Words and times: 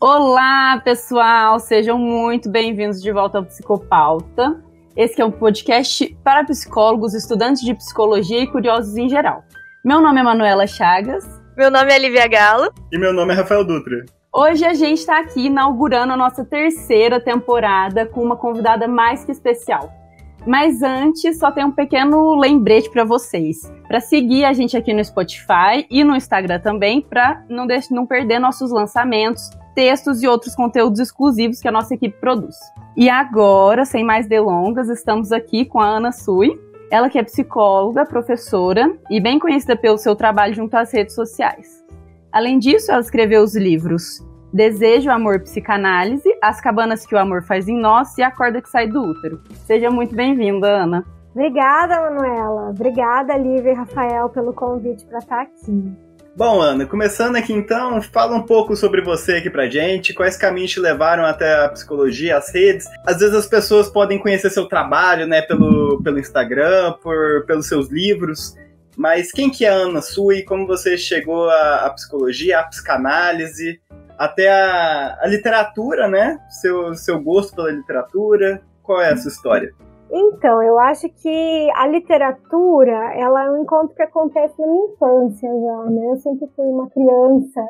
Olá, 0.00 0.80
pessoal! 0.84 1.58
Sejam 1.58 1.98
muito 1.98 2.48
bem-vindos 2.48 3.02
de 3.02 3.10
volta 3.10 3.38
ao 3.38 3.44
Psicopauta. 3.44 4.62
Esse 4.96 5.20
é 5.20 5.24
um 5.24 5.30
podcast 5.32 6.16
para 6.22 6.44
psicólogos, 6.44 7.14
estudantes 7.14 7.62
de 7.62 7.74
psicologia 7.74 8.40
e 8.40 8.46
curiosos 8.46 8.96
em 8.96 9.08
geral. 9.08 9.42
Meu 9.84 10.00
nome 10.00 10.20
é 10.20 10.22
Manuela 10.22 10.68
Chagas. 10.68 11.26
Meu 11.56 11.68
nome 11.68 11.92
é 11.92 11.98
Lívia 11.98 12.28
Galo. 12.28 12.72
E 12.92 12.96
meu 12.96 13.12
nome 13.12 13.32
é 13.32 13.38
Rafael 13.38 13.64
Dutra. 13.64 14.04
Hoje 14.32 14.64
a 14.64 14.72
gente 14.72 15.00
está 15.00 15.18
aqui 15.18 15.46
inaugurando 15.46 16.12
a 16.12 16.16
nossa 16.16 16.44
terceira 16.44 17.18
temporada 17.18 18.06
com 18.06 18.22
uma 18.22 18.36
convidada 18.36 18.86
mais 18.86 19.24
que 19.24 19.32
especial. 19.32 19.92
Mas 20.46 20.82
antes, 20.82 21.38
só 21.38 21.50
tem 21.50 21.64
um 21.64 21.70
pequeno 21.70 22.34
lembrete 22.34 22.90
para 22.90 23.04
vocês. 23.04 23.70
Para 23.86 24.00
seguir 24.00 24.44
a 24.44 24.52
gente 24.52 24.76
aqui 24.76 24.92
no 24.92 25.04
Spotify 25.04 25.86
e 25.90 26.02
no 26.04 26.16
Instagram 26.16 26.60
também, 26.60 27.00
para 27.00 27.44
não, 27.48 27.66
não 27.90 28.06
perder 28.06 28.38
nossos 28.38 28.70
lançamentos, 28.70 29.50
textos 29.74 30.22
e 30.22 30.28
outros 30.28 30.54
conteúdos 30.54 31.00
exclusivos 31.00 31.60
que 31.60 31.68
a 31.68 31.72
nossa 31.72 31.94
equipe 31.94 32.18
produz. 32.18 32.56
E 32.96 33.08
agora, 33.08 33.84
sem 33.84 34.04
mais 34.04 34.26
delongas, 34.26 34.88
estamos 34.88 35.32
aqui 35.32 35.64
com 35.64 35.80
a 35.80 35.86
Ana 35.86 36.12
Sui. 36.12 36.58
Ela 36.90 37.10
que 37.10 37.18
é 37.18 37.22
psicóloga, 37.22 38.06
professora 38.06 38.90
e 39.10 39.20
bem 39.20 39.38
conhecida 39.38 39.76
pelo 39.76 39.98
seu 39.98 40.16
trabalho 40.16 40.54
junto 40.54 40.74
às 40.74 40.92
redes 40.92 41.14
sociais. 41.14 41.84
Além 42.32 42.58
disso, 42.58 42.90
ela 42.90 43.00
escreveu 43.00 43.42
os 43.42 43.54
livros 43.54 44.26
Desejo, 44.52 45.10
Amor, 45.10 45.40
Psicanálise, 45.40 46.28
As 46.42 46.60
Cabanas 46.60 47.06
que 47.06 47.14
o 47.14 47.18
Amor 47.18 47.42
Faz 47.42 47.68
em 47.68 47.78
Nós 47.78 48.16
e 48.16 48.22
A 48.22 48.30
Corda 48.30 48.62
que 48.62 48.68
Sai 48.68 48.86
do 48.86 49.02
Útero. 49.02 49.42
Seja 49.66 49.90
muito 49.90 50.14
bem-vinda, 50.14 50.66
Ana. 50.66 51.04
Obrigada, 51.34 52.00
Manuela. 52.00 52.70
Obrigada, 52.70 53.36
Lívia 53.36 53.72
e 53.72 53.74
Rafael, 53.74 54.28
pelo 54.30 54.52
convite 54.52 55.04
para 55.04 55.18
estar 55.18 55.42
aqui. 55.42 55.92
Bom, 56.34 56.60
Ana, 56.60 56.86
começando 56.86 57.36
aqui 57.36 57.52
então, 57.52 58.00
fala 58.00 58.36
um 58.36 58.42
pouco 58.42 58.76
sobre 58.76 59.02
você 59.02 59.38
aqui 59.38 59.50
pra 59.50 59.68
gente, 59.68 60.14
quais 60.14 60.36
caminhos 60.36 60.70
te 60.70 60.80
levaram 60.80 61.24
até 61.24 61.64
a 61.64 61.68
psicologia, 61.68 62.36
as 62.36 62.54
redes. 62.54 62.86
Às 63.04 63.18
vezes 63.18 63.34
as 63.34 63.46
pessoas 63.46 63.90
podem 63.90 64.18
conhecer 64.18 64.48
seu 64.50 64.66
trabalho, 64.66 65.26
né, 65.26 65.42
pelo, 65.42 66.00
pelo 66.02 66.18
Instagram, 66.18 66.94
por, 67.02 67.44
pelos 67.44 67.66
seus 67.66 67.90
livros, 67.90 68.54
mas 68.96 69.30
quem 69.30 69.50
que 69.50 69.64
é 69.64 69.68
a 69.68 69.74
Ana 69.74 70.00
Sui, 70.00 70.42
como 70.42 70.66
você 70.66 70.96
chegou 70.96 71.48
à, 71.50 71.86
à 71.86 71.90
psicologia, 71.90 72.60
à 72.60 72.64
psicanálise, 72.64 73.80
até 74.18 74.48
a, 74.50 75.18
a 75.22 75.26
literatura, 75.26 76.08
né? 76.08 76.38
Seu, 76.48 76.94
seu 76.94 77.22
gosto 77.22 77.54
pela 77.54 77.70
literatura. 77.70 78.60
Qual 78.82 79.00
é 79.00 79.12
a 79.12 79.16
sua 79.16 79.30
história? 79.30 79.70
Então, 80.10 80.62
eu 80.62 80.78
acho 80.78 81.08
que 81.10 81.70
a 81.74 81.86
literatura, 81.86 83.14
ela 83.14 83.44
é 83.44 83.50
um 83.50 83.62
encontro 83.62 83.94
que 83.94 84.02
acontece 84.02 84.58
na 84.58 84.66
minha 84.66 84.86
infância 84.86 85.48
já, 85.48 85.90
né? 85.90 86.06
Eu 86.06 86.16
sempre 86.16 86.48
fui 86.56 86.66
uma 86.66 86.88
criança 86.88 87.60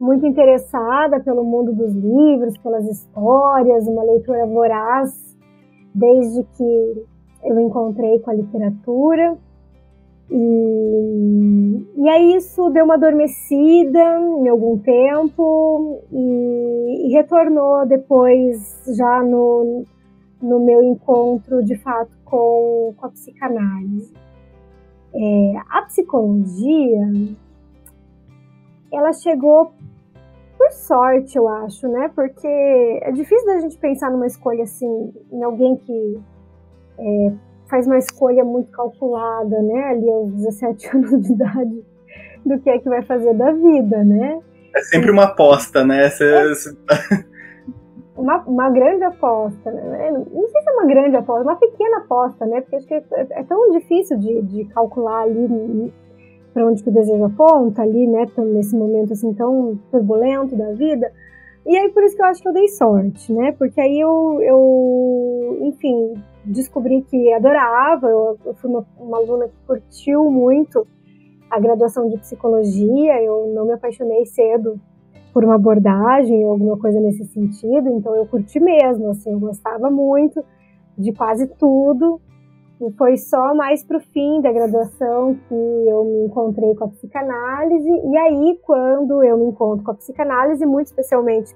muito 0.00 0.24
interessada 0.26 1.20
pelo 1.20 1.44
mundo 1.44 1.72
dos 1.72 1.92
livros, 1.94 2.56
pelas 2.58 2.84
histórias, 2.86 3.86
uma 3.86 4.04
leitura 4.04 4.46
voraz 4.46 5.36
desde 5.94 6.42
que 6.56 7.06
eu 7.44 7.58
encontrei 7.60 8.20
com 8.20 8.30
a 8.30 8.34
literatura. 8.34 9.36
E, 10.34 11.86
e 11.94 12.08
aí 12.08 12.36
isso 12.36 12.70
deu 12.70 12.86
uma 12.86 12.94
adormecida 12.94 14.18
em 14.18 14.48
algum 14.48 14.78
tempo 14.78 16.02
e, 16.10 17.06
e 17.06 17.12
retornou 17.12 17.86
depois 17.86 18.82
já 18.96 19.22
no, 19.22 19.84
no 20.40 20.58
meu 20.64 20.82
encontro 20.82 21.62
de 21.62 21.76
fato 21.76 22.16
com, 22.24 22.94
com 22.96 23.06
a 23.06 23.10
psicanálise. 23.10 24.14
É, 25.14 25.54
a 25.68 25.82
psicologia 25.82 27.10
ela 28.90 29.12
chegou 29.12 29.74
por 30.56 30.70
sorte, 30.70 31.36
eu 31.36 31.46
acho, 31.46 31.88
né? 31.88 32.10
Porque 32.14 32.48
é 33.02 33.12
difícil 33.12 33.46
da 33.46 33.60
gente 33.60 33.76
pensar 33.76 34.10
numa 34.10 34.26
escolha 34.26 34.62
assim, 34.62 35.12
em 35.30 35.42
alguém 35.42 35.76
que 35.76 36.20
é, 36.98 37.32
faz 37.72 37.86
uma 37.86 37.96
escolha 37.96 38.44
muito 38.44 38.70
calculada, 38.70 39.62
né, 39.62 39.82
ali 39.84 40.10
aos 40.10 40.30
17 40.30 40.88
anos 40.94 41.22
de 41.22 41.32
idade, 41.32 41.84
do 42.44 42.60
que 42.60 42.68
é 42.68 42.78
que 42.78 42.86
vai 42.86 43.00
fazer 43.00 43.32
da 43.32 43.50
vida, 43.50 44.04
né? 44.04 44.38
É 44.76 44.80
sempre 44.82 45.10
uma 45.10 45.24
aposta, 45.24 45.82
né? 45.82 46.10
Você... 46.10 46.76
Uma, 48.14 48.36
uma 48.42 48.68
grande 48.68 49.02
aposta, 49.02 49.70
né? 49.70 50.10
Não 50.10 50.48
sei 50.48 50.62
se 50.62 50.68
é 50.68 50.72
uma 50.72 50.84
grande 50.84 51.16
aposta, 51.16 51.42
uma 51.44 51.56
pequena 51.56 51.96
aposta, 51.96 52.44
né? 52.44 52.60
Porque 52.60 52.76
acho 52.76 52.86
que 52.86 52.94
é, 52.94 53.02
é 53.10 53.42
tão 53.42 53.70
difícil 53.70 54.18
de, 54.18 54.42
de 54.42 54.64
calcular 54.66 55.22
ali 55.22 55.90
para 56.52 56.66
onde 56.66 56.82
que 56.82 56.90
o 56.90 56.92
desejo 56.92 57.24
aponta 57.24 57.80
ali, 57.80 58.06
né? 58.06 58.26
Nesse 58.36 58.76
momento 58.76 59.14
assim 59.14 59.32
tão 59.32 59.80
turbulento 59.90 60.54
da 60.54 60.72
vida. 60.72 61.10
E 61.64 61.74
aí 61.74 61.88
por 61.88 62.04
isso 62.04 62.14
que 62.14 62.22
eu 62.22 62.26
acho 62.26 62.42
que 62.42 62.48
eu 62.48 62.52
dei 62.52 62.68
sorte, 62.68 63.32
né? 63.32 63.52
Porque 63.52 63.80
aí 63.80 63.98
eu, 63.98 64.38
eu 64.42 65.58
descobri 66.52 67.02
que 67.02 67.32
adorava, 67.32 68.06
eu, 68.06 68.38
eu 68.44 68.54
fui 68.54 68.70
uma, 68.70 68.86
uma, 68.98 69.18
aluna 69.18 69.48
que 69.48 69.56
curtiu 69.66 70.30
muito 70.30 70.86
a 71.50 71.58
graduação 71.58 72.08
de 72.08 72.18
psicologia, 72.18 73.22
eu 73.22 73.52
não 73.54 73.66
me 73.66 73.72
apaixonei 73.72 74.24
cedo 74.26 74.80
por 75.32 75.44
uma 75.44 75.54
abordagem 75.54 76.44
ou 76.44 76.52
alguma 76.52 76.78
coisa 76.78 77.00
nesse 77.00 77.24
sentido, 77.24 77.88
então 77.88 78.14
eu 78.14 78.26
curti 78.26 78.60
mesmo, 78.60 79.10
assim, 79.10 79.32
eu 79.32 79.40
gostava 79.40 79.90
muito 79.90 80.44
de 80.96 81.12
quase 81.12 81.46
tudo, 81.46 82.20
e 82.80 82.90
foi 82.92 83.16
só 83.16 83.54
mais 83.54 83.82
pro 83.84 84.00
fim 84.00 84.40
da 84.40 84.52
graduação 84.52 85.34
que 85.48 85.54
eu 85.54 86.04
me 86.04 86.26
encontrei 86.26 86.74
com 86.74 86.84
a 86.84 86.88
psicanálise, 86.88 87.88
e 87.88 88.16
aí 88.16 88.58
quando 88.62 89.22
eu 89.24 89.38
me 89.38 89.46
encontro 89.46 89.84
com 89.84 89.90
a 89.90 89.94
psicanálise, 89.94 90.66
muito 90.66 90.88
especialmente, 90.88 91.54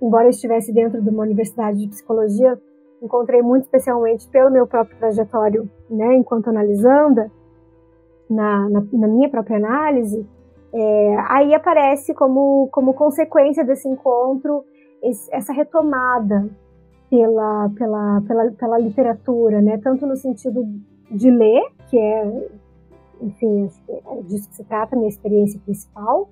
embora 0.00 0.24
eu 0.24 0.30
estivesse 0.30 0.72
dentro 0.72 1.02
de 1.02 1.10
uma 1.10 1.22
universidade 1.22 1.78
de 1.78 1.88
psicologia, 1.88 2.58
encontrei 3.02 3.42
muito 3.42 3.64
especialmente 3.64 4.28
pelo 4.28 4.50
meu 4.50 4.66
próprio 4.66 4.96
trajetório, 4.98 5.70
né, 5.90 6.14
enquanto 6.14 6.48
analisanda, 6.48 7.30
na, 8.28 8.68
na, 8.68 8.84
na 8.92 9.08
minha 9.08 9.28
própria 9.28 9.56
análise, 9.56 10.26
é, 10.72 11.16
aí 11.28 11.54
aparece 11.54 12.12
como, 12.12 12.68
como 12.72 12.92
consequência 12.92 13.64
desse 13.64 13.88
encontro 13.88 14.64
esse, 15.02 15.32
essa 15.32 15.52
retomada 15.52 16.48
pela, 17.08 17.70
pela, 17.76 18.22
pela, 18.26 18.50
pela 18.52 18.78
literatura, 18.78 19.60
né, 19.60 19.78
tanto 19.78 20.06
no 20.06 20.16
sentido 20.16 20.64
de 21.10 21.30
ler, 21.30 21.62
que 21.88 21.98
é, 21.98 22.48
enfim, 23.20 23.70
é 23.88 24.22
disso 24.22 24.48
que 24.48 24.56
se 24.56 24.64
trata, 24.64 24.96
a 24.96 24.98
minha 24.98 25.08
experiência 25.08 25.60
principal, 25.64 26.28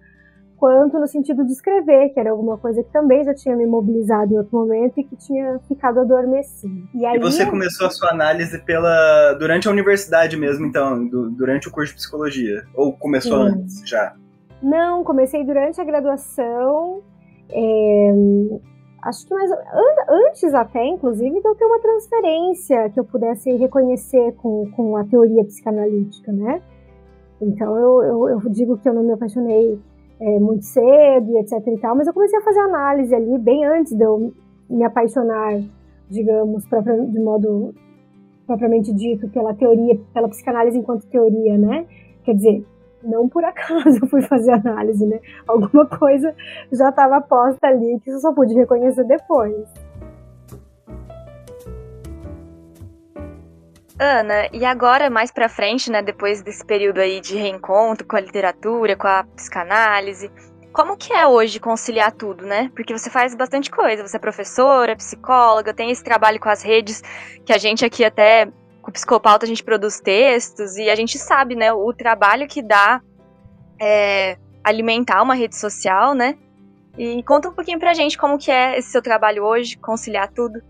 quanto 0.56 0.98
no 0.98 1.06
sentido 1.06 1.44
de 1.44 1.52
escrever, 1.52 2.10
que 2.10 2.20
era 2.20 2.30
alguma 2.30 2.56
coisa 2.56 2.82
que 2.82 2.90
também 2.92 3.24
já 3.24 3.34
tinha 3.34 3.56
me 3.56 3.66
mobilizado 3.66 4.32
em 4.32 4.38
outro 4.38 4.56
momento 4.56 4.98
e 4.98 5.04
que 5.04 5.16
tinha 5.16 5.58
ficado 5.68 6.00
adormecido. 6.00 6.88
E, 6.94 7.04
aí, 7.04 7.16
e 7.16 7.20
você 7.20 7.44
começou 7.46 7.86
a 7.86 7.90
sua 7.90 8.10
análise 8.10 8.58
pela 8.64 9.34
durante 9.34 9.68
a 9.68 9.70
universidade 9.70 10.36
mesmo, 10.36 10.66
então, 10.66 11.06
do, 11.06 11.30
durante 11.30 11.68
o 11.68 11.70
curso 11.70 11.92
de 11.92 11.98
psicologia? 11.98 12.64
Ou 12.74 12.92
começou 12.92 13.48
Sim. 13.48 13.56
antes 13.56 13.88
já? 13.88 14.14
Não, 14.62 15.04
comecei 15.04 15.44
durante 15.44 15.80
a 15.80 15.84
graduação. 15.84 17.02
É, 17.50 18.12
acho 19.02 19.26
que 19.26 19.34
mais 19.34 19.50
antes 20.08 20.54
até, 20.54 20.86
inclusive, 20.86 21.40
de 21.40 21.46
eu 21.46 21.54
ter 21.54 21.64
uma 21.64 21.80
transferência 21.80 22.90
que 22.90 22.98
eu 22.98 23.04
pudesse 23.04 23.50
reconhecer 23.56 24.32
com, 24.36 24.70
com 24.72 24.96
a 24.96 25.04
teoria 25.04 25.44
psicanalítica, 25.44 26.32
né? 26.32 26.62
Então 27.40 27.76
eu, 27.76 28.02
eu, 28.02 28.28
eu 28.30 28.40
digo 28.50 28.78
que 28.78 28.88
eu 28.88 28.94
não 28.94 29.02
me 29.02 29.12
apaixonei 29.12 29.78
é, 30.20 30.38
muito 30.38 30.64
cedo 30.64 31.30
e 31.30 31.38
etc 31.38 31.66
e 31.66 31.78
tal, 31.78 31.96
mas 31.96 32.06
eu 32.06 32.14
comecei 32.14 32.38
a 32.38 32.42
fazer 32.42 32.60
análise 32.60 33.14
ali 33.14 33.38
bem 33.38 33.64
antes 33.64 33.92
de 33.92 34.02
eu 34.02 34.32
me 34.68 34.84
apaixonar, 34.84 35.60
digamos, 36.08 36.64
de 36.64 37.20
modo 37.20 37.74
propriamente 38.46 38.92
dito 38.92 39.28
pela 39.28 39.54
teoria, 39.54 39.98
pela 40.12 40.28
psicanálise 40.28 40.78
enquanto 40.78 41.06
teoria, 41.06 41.58
né? 41.58 41.86
Quer 42.24 42.34
dizer, 42.34 42.66
não 43.02 43.28
por 43.28 43.44
acaso 43.44 43.98
eu 44.02 44.08
fui 44.08 44.22
fazer 44.22 44.52
análise, 44.52 45.06
né? 45.06 45.20
Alguma 45.46 45.86
coisa 45.86 46.34
já 46.72 46.88
estava 46.88 47.20
posta 47.20 47.66
ali 47.66 48.00
que 48.00 48.10
eu 48.10 48.18
só 48.18 48.32
pude 48.32 48.54
reconhecer 48.54 49.04
depois. 49.04 49.66
Ana, 53.98 54.48
e 54.52 54.64
agora 54.64 55.08
mais 55.08 55.30
para 55.30 55.48
frente, 55.48 55.90
né, 55.90 56.02
depois 56.02 56.42
desse 56.42 56.64
período 56.64 56.98
aí 56.98 57.20
de 57.20 57.36
reencontro 57.36 58.06
com 58.06 58.16
a 58.16 58.20
literatura, 58.20 58.96
com 58.96 59.06
a 59.06 59.24
psicanálise, 59.36 60.30
como 60.72 60.96
que 60.96 61.12
é 61.12 61.24
hoje 61.24 61.60
conciliar 61.60 62.10
tudo, 62.10 62.44
né? 62.44 62.68
Porque 62.74 62.92
você 62.92 63.08
faz 63.08 63.32
bastante 63.32 63.70
coisa, 63.70 64.04
você 64.04 64.16
é 64.16 64.20
professora, 64.20 64.96
psicóloga, 64.96 65.72
tem 65.72 65.92
esse 65.92 66.02
trabalho 66.02 66.40
com 66.40 66.48
as 66.48 66.62
redes, 66.62 67.00
que 67.46 67.52
a 67.52 67.58
gente 67.58 67.84
aqui 67.84 68.04
até 68.04 68.46
com 68.82 68.90
o 68.90 68.92
Psicopauta 68.92 69.46
a 69.46 69.48
gente 69.48 69.62
produz 69.62 70.00
textos 70.00 70.76
e 70.76 70.90
a 70.90 70.96
gente 70.96 71.16
sabe, 71.16 71.54
né, 71.54 71.72
o 71.72 71.92
trabalho 71.92 72.48
que 72.48 72.60
dá 72.60 73.00
é, 73.80 74.36
alimentar 74.64 75.22
uma 75.22 75.34
rede 75.34 75.56
social, 75.56 76.12
né? 76.12 76.36
E 76.98 77.22
conta 77.22 77.48
um 77.48 77.52
pouquinho 77.52 77.78
pra 77.78 77.94
gente 77.94 78.18
como 78.18 78.36
que 78.36 78.50
é 78.50 78.76
esse 78.76 78.90
seu 78.90 79.00
trabalho 79.00 79.44
hoje, 79.44 79.78
conciliar 79.78 80.28
tudo. 80.32 80.60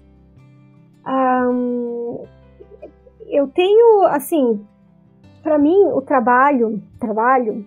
Um, 1.07 2.27
eu 3.29 3.49
tenho, 3.49 4.05
assim, 4.07 4.65
para 5.43 5.59
mim 5.59 5.85
o 5.93 6.01
trabalho, 6.01 6.83
trabalho 6.99 7.65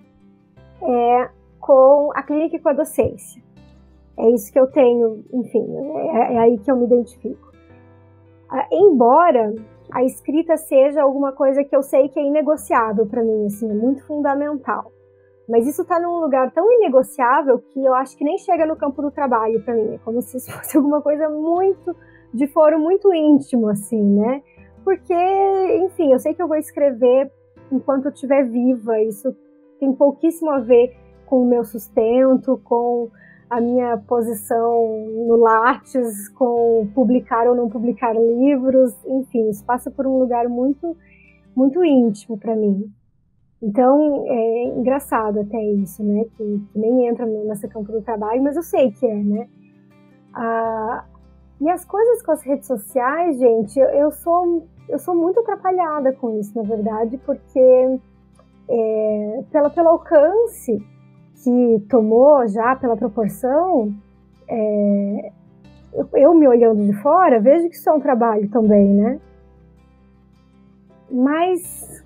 é 0.81 1.29
com 1.59 2.11
a 2.15 2.23
clínica 2.23 2.55
e 2.55 2.59
com 2.59 2.69
a 2.69 2.73
docência. 2.73 3.41
É 4.17 4.29
isso 4.31 4.51
que 4.51 4.59
eu 4.59 4.67
tenho, 4.67 5.23
enfim, 5.31 5.65
é, 6.13 6.33
é 6.33 6.39
aí 6.39 6.57
que 6.57 6.71
eu 6.71 6.75
me 6.75 6.85
identifico. 6.85 7.51
Ah, 8.49 8.67
embora 8.71 9.53
a 9.91 10.03
escrita 10.03 10.57
seja 10.57 11.01
alguma 11.01 11.31
coisa 11.31 11.63
que 11.63 11.75
eu 11.75 11.83
sei 11.83 12.09
que 12.09 12.19
é 12.19 12.23
inegociável 12.23 13.05
para 13.05 13.23
mim, 13.23 13.45
assim, 13.45 13.69
é 13.69 13.73
muito 13.73 14.05
fundamental. 14.05 14.91
Mas 15.47 15.65
isso 15.65 15.83
está 15.83 15.99
num 15.99 16.19
lugar 16.19 16.51
tão 16.51 16.69
inegociável 16.73 17.59
que 17.59 17.83
eu 17.83 17.93
acho 17.93 18.17
que 18.17 18.23
nem 18.23 18.37
chega 18.37 18.65
no 18.65 18.75
campo 18.75 19.01
do 19.01 19.11
trabalho 19.11 19.63
para 19.63 19.75
mim. 19.75 19.93
É 19.93 19.97
como 19.99 20.21
se 20.21 20.37
isso 20.37 20.51
fosse 20.51 20.75
alguma 20.77 21.01
coisa 21.01 21.29
muito 21.29 21.95
de 22.33 22.47
foro 22.47 22.77
muito 22.77 23.13
íntimo, 23.13 23.69
assim, 23.69 24.01
né? 24.01 24.41
Porque, 24.87 25.13
enfim, 25.83 26.13
eu 26.13 26.17
sei 26.17 26.33
que 26.33 26.41
eu 26.41 26.47
vou 26.47 26.55
escrever 26.55 27.29
enquanto 27.69 28.05
eu 28.05 28.11
estiver 28.11 28.45
viva. 28.45 28.97
Isso 29.01 29.35
tem 29.81 29.91
pouquíssimo 29.91 30.49
a 30.49 30.59
ver 30.59 30.95
com 31.25 31.41
o 31.41 31.45
meu 31.45 31.65
sustento, 31.65 32.57
com 32.63 33.09
a 33.49 33.59
minha 33.59 33.97
posição 33.97 35.05
no 35.27 35.35
Lattes, 35.35 36.29
com 36.29 36.89
publicar 36.95 37.49
ou 37.49 37.53
não 37.53 37.67
publicar 37.67 38.13
livros, 38.13 38.93
enfim, 39.05 39.49
isso 39.49 39.65
passa 39.65 39.91
por 39.91 40.07
um 40.07 40.19
lugar 40.19 40.47
muito, 40.47 40.95
muito 41.53 41.83
íntimo 41.83 42.37
para 42.37 42.55
mim. 42.55 42.89
Então, 43.61 44.23
é 44.25 44.63
engraçado 44.67 45.41
até 45.41 45.61
isso, 45.61 46.01
né? 46.01 46.23
Que, 46.37 46.61
que, 46.71 46.79
nem 46.79 47.09
entra 47.09 47.25
nessa 47.25 47.67
campo 47.67 47.91
do 47.91 48.01
trabalho, 48.01 48.41
mas 48.41 48.55
eu 48.55 48.63
sei 48.63 48.89
que 48.91 49.05
é, 49.05 49.15
né? 49.15 49.49
Ah, 50.33 51.03
e 51.59 51.69
as 51.69 51.83
coisas 51.83 52.21
com 52.21 52.31
as 52.31 52.41
redes 52.43 52.67
sociais, 52.67 53.37
gente, 53.37 53.77
eu, 53.79 53.87
eu, 53.89 54.11
sou, 54.11 54.67
eu 54.89 54.99
sou 54.99 55.15
muito 55.15 55.39
atrapalhada 55.39 56.13
com 56.13 56.39
isso, 56.39 56.55
na 56.55 56.63
verdade, 56.63 57.17
porque 57.25 57.99
é, 58.69 59.43
pela, 59.51 59.69
pelo 59.69 59.89
alcance 59.89 60.83
que 61.43 61.85
tomou 61.89 62.47
já, 62.47 62.75
pela 62.75 62.95
proporção, 62.95 63.93
é, 64.47 65.31
eu, 65.93 66.09
eu 66.13 66.33
me 66.33 66.47
olhando 66.47 66.85
de 66.85 66.93
fora, 67.01 67.39
vejo 67.39 67.69
que 67.69 67.75
isso 67.75 67.89
é 67.89 67.93
um 67.93 67.99
trabalho 67.99 68.49
também, 68.49 68.87
né? 68.87 69.19
Mas 71.09 72.03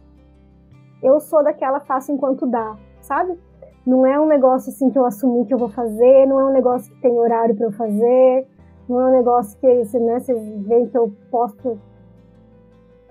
eu 1.02 1.20
sou 1.20 1.44
daquela 1.44 1.80
faço 1.80 2.12
enquanto 2.12 2.46
dá, 2.46 2.78
sabe? 3.02 3.38
Não 3.86 4.06
é 4.06 4.20
um 4.20 4.28
negócio 4.28 4.72
assim 4.72 4.92
que 4.92 4.98
eu 4.98 5.06
assumi 5.06 5.46
que 5.46 5.54
eu 5.54 5.58
vou 5.58 5.70
fazer, 5.70 6.28
não 6.28 6.40
é 6.40 6.46
um 6.46 6.54
negócio 6.54 6.94
que 6.94 7.02
tem 7.02 7.18
horário 7.18 7.56
para 7.56 7.66
eu 7.66 7.72
fazer, 7.72 8.48
não 8.88 9.02
é 9.02 9.08
um 9.08 9.12
negócio 9.18 9.60
que 9.60 9.68
né, 10.00 10.20
vocês 10.20 10.68
veem 10.68 10.88
que 10.88 10.98
eu 10.98 11.12
posto 11.32 11.80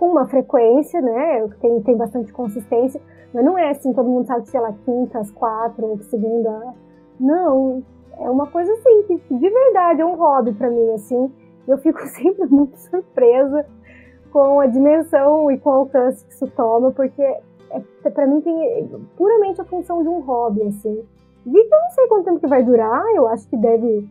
com 0.00 0.08
uma 0.08 0.26
frequência, 0.26 0.98
né? 1.02 1.46
Tem, 1.60 1.82
tem 1.82 1.94
bastante 1.94 2.32
consistência, 2.32 2.98
mas 3.34 3.44
não 3.44 3.58
é 3.58 3.68
assim, 3.68 3.92
todo 3.92 4.08
mundo 4.08 4.26
sabe 4.26 4.44
que, 4.44 4.48
sei 4.48 4.58
lá, 4.58 4.72
quinta 4.72 5.18
às 5.18 5.30
quatro, 5.30 5.98
segunda. 6.04 6.72
Não, 7.20 7.82
é 8.18 8.30
uma 8.30 8.46
coisa 8.46 8.72
assim, 8.72 9.02
que 9.02 9.34
de 9.36 9.50
verdade 9.50 10.00
é 10.00 10.06
um 10.06 10.16
hobby 10.16 10.54
para 10.54 10.70
mim, 10.70 10.90
assim. 10.94 11.30
Eu 11.68 11.76
fico 11.76 12.00
sempre 12.08 12.46
muito 12.46 12.78
surpresa 12.78 13.66
com 14.32 14.60
a 14.60 14.66
dimensão 14.66 15.50
e 15.50 15.58
com 15.58 15.68
o 15.68 15.72
alcance 15.74 16.24
que 16.24 16.32
isso 16.32 16.46
toma, 16.56 16.92
porque 16.92 17.20
é, 17.22 18.10
para 18.10 18.26
mim 18.26 18.40
tem 18.40 18.88
puramente 19.18 19.60
a 19.60 19.64
função 19.64 20.02
de 20.02 20.08
um 20.08 20.20
hobby, 20.20 20.62
assim. 20.62 21.04
E 21.44 21.58
eu 21.58 21.68
não 21.70 21.90
sei 21.90 22.06
quanto 22.08 22.24
tempo 22.24 22.40
que 22.40 22.46
vai 22.46 22.62
durar, 22.62 23.04
eu 23.14 23.28
acho 23.28 23.46
que 23.46 23.56
deve 23.56 24.08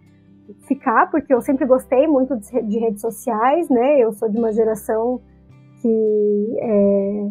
ficar, 0.68 1.09
porque 1.09 1.33
eu 1.33 1.42
sempre 1.42 1.65
gostei 1.65 2.06
muito 2.06 2.35
de 2.38 2.77
redes 2.77 3.01
sociais, 3.01 3.68
né? 3.69 3.97
Eu 3.97 4.12
sou 4.13 4.30
de 4.30 4.38
uma 4.38 4.51
geração 4.51 5.19
que, 5.81 6.57
é, 6.59 7.27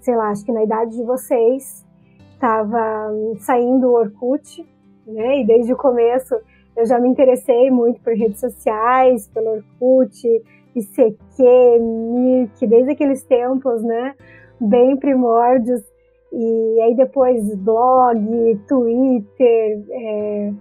sei 0.00 0.16
lá, 0.16 0.30
acho 0.30 0.44
que 0.44 0.52
na 0.52 0.64
idade 0.64 0.96
de 0.96 1.04
vocês 1.04 1.86
estava 2.34 3.12
saindo 3.38 3.88
o 3.88 3.94
Orkut, 3.94 4.66
né? 5.06 5.40
E 5.40 5.46
desde 5.46 5.72
o 5.72 5.76
começo 5.76 6.34
eu 6.76 6.86
já 6.86 6.98
me 6.98 7.08
interessei 7.08 7.70
muito 7.70 8.00
por 8.00 8.14
redes 8.14 8.40
sociais, 8.40 9.28
pelo 9.28 9.50
Orkut, 9.50 10.26
ICQ, 10.74 11.78
Mirk, 11.80 12.66
desde 12.66 12.92
aqueles 12.92 13.22
tempos, 13.24 13.82
né? 13.82 14.14
bem 14.62 14.96
primórdios. 14.96 15.82
E 16.32 16.80
aí 16.80 16.94
depois 16.94 17.54
blog, 17.56 18.58
Twitter, 18.66 19.84
é, 19.90 20.52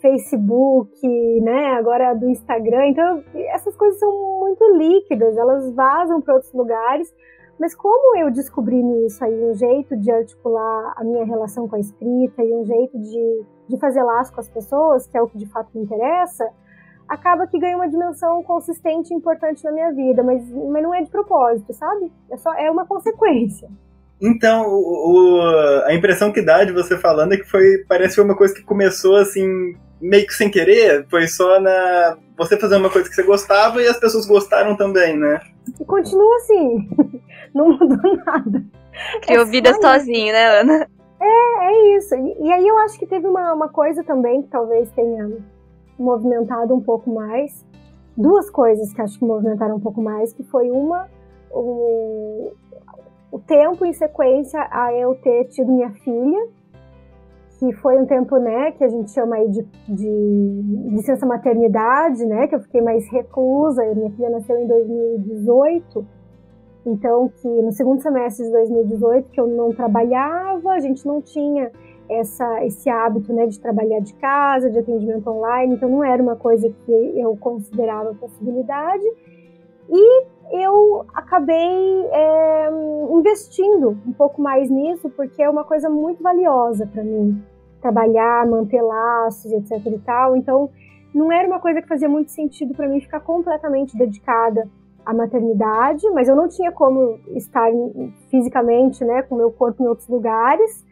Facebook, 0.00 1.06
né? 1.40 1.74
Agora 1.74 2.14
do 2.14 2.28
Instagram. 2.28 2.88
Então 2.88 3.24
essas 3.34 3.76
coisas 3.76 3.98
são 3.98 4.38
muito 4.40 4.64
líquidas, 4.76 5.36
elas 5.36 5.72
vazam 5.74 6.20
para 6.20 6.34
outros 6.34 6.52
lugares. 6.52 7.12
Mas 7.58 7.74
como 7.74 8.18
eu 8.18 8.30
descobri 8.30 8.82
nisso 8.82 9.24
aí 9.24 9.42
um 9.42 9.54
jeito 9.54 9.96
de 9.96 10.10
articular 10.10 10.92
a 10.96 11.02
minha 11.02 11.24
relação 11.24 11.66
com 11.66 11.76
a 11.76 11.80
escrita 11.80 12.42
e 12.42 12.52
um 12.52 12.64
jeito 12.64 12.98
de, 12.98 13.44
de 13.68 13.78
fazer 13.78 14.02
laço 14.02 14.32
com 14.32 14.40
as 14.40 14.48
pessoas, 14.48 15.06
que 15.06 15.16
é 15.16 15.22
o 15.22 15.26
que 15.26 15.38
de 15.38 15.46
fato 15.46 15.70
me 15.74 15.82
interessa, 15.82 16.46
acaba 17.08 17.46
que 17.46 17.58
ganha 17.58 17.76
uma 17.76 17.88
dimensão 17.88 18.42
consistente 18.42 19.12
e 19.12 19.16
importante 19.16 19.64
na 19.64 19.72
minha 19.72 19.90
vida, 19.92 20.22
mas, 20.22 20.46
mas 20.50 20.82
não 20.82 20.92
é 20.92 21.02
de 21.02 21.10
propósito, 21.10 21.72
sabe? 21.72 22.12
É 22.30 22.36
só 22.36 22.52
é 22.54 22.70
uma 22.70 22.84
consequência. 22.84 23.68
Então, 24.20 24.66
o, 24.66 25.12
o, 25.12 25.84
a 25.84 25.94
impressão 25.94 26.32
que 26.32 26.42
dá 26.42 26.64
de 26.64 26.72
você 26.72 26.98
falando 26.98 27.32
é 27.32 27.36
que 27.36 27.44
foi 27.44 27.84
parece 27.88 28.20
uma 28.20 28.36
coisa 28.36 28.54
que 28.54 28.62
começou 28.62 29.16
assim 29.16 29.76
meio 30.00 30.26
que 30.26 30.34
sem 30.34 30.50
querer, 30.50 31.06
foi 31.08 31.26
só 31.26 31.60
na 31.60 32.16
você 32.36 32.58
fazer 32.58 32.76
uma 32.76 32.90
coisa 32.90 33.08
que 33.08 33.14
você 33.14 33.22
gostava 33.22 33.82
e 33.82 33.88
as 33.88 33.98
pessoas 33.98 34.26
gostaram 34.26 34.76
também, 34.76 35.16
né? 35.16 35.40
E 35.80 35.84
continua 35.84 36.36
assim, 36.36 36.88
não 37.54 37.70
mudou 37.70 38.16
nada. 38.24 38.62
Criou 39.22 39.42
é 39.42 39.50
vida 39.50 39.74
sozinho, 39.80 40.32
né, 40.32 40.60
Ana? 40.60 40.88
É, 41.20 41.66
é 41.66 41.96
isso. 41.96 42.14
E, 42.14 42.46
e, 42.46 42.52
aí 42.52 42.66
eu 42.66 42.78
acho 42.78 42.98
que 42.98 43.06
teve 43.06 43.26
uma, 43.26 43.52
uma 43.54 43.68
coisa 43.68 44.04
também 44.04 44.42
que 44.42 44.48
talvez 44.48 44.90
tenha 44.92 45.30
movimentado 45.98 46.74
um 46.74 46.80
pouco 46.80 47.10
mais. 47.10 47.64
Duas 48.16 48.50
coisas 48.50 48.92
que 48.92 49.00
acho 49.00 49.18
que 49.18 49.24
movimentaram 49.24 49.76
um 49.76 49.80
pouco 49.80 50.00
mais, 50.00 50.32
que 50.32 50.42
foi 50.42 50.70
uma, 50.70 51.08
o, 51.50 52.52
o 53.30 53.38
tempo 53.38 53.84
em 53.84 53.92
sequência 53.92 54.66
a 54.70 54.92
eu 54.94 55.14
ter 55.16 55.44
tido 55.48 55.70
minha 55.70 55.90
filha, 55.90 56.48
que 57.58 57.72
foi 57.74 57.98
um 57.98 58.06
tempo, 58.06 58.36
né, 58.36 58.72
que 58.72 58.84
a 58.84 58.88
gente 58.88 59.10
chama 59.10 59.36
aí 59.36 59.48
de, 59.48 59.62
de 59.88 60.90
licença 60.90 61.24
maternidade, 61.24 62.24
né, 62.26 62.46
que 62.46 62.54
eu 62.54 62.60
fiquei 62.60 62.82
mais 62.82 63.08
reclusa, 63.10 63.82
minha 63.94 64.10
filha 64.10 64.30
nasceu 64.30 64.58
em 64.58 64.66
2018, 64.66 66.06
então 66.86 67.28
que 67.28 67.48
no 67.48 67.72
segundo 67.72 68.02
semestre 68.02 68.44
de 68.44 68.52
2018 68.52 69.30
que 69.30 69.40
eu 69.40 69.46
não 69.46 69.70
trabalhava, 69.70 70.72
a 70.72 70.80
gente 70.80 71.06
não 71.06 71.22
tinha 71.22 71.70
essa, 72.08 72.64
esse 72.64 72.88
hábito 72.88 73.32
né, 73.32 73.46
de 73.46 73.58
trabalhar 73.58 74.00
de 74.00 74.14
casa, 74.14 74.70
de 74.70 74.78
atendimento 74.78 75.28
online, 75.28 75.74
então 75.74 75.88
não 75.88 76.04
era 76.04 76.22
uma 76.22 76.36
coisa 76.36 76.68
que 76.84 77.20
eu 77.20 77.36
considerava 77.36 78.14
possibilidade. 78.14 79.04
E 79.88 80.26
eu 80.50 81.04
acabei 81.14 82.06
é, 82.12 82.70
investindo 83.10 83.98
um 84.06 84.12
pouco 84.12 84.40
mais 84.40 84.70
nisso, 84.70 85.10
porque 85.10 85.42
é 85.42 85.50
uma 85.50 85.64
coisa 85.64 85.88
muito 85.88 86.22
valiosa 86.22 86.86
para 86.86 87.02
mim, 87.02 87.42
trabalhar, 87.80 88.46
manter 88.46 88.82
laços, 88.82 89.50
etc 89.52 89.86
e 89.86 89.98
tal. 89.98 90.36
Então, 90.36 90.70
não 91.14 91.32
era 91.32 91.48
uma 91.48 91.60
coisa 91.60 91.80
que 91.80 91.88
fazia 91.88 92.08
muito 92.08 92.30
sentido 92.30 92.74
para 92.74 92.88
mim 92.88 93.00
ficar 93.00 93.20
completamente 93.20 93.96
dedicada 93.96 94.68
à 95.04 95.14
maternidade, 95.14 96.08
mas 96.10 96.28
eu 96.28 96.36
não 96.36 96.48
tinha 96.48 96.70
como 96.72 97.18
estar 97.34 97.70
fisicamente, 98.28 99.04
né, 99.04 99.22
com 99.22 99.36
meu 99.36 99.50
corpo 99.50 99.82
em 99.82 99.86
outros 99.86 100.08
lugares. 100.08 100.84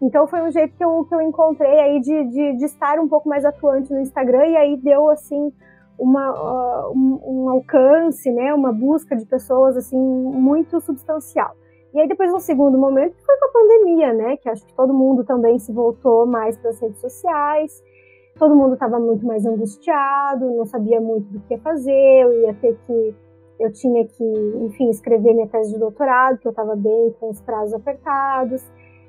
Então 0.00 0.26
foi 0.26 0.40
um 0.42 0.50
jeito 0.50 0.76
que 0.76 0.84
eu, 0.84 1.04
que 1.04 1.14
eu 1.14 1.20
encontrei 1.20 1.78
aí 1.80 2.00
de, 2.00 2.24
de, 2.24 2.56
de 2.56 2.64
estar 2.64 2.98
um 2.98 3.08
pouco 3.08 3.28
mais 3.28 3.44
atuante 3.44 3.92
no 3.92 4.00
Instagram 4.00 4.46
e 4.46 4.56
aí 4.56 4.76
deu 4.76 5.10
assim 5.10 5.52
uma, 5.98 6.30
uh, 6.30 6.92
um, 6.92 7.20
um, 7.24 7.50
alcance, 7.50 8.30
né, 8.30 8.54
uma 8.54 8.72
busca 8.72 9.16
de 9.16 9.26
pessoas 9.26 9.76
assim 9.76 9.98
muito 9.98 10.80
substancial. 10.80 11.56
E 11.94 12.00
aí 12.00 12.08
depois 12.08 12.32
um 12.32 12.38
segundo 12.38 12.78
momento 12.78 13.16
foi 13.24 13.36
com 13.38 13.44
a 13.46 13.52
pandemia, 13.52 14.12
né, 14.12 14.36
que 14.36 14.48
acho 14.48 14.64
que 14.66 14.74
todo 14.74 14.94
mundo 14.94 15.24
também 15.24 15.58
se 15.58 15.72
voltou 15.72 16.26
mais 16.26 16.56
para 16.56 16.70
as 16.70 16.80
redes 16.80 17.00
sociais. 17.00 17.82
Todo 18.38 18.54
mundo 18.54 18.74
estava 18.74 19.00
muito 19.00 19.26
mais 19.26 19.44
angustiado, 19.44 20.48
não 20.50 20.64
sabia 20.64 21.00
muito 21.00 21.26
do 21.32 21.40
que 21.40 21.54
ia 21.54 21.60
fazer, 21.60 22.22
eu 22.22 22.32
ia 22.42 22.54
ter 22.54 22.76
que 22.86 23.14
eu 23.58 23.72
tinha 23.72 24.06
que, 24.06 24.24
enfim, 24.60 24.88
escrever 24.88 25.34
minha 25.34 25.48
tese 25.48 25.72
de 25.72 25.80
doutorado, 25.80 26.38
que 26.38 26.46
eu 26.46 26.50
estava 26.50 26.76
bem 26.76 27.12
com 27.18 27.28
os 27.28 27.40
prazos 27.40 27.74
apertados 27.74 28.62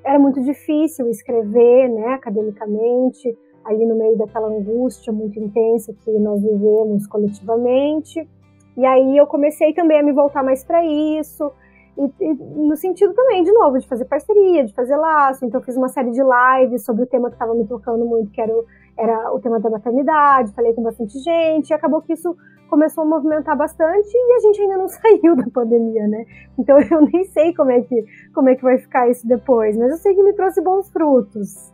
era 0.04 0.18
muito 0.18 0.42
difícil 0.42 1.08
escrever, 1.10 1.88
né, 1.88 2.14
academicamente, 2.14 3.36
ali 3.64 3.84
no 3.86 3.96
meio 3.96 4.16
daquela 4.16 4.48
angústia 4.48 5.12
muito 5.12 5.38
intensa 5.38 5.92
que 6.04 6.10
nós 6.18 6.40
vivemos 6.42 7.06
coletivamente. 7.06 8.28
E 8.76 8.84
aí 8.84 9.16
eu 9.16 9.26
comecei 9.26 9.72
também 9.74 10.00
a 10.00 10.02
me 10.02 10.12
voltar 10.12 10.42
mais 10.42 10.64
para 10.64 10.84
isso, 10.84 11.52
e, 11.98 12.24
e, 12.24 12.34
no 12.34 12.76
sentido 12.76 13.12
também, 13.12 13.42
de 13.42 13.52
novo, 13.52 13.78
de 13.78 13.86
fazer 13.86 14.04
parceria, 14.06 14.64
de 14.64 14.72
fazer 14.72 14.96
laço. 14.96 15.44
Então 15.44 15.60
eu 15.60 15.64
fiz 15.64 15.76
uma 15.76 15.88
série 15.88 16.10
de 16.10 16.20
lives 16.22 16.84
sobre 16.84 17.02
o 17.02 17.06
tema 17.06 17.28
que 17.28 17.34
estava 17.34 17.54
me 17.54 17.66
tocando 17.66 18.04
muito, 18.06 18.30
que 18.30 18.40
era 18.40 18.52
o, 18.52 18.64
era 18.96 19.32
o 19.34 19.40
tema 19.40 19.60
da 19.60 19.68
maternidade, 19.68 20.52
falei 20.52 20.72
com 20.72 20.82
bastante 20.82 21.18
gente, 21.18 21.70
e 21.70 21.74
acabou 21.74 22.00
que 22.00 22.12
isso 22.12 22.34
começou 22.70 23.02
a 23.02 23.06
movimentar 23.06 23.56
bastante 23.56 24.08
e 24.14 24.32
a 24.36 24.38
gente 24.38 24.62
ainda 24.62 24.78
não 24.78 24.86
saiu 24.88 25.36
da 25.36 25.44
pandemia, 25.52 26.06
né? 26.06 26.24
Então 26.58 26.78
eu 26.90 27.02
nem 27.02 27.24
sei 27.24 27.52
como 27.54 27.70
é 27.70 27.82
que, 27.82 28.04
como 28.32 28.48
é 28.48 28.54
que 28.54 28.62
vai 28.62 28.78
ficar 28.78 29.10
isso 29.10 29.26
depois, 29.26 29.76
mas 29.76 29.90
eu 29.90 29.98
sei 29.98 30.14
que 30.14 30.22
me 30.22 30.32
trouxe 30.32 30.62
bons 30.62 30.88
frutos. 30.90 31.72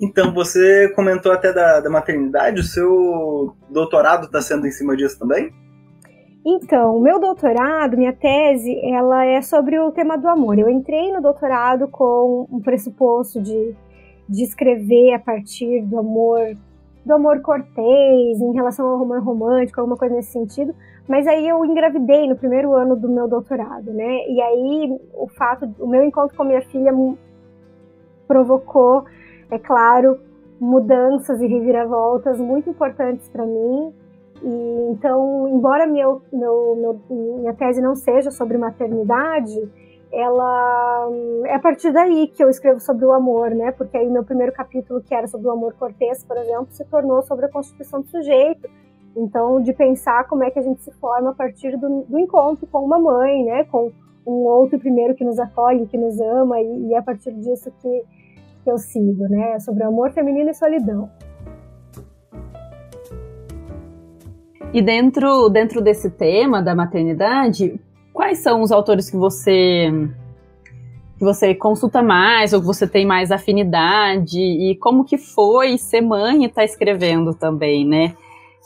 Então, 0.00 0.32
você 0.32 0.88
comentou 0.94 1.32
até 1.32 1.52
da, 1.52 1.80
da 1.80 1.88
maternidade, 1.88 2.60
o 2.60 2.64
seu 2.64 3.54
doutorado 3.70 4.26
está 4.26 4.42
sendo 4.42 4.66
em 4.66 4.70
cima 4.70 4.96
disso 4.96 5.18
também? 5.18 5.52
Então, 6.44 6.96
o 6.96 7.00
meu 7.00 7.18
doutorado, 7.18 7.96
minha 7.96 8.12
tese, 8.12 8.78
ela 8.84 9.24
é 9.24 9.40
sobre 9.40 9.78
o 9.80 9.90
tema 9.90 10.16
do 10.16 10.28
amor. 10.28 10.58
Eu 10.58 10.68
entrei 10.68 11.12
no 11.12 11.20
doutorado 11.20 11.88
com 11.88 12.46
um 12.50 12.60
pressuposto 12.60 13.42
de, 13.42 13.74
de 14.28 14.44
escrever 14.44 15.14
a 15.14 15.18
partir 15.18 15.82
do 15.82 15.98
amor 15.98 16.56
do 17.06 17.14
amor 17.14 17.40
cortês, 17.40 18.40
em 18.40 18.52
relação 18.52 18.84
ao 18.84 19.00
amor 19.00 19.22
romântico, 19.22 19.80
alguma 19.80 19.96
coisa 19.96 20.16
nesse 20.16 20.32
sentido. 20.32 20.74
Mas 21.08 21.24
aí 21.28 21.46
eu 21.48 21.64
engravidei 21.64 22.28
no 22.28 22.34
primeiro 22.34 22.72
ano 22.74 22.96
do 22.96 23.08
meu 23.08 23.28
doutorado, 23.28 23.92
né? 23.92 24.28
E 24.28 24.40
aí 24.40 24.98
o 25.14 25.28
fato, 25.28 25.72
o 25.78 25.86
meu 25.86 26.02
encontro 26.02 26.36
com 26.36 26.42
minha 26.42 26.62
filha 26.62 26.92
provocou, 28.26 29.04
é 29.50 29.58
claro, 29.58 30.18
mudanças 30.60 31.40
e 31.40 31.46
reviravoltas 31.46 32.38
muito 32.38 32.70
importantes 32.70 33.28
para 33.28 33.44
mim. 33.44 33.92
E 34.42 34.90
então, 34.90 35.48
embora 35.48 35.86
meu, 35.86 36.22
meu, 36.32 36.76
meu, 36.76 37.00
minha 37.38 37.54
tese 37.54 37.80
não 37.80 37.94
seja 37.94 38.30
sobre 38.30 38.58
maternidade, 38.58 39.56
ela 40.12 41.08
é 41.46 41.54
a 41.54 41.58
partir 41.58 41.92
daí 41.92 42.28
que 42.28 42.42
eu 42.42 42.48
escrevo 42.48 42.80
sobre 42.80 43.04
o 43.04 43.12
amor, 43.12 43.50
né? 43.50 43.72
Porque 43.72 43.96
aí 43.96 44.08
meu 44.08 44.24
primeiro 44.24 44.52
capítulo, 44.52 45.02
que 45.02 45.14
era 45.14 45.26
sobre 45.26 45.48
o 45.48 45.50
amor 45.50 45.74
cortês, 45.74 46.24
por 46.24 46.36
exemplo, 46.36 46.68
se 46.70 46.84
tornou 46.84 47.22
sobre 47.22 47.46
a 47.46 47.48
constituição 47.48 48.00
do 48.00 48.08
sujeito. 48.08 48.68
Então, 49.16 49.62
de 49.62 49.72
pensar 49.72 50.28
como 50.28 50.44
é 50.44 50.50
que 50.50 50.58
a 50.58 50.62
gente 50.62 50.82
se 50.82 50.92
forma 50.92 51.30
a 51.30 51.34
partir 51.34 51.76
do, 51.78 52.02
do 52.02 52.18
encontro 52.18 52.66
com 52.66 52.84
uma 52.84 52.98
mãe, 52.98 53.44
né? 53.44 53.64
Com 53.64 53.90
um 54.26 54.44
outro 54.44 54.78
primeiro 54.78 55.14
que 55.14 55.24
nos 55.24 55.38
acolhe, 55.38 55.86
que 55.86 55.96
nos 55.96 56.20
ama, 56.20 56.60
e, 56.60 56.88
e 56.88 56.94
é 56.94 56.98
a 56.98 57.02
partir 57.02 57.32
disso 57.32 57.72
que, 57.80 58.02
que 58.66 58.70
eu 58.72 58.78
sigo, 58.78 59.28
né? 59.28 59.60
Sobre 59.60 59.84
o 59.84 59.86
amor 59.86 60.10
feminino 60.10 60.50
e 60.50 60.54
solidão. 60.54 61.08
E 64.74 64.82
dentro, 64.82 65.48
dentro 65.48 65.80
desse 65.80 66.10
tema 66.10 66.60
da 66.60 66.74
maternidade, 66.74 67.80
quais 68.12 68.38
são 68.38 68.62
os 68.62 68.72
autores 68.72 69.08
que 69.08 69.16
você 69.16 69.88
que 71.16 71.24
você 71.24 71.54
consulta 71.54 72.02
mais 72.02 72.52
ou 72.52 72.60
que 72.60 72.66
você 72.66 72.86
tem 72.86 73.06
mais 73.06 73.30
afinidade 73.30 74.38
e 74.38 74.76
como 74.76 75.02
que 75.02 75.16
foi 75.16 75.78
ser 75.78 76.02
mãe 76.02 76.42
e 76.42 76.46
estar 76.46 76.60
tá 76.60 76.64
escrevendo 76.64 77.32
também, 77.32 77.86
né? 77.86 78.14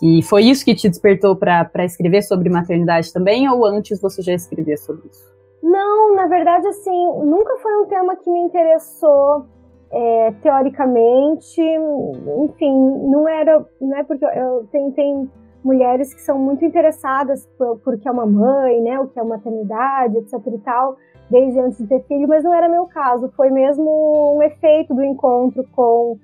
E 0.03 0.21
foi 0.23 0.45
isso 0.45 0.65
que 0.65 0.75
te 0.75 0.89
despertou 0.89 1.37
para 1.37 1.85
escrever 1.85 2.23
sobre 2.23 2.49
maternidade 2.49 3.13
também 3.13 3.49
ou 3.49 3.65
antes 3.67 4.01
você 4.01 4.23
já 4.23 4.33
escrevia 4.33 4.79
sobre 4.79 5.07
isso? 5.09 5.31
Não, 5.63 6.17
na 6.17 6.27
verdade, 6.27 6.67
assim, 6.67 7.07
nunca 7.25 7.57
foi 7.59 7.77
um 7.83 7.87
tema 7.87 8.17
que 8.17 8.29
me 8.29 8.41
interessou 8.41 9.47
é, 9.93 10.33
teoricamente. 10.43 11.61
Enfim, 11.61 12.73
não 13.09 13.29
era, 13.29 13.65
né? 13.81 14.05
Porque 14.05 14.25
eu 14.25 14.67
tenho, 14.71 14.93
tenho 14.93 15.31
mulheres 15.65 16.15
que 16.15 16.21
são 16.21 16.39
muito 16.39 16.65
interessadas 16.65 17.47
por, 17.59 17.79
por 17.81 17.99
que 17.99 18.09
é 18.09 18.11
uma 18.11 18.27
mãe, 18.27 18.81
né, 18.81 18.99
o 18.99 19.09
que 19.09 19.19
é 19.19 19.23
maternidade, 19.23 20.17
etc 20.19 20.35
e 20.47 20.59
tal, 20.59 20.97
desde 21.29 21.61
antes 21.61 21.79
de 21.79 21.87
ter 21.87 22.03
filho, 22.05 22.27
mas 22.27 22.43
não 22.43 22.55
era 22.55 22.69
meu 22.69 22.87
caso, 22.87 23.31
foi 23.37 23.51
mesmo 23.51 24.37
um 24.37 24.43
efeito 24.43 24.95
do 24.95 25.03
encontro 25.03 25.63
com, 25.73 26.17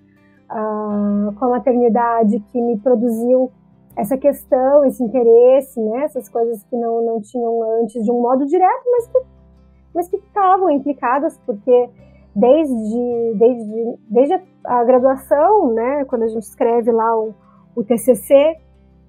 a, 0.48 1.32
com 1.38 1.44
a 1.44 1.48
maternidade 1.50 2.40
que 2.50 2.60
me 2.60 2.78
produziu 2.78 3.52
essa 3.94 4.16
questão, 4.16 4.84
esse 4.84 5.02
interesse, 5.02 5.80
né, 5.80 6.04
essas 6.04 6.28
coisas 6.28 6.62
que 6.64 6.76
não, 6.76 7.04
não 7.04 7.20
tinham 7.20 7.62
antes 7.80 8.02
de 8.02 8.10
um 8.10 8.20
modo 8.20 8.46
direto, 8.46 8.84
mas 8.90 9.06
que 9.08 9.36
mas 9.96 10.08
que 10.10 10.16
estavam 10.16 10.70
implicadas, 10.70 11.40
porque 11.46 11.88
desde, 12.36 13.34
desde, 13.38 13.98
desde 14.10 14.40
a, 14.62 14.84
graduação, 14.84 15.72
né, 15.72 16.04
quando 16.04 16.24
a 16.24 16.28
gente 16.28 16.42
escreve 16.42 16.92
lá 16.92 17.16
o, 17.18 17.34
o 17.74 17.82
TCC, 17.82 18.58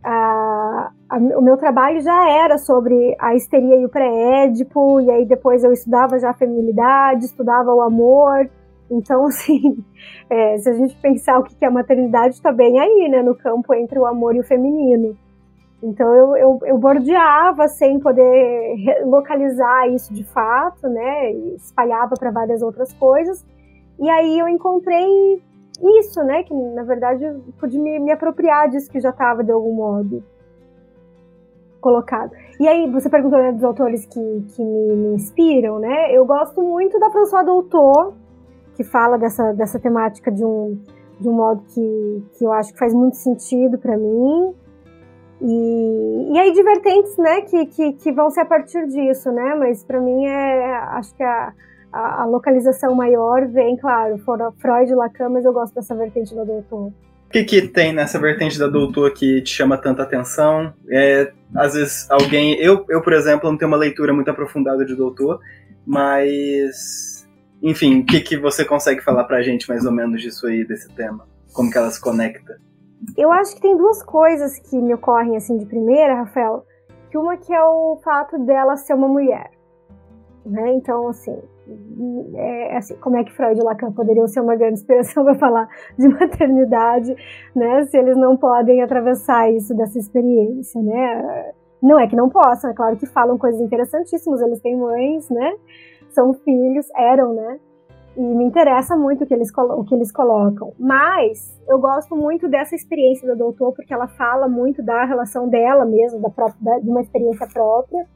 a, 0.01 0.91
a, 1.09 1.17
o 1.17 1.41
meu 1.41 1.57
trabalho 1.57 1.99
já 1.99 2.29
era 2.29 2.57
sobre 2.57 3.17
a 3.19 3.35
histeria 3.35 3.75
e 3.75 3.85
o 3.85 3.89
pré-édipo, 3.89 5.01
e 5.01 5.11
aí 5.11 5.25
depois 5.25 5.61
eu 5.65 5.73
estudava 5.73 6.17
já 6.17 6.29
a 6.29 6.33
feminilidade, 6.33 7.25
estudava 7.25 7.73
o 7.73 7.81
amor. 7.81 8.49
Então, 8.89 9.25
assim, 9.27 9.83
é, 10.29 10.57
se 10.59 10.69
a 10.69 10.73
gente 10.73 10.95
pensar 11.01 11.37
o 11.37 11.43
que 11.43 11.65
é 11.65 11.67
a 11.67 11.71
maternidade, 11.71 12.35
está 12.35 12.53
bem 12.53 12.79
aí, 12.79 13.09
né, 13.09 13.21
no 13.21 13.35
campo 13.35 13.73
entre 13.73 13.99
o 13.99 14.05
amor 14.05 14.35
e 14.35 14.39
o 14.39 14.47
feminino. 14.47 15.17
Então, 15.81 16.13
eu, 16.13 16.35
eu, 16.35 16.59
eu 16.63 16.77
bordeava 16.77 17.67
sem 17.67 17.99
poder 17.99 18.75
localizar 19.05 19.87
isso 19.89 20.13
de 20.13 20.23
fato, 20.23 20.87
né, 20.87 21.31
e 21.31 21.55
espalhava 21.55 22.15
para 22.17 22.31
várias 22.31 22.61
outras 22.61 22.91
coisas. 22.93 23.45
E 23.99 24.09
aí 24.09 24.39
eu 24.39 24.47
encontrei 24.47 25.41
isso, 25.99 26.23
né? 26.23 26.43
Que 26.43 26.53
na 26.53 26.83
verdade 26.83 27.23
eu 27.23 27.41
pude 27.59 27.79
me, 27.79 27.99
me 27.99 28.11
apropriar 28.11 28.69
disso 28.69 28.89
que 28.89 28.99
já 28.99 29.09
estava 29.09 29.43
de 29.43 29.51
algum 29.51 29.73
modo 29.73 30.23
colocado. 31.79 32.31
E 32.59 32.67
aí, 32.67 32.89
você 32.91 33.09
perguntou 33.09 33.39
né, 33.39 33.51
dos 33.51 33.63
autores 33.63 34.05
que, 34.05 34.45
que 34.55 34.63
me, 34.63 34.95
me, 34.95 35.15
inspiram, 35.15 35.79
né? 35.79 36.11
Eu 36.11 36.25
gosto 36.25 36.61
muito 36.61 36.99
da 36.99 37.09
François 37.09 37.45
Doutor, 37.45 38.13
que 38.75 38.83
fala 38.83 39.17
dessa, 39.17 39.53
dessa 39.53 39.79
temática 39.79 40.31
de 40.31 40.43
um, 40.43 40.77
de 41.19 41.29
um 41.29 41.33
modo 41.33 41.61
que, 41.73 42.23
que 42.37 42.45
eu 42.45 42.51
acho 42.51 42.73
que 42.73 42.79
faz 42.79 42.93
muito 42.93 43.15
sentido 43.15 43.77
para 43.77 43.95
mim. 43.95 44.53
E, 45.41 46.33
e 46.33 46.39
aí, 46.39 46.51
divertentes, 46.51 47.17
né? 47.17 47.41
Que, 47.41 47.65
que, 47.65 47.93
que 47.93 48.11
vão 48.11 48.29
ser 48.29 48.41
a 48.41 48.45
partir 48.45 48.87
disso, 48.87 49.31
né? 49.31 49.55
Mas 49.55 49.83
para 49.83 49.99
mim 49.99 50.25
é. 50.25 50.75
Acho 50.93 51.15
que 51.15 51.23
a 51.23 51.53
a, 51.91 52.23
a, 52.23 52.25
localização 52.25 52.93
maior 52.93 53.47
vem, 53.47 53.77
claro, 53.77 54.17
fora 54.19 54.51
Freud 54.59 54.93
Lacan, 54.93 55.29
mas 55.29 55.45
eu 55.45 55.53
gosto 55.53 55.73
dessa 55.73 55.95
vertente 55.95 56.35
da 56.35 56.43
doutor. 56.43 56.87
O 56.87 57.29
que, 57.29 57.43
que 57.43 57.67
tem 57.67 57.91
nessa 57.91 58.19
vertente 58.19 58.57
da 58.57 58.67
doutor 58.67 59.11
que 59.11 59.41
te 59.41 59.49
chama 59.49 59.77
tanta 59.77 60.03
atenção? 60.03 60.73
É, 60.89 61.31
às 61.55 61.73
vezes 61.73 62.09
alguém. 62.09 62.53
Eu, 62.55 62.85
eu, 62.87 63.01
por 63.01 63.11
exemplo, 63.11 63.49
não 63.49 63.57
tenho 63.57 63.69
uma 63.69 63.77
leitura 63.77 64.13
muito 64.13 64.29
aprofundada 64.31 64.85
de 64.85 64.95
doutor, 64.95 65.39
mas. 65.85 67.27
Enfim, 67.61 68.01
o 68.01 68.05
que, 68.05 68.21
que 68.21 68.37
você 68.37 68.63
consegue 68.63 69.01
falar 69.01 69.23
pra 69.25 69.41
gente 69.41 69.67
mais 69.67 69.83
ou 69.83 69.91
menos 69.91 70.21
disso 70.21 70.47
aí, 70.47 70.63
desse 70.63 70.87
tema? 70.89 71.27
Como 71.51 71.69
que 71.69 71.77
ela 71.77 71.89
se 71.89 71.99
conecta? 71.99 72.61
Eu 73.17 73.31
acho 73.31 73.55
que 73.55 73.61
tem 73.61 73.75
duas 73.75 74.01
coisas 74.03 74.59
que 74.59 74.77
me 74.77 74.93
ocorrem 74.93 75.37
assim 75.37 75.57
de 75.57 75.65
primeira, 75.65 76.15
Rafael. 76.15 76.65
Que 77.09 77.17
uma 77.17 77.37
que 77.37 77.53
é 77.53 77.63
o 77.63 77.97
fato 78.03 78.37
dela 78.39 78.75
ser 78.75 78.93
uma 78.93 79.07
mulher. 79.07 79.51
Né? 80.45 80.73
Então, 80.73 81.09
assim, 81.09 81.37
é, 82.35 82.77
assim, 82.77 82.95
como 82.95 83.17
é 83.17 83.23
que 83.23 83.33
Freud 83.33 83.59
e 83.59 83.63
Lacan 83.63 83.91
poderiam 83.91 84.27
ser 84.27 84.39
uma 84.39 84.55
grande 84.55 84.75
inspiração 84.75 85.23
para 85.25 85.35
falar 85.35 85.69
de 85.97 86.07
maternidade, 86.07 87.15
né? 87.55 87.85
Se 87.85 87.97
eles 87.97 88.15
não 88.15 88.37
podem 88.37 88.81
atravessar 88.81 89.51
isso 89.51 89.75
dessa 89.75 89.99
experiência, 89.99 90.81
né? 90.81 91.53
Não 91.81 91.99
é 91.99 92.07
que 92.07 92.15
não 92.15 92.29
possam, 92.29 92.71
é 92.71 92.73
claro 92.73 92.97
que 92.97 93.05
falam 93.05 93.37
coisas 93.37 93.61
interessantíssimas, 93.61 94.41
eles 94.41 94.61
têm 94.61 94.77
mães, 94.77 95.29
né? 95.29 95.53
São 96.09 96.33
filhos, 96.33 96.87
eram, 96.95 97.33
né? 97.33 97.59
E 98.17 98.19
me 98.19 98.45
interessa 98.45 98.95
muito 98.95 99.23
o 99.23 99.27
que 99.27 99.33
eles, 99.33 99.51
o 99.55 99.83
que 99.83 99.93
eles 99.93 100.11
colocam. 100.11 100.73
Mas 100.79 101.55
eu 101.67 101.77
gosto 101.77 102.15
muito 102.15 102.47
dessa 102.47 102.75
experiência 102.75 103.27
da 103.27 103.35
doutor, 103.35 103.73
porque 103.73 103.93
ela 103.93 104.07
fala 104.07 104.47
muito 104.47 104.81
da 104.81 105.05
relação 105.05 105.47
dela 105.47 105.85
mesmo, 105.85 106.19
da 106.19 106.29
própria, 106.29 106.57
da, 106.59 106.79
de 106.79 106.89
uma 106.89 107.01
experiência 107.01 107.47
própria. 107.47 108.07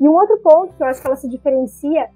E 0.00 0.08
um 0.08 0.12
outro 0.12 0.38
ponto 0.38 0.74
que 0.74 0.82
eu 0.82 0.86
acho 0.88 1.00
que 1.00 1.06
ela 1.06 1.16
se 1.16 1.28
diferencia 1.28 2.08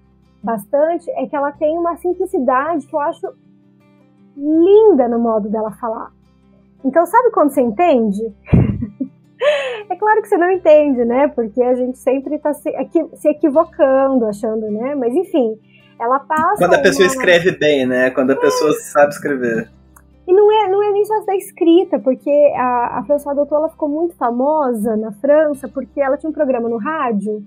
bastante 0.42 1.08
é 1.12 1.26
que 1.26 1.36
ela 1.36 1.52
tem 1.52 1.78
uma 1.78 1.96
simplicidade 1.96 2.86
que 2.86 2.94
eu 2.94 3.00
acho 3.00 3.32
linda 4.36 5.08
no 5.08 5.20
modo 5.20 5.48
dela 5.48 5.70
falar. 5.72 6.12
Então, 6.84 7.06
sabe 7.06 7.30
quando 7.30 7.50
você 7.50 7.60
entende? 7.60 8.34
é 9.88 9.96
claro 9.96 10.22
que 10.22 10.28
você 10.28 10.36
não 10.36 10.50
entende, 10.50 11.04
né? 11.04 11.28
Porque 11.28 11.62
a 11.62 11.74
gente 11.74 11.98
sempre 11.98 12.36
está 12.36 12.52
se, 12.52 12.70
se, 13.14 13.28
equivocando, 13.28 14.26
achando, 14.26 14.70
né? 14.70 14.94
Mas 14.94 15.14
enfim, 15.14 15.58
ela 16.00 16.20
passa. 16.20 16.56
Quando 16.58 16.74
a 16.74 16.78
pessoa 16.80 17.06
uma... 17.06 17.12
escreve 17.14 17.52
bem, 17.52 17.86
né? 17.86 18.10
Quando 18.10 18.30
a 18.30 18.34
é. 18.34 18.36
pessoa 18.36 18.72
sabe 18.72 19.12
escrever. 19.12 19.68
E 20.26 20.32
não 20.32 20.52
é, 20.52 20.68
não 20.68 20.82
é 20.82 20.92
nem 20.92 21.04
só 21.04 21.24
da 21.24 21.34
escrita, 21.36 21.98
porque 21.98 22.30
a, 22.54 22.98
a 22.98 23.04
Françoise 23.04 23.34
Doutor 23.36 23.56
ela 23.56 23.68
ficou 23.70 23.88
muito 23.88 24.14
famosa 24.14 24.94
na 24.96 25.10
França 25.12 25.68
porque 25.68 26.00
ela 26.00 26.18
tinha 26.18 26.28
um 26.28 26.34
programa 26.34 26.68
no 26.68 26.76
rádio 26.76 27.42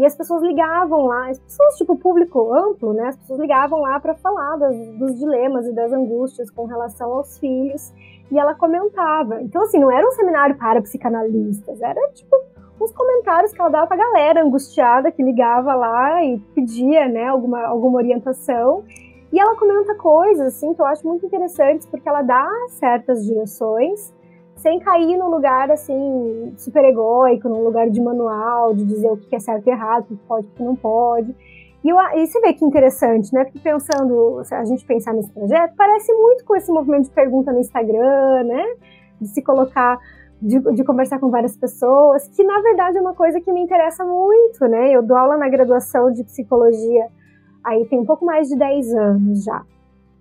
e 0.00 0.06
as 0.06 0.14
pessoas 0.14 0.42
ligavam 0.42 1.06
lá, 1.06 1.28
as 1.28 1.38
pessoas, 1.38 1.76
tipo, 1.76 1.94
público 1.94 2.54
amplo, 2.54 2.94
né? 2.94 3.08
As 3.08 3.16
pessoas 3.16 3.38
ligavam 3.38 3.80
lá 3.80 4.00
para 4.00 4.14
falar 4.14 4.56
das, 4.56 4.74
dos 4.96 5.18
dilemas 5.18 5.66
e 5.66 5.74
das 5.74 5.92
angústias 5.92 6.50
com 6.50 6.64
relação 6.64 7.12
aos 7.12 7.38
filhos. 7.38 7.92
E 8.30 8.38
ela 8.38 8.54
comentava. 8.54 9.42
Então, 9.42 9.62
assim, 9.62 9.78
não 9.78 9.90
era 9.90 10.06
um 10.06 10.12
seminário 10.12 10.56
para 10.56 10.80
psicanalistas, 10.80 11.82
era, 11.82 12.00
tipo, 12.12 12.34
uns 12.80 12.92
comentários 12.92 13.52
que 13.52 13.60
ela 13.60 13.70
dava 13.70 13.86
pra 13.86 13.96
galera 13.96 14.42
angustiada 14.42 15.12
que 15.12 15.22
ligava 15.22 15.74
lá 15.74 16.24
e 16.24 16.38
pedia, 16.54 17.08
né, 17.08 17.26
alguma, 17.26 17.66
alguma 17.66 17.98
orientação. 17.98 18.84
E 19.32 19.38
ela 19.38 19.54
comenta 19.56 19.94
coisas, 19.94 20.54
assim, 20.54 20.74
que 20.74 20.80
eu 20.80 20.86
acho 20.86 21.06
muito 21.06 21.24
interessantes, 21.26 21.86
porque 21.86 22.08
ela 22.08 22.22
dá 22.22 22.48
certas 22.70 23.24
direções, 23.24 24.12
sem 24.56 24.80
cair 24.80 25.16
num 25.16 25.28
lugar 25.28 25.70
assim 25.70 26.52
super 26.56 26.84
egóico, 26.84 27.48
num 27.48 27.62
lugar 27.62 27.88
de 27.88 28.00
manual, 28.00 28.74
de 28.74 28.84
dizer 28.84 29.08
o 29.08 29.16
que 29.16 29.34
é 29.34 29.38
certo 29.38 29.66
e 29.66 29.70
errado, 29.70 30.02
o 30.02 30.06
que 30.08 30.16
pode 30.26 30.46
e 30.46 30.50
o 30.50 30.52
que 30.52 30.62
não 30.62 30.76
pode. 30.76 31.34
E, 31.82 31.88
eu, 31.88 31.96
e 32.14 32.26
você 32.26 32.40
vê 32.40 32.52
que 32.52 32.64
interessante, 32.64 33.32
né? 33.32 33.44
Porque 33.44 33.58
pensando, 33.58 34.42
se 34.44 34.54
a 34.54 34.64
gente 34.64 34.84
pensar 34.84 35.14
nesse 35.14 35.30
projeto, 35.30 35.74
parece 35.76 36.12
muito 36.12 36.44
com 36.44 36.54
esse 36.54 36.70
movimento 36.70 37.04
de 37.04 37.10
pergunta 37.10 37.52
no 37.52 37.60
Instagram, 37.60 38.44
né? 38.44 38.64
De 39.18 39.28
se 39.28 39.42
colocar, 39.42 39.98
de, 40.40 40.58
de, 40.58 40.84
conversar 40.84 41.18
com 41.18 41.30
várias 41.30 41.56
pessoas, 41.56 42.26
que 42.28 42.42
na 42.42 42.60
verdade 42.60 42.98
é 42.98 43.00
uma 43.00 43.14
coisa 43.14 43.40
que 43.40 43.52
me 43.52 43.60
interessa 43.60 44.04
muito, 44.04 44.66
né? 44.66 44.90
Eu 44.90 45.02
dou 45.02 45.16
aula 45.16 45.36
na 45.36 45.48
graduação 45.48 46.10
de 46.10 46.24
psicologia 46.24 47.08
aí 47.64 47.86
tem 47.86 48.00
um 48.00 48.04
pouco 48.04 48.24
mais 48.24 48.48
de 48.48 48.56
10 48.56 48.94
anos 48.94 49.44
já. 49.44 49.62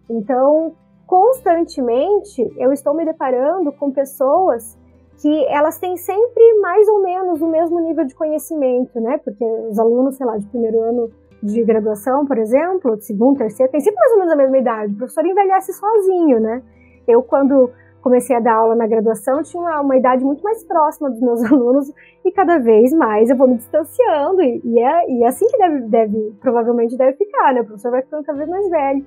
Então, 0.09 0.73
constantemente 1.05 2.51
eu 2.57 2.71
estou 2.71 2.93
me 2.93 3.05
deparando 3.05 3.71
com 3.71 3.91
pessoas 3.91 4.77
que 5.21 5.45
elas 5.47 5.77
têm 5.77 5.97
sempre 5.97 6.59
mais 6.61 6.87
ou 6.87 7.01
menos 7.01 7.41
o 7.41 7.47
mesmo 7.47 7.79
nível 7.81 8.05
de 8.05 8.15
conhecimento, 8.15 8.99
né? 9.01 9.17
Porque 9.17 9.43
os 9.69 9.77
alunos, 9.77 10.15
sei 10.15 10.25
lá, 10.25 10.37
de 10.37 10.47
primeiro 10.47 10.79
ano 10.81 11.11
de 11.43 11.63
graduação, 11.63 12.25
por 12.25 12.37
exemplo, 12.37 12.99
segundo, 13.01 13.37
terceiro, 13.37 13.71
tem 13.71 13.81
sempre 13.81 13.99
mais 13.99 14.11
ou 14.13 14.17
menos 14.19 14.33
a 14.33 14.35
mesma 14.35 14.57
idade. 14.57 14.93
O 14.93 14.97
professor 14.97 15.25
envelhece 15.25 15.73
sozinho, 15.73 16.39
né? 16.39 16.61
Eu, 17.07 17.21
quando 17.21 17.69
comecei 18.01 18.35
a 18.35 18.39
dar 18.39 18.55
aula 18.55 18.75
na 18.75 18.87
graduação, 18.87 19.43
tinha 19.43 19.61
uma, 19.61 19.81
uma 19.81 19.97
idade 19.97 20.23
muito 20.23 20.43
mais 20.43 20.63
próxima 20.63 21.09
dos 21.09 21.21
meus 21.21 21.43
alunos 21.51 21.91
e 22.23 22.31
cada 22.31 22.57
vez 22.57 22.93
mais 22.93 23.29
eu 23.29 23.35
vou 23.35 23.47
me 23.47 23.57
distanciando 23.57 24.41
e, 24.41 24.61
e, 24.63 24.79
é, 24.79 25.11
e 25.11 25.23
é 25.23 25.27
assim 25.27 25.47
que 25.47 25.57
deve, 25.57 25.81
deve, 25.81 26.33
provavelmente 26.39 26.97
deve 26.97 27.17
ficar, 27.17 27.53
né? 27.53 27.61
O 27.61 27.65
professor 27.65 27.91
vai 27.91 28.01
ficando 28.01 28.23
cada 28.23 28.37
vez 28.37 28.49
mais 28.49 28.69
velho. 28.69 29.05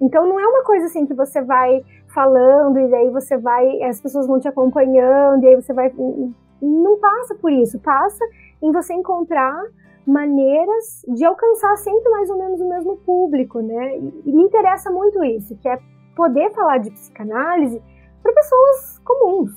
Então 0.00 0.26
não 0.26 0.38
é 0.38 0.46
uma 0.46 0.64
coisa 0.64 0.86
assim 0.86 1.06
que 1.06 1.14
você 1.14 1.40
vai 1.40 1.82
falando 2.12 2.78
e 2.78 2.88
daí 2.88 3.10
você 3.10 3.36
vai, 3.36 3.82
as 3.82 4.00
pessoas 4.00 4.26
vão 4.26 4.38
te 4.38 4.48
acompanhando 4.48 5.42
e 5.44 5.48
aí 5.48 5.56
você 5.56 5.72
vai. 5.72 5.92
Não 6.60 6.98
passa 6.98 7.34
por 7.34 7.52
isso, 7.52 7.78
passa 7.80 8.24
em 8.62 8.72
você 8.72 8.94
encontrar 8.94 9.62
maneiras 10.06 11.02
de 11.08 11.24
alcançar 11.24 11.76
sempre 11.78 12.10
mais 12.10 12.28
ou 12.28 12.38
menos 12.38 12.60
o 12.60 12.68
mesmo 12.68 12.96
público, 12.98 13.60
né? 13.60 13.98
E 13.98 14.32
me 14.32 14.42
interessa 14.42 14.90
muito 14.90 15.24
isso, 15.24 15.56
que 15.56 15.68
é 15.68 15.78
poder 16.14 16.50
falar 16.52 16.78
de 16.78 16.90
psicanálise 16.90 17.82
para 18.24 18.32
pessoas 18.32 18.98
comuns, 19.04 19.52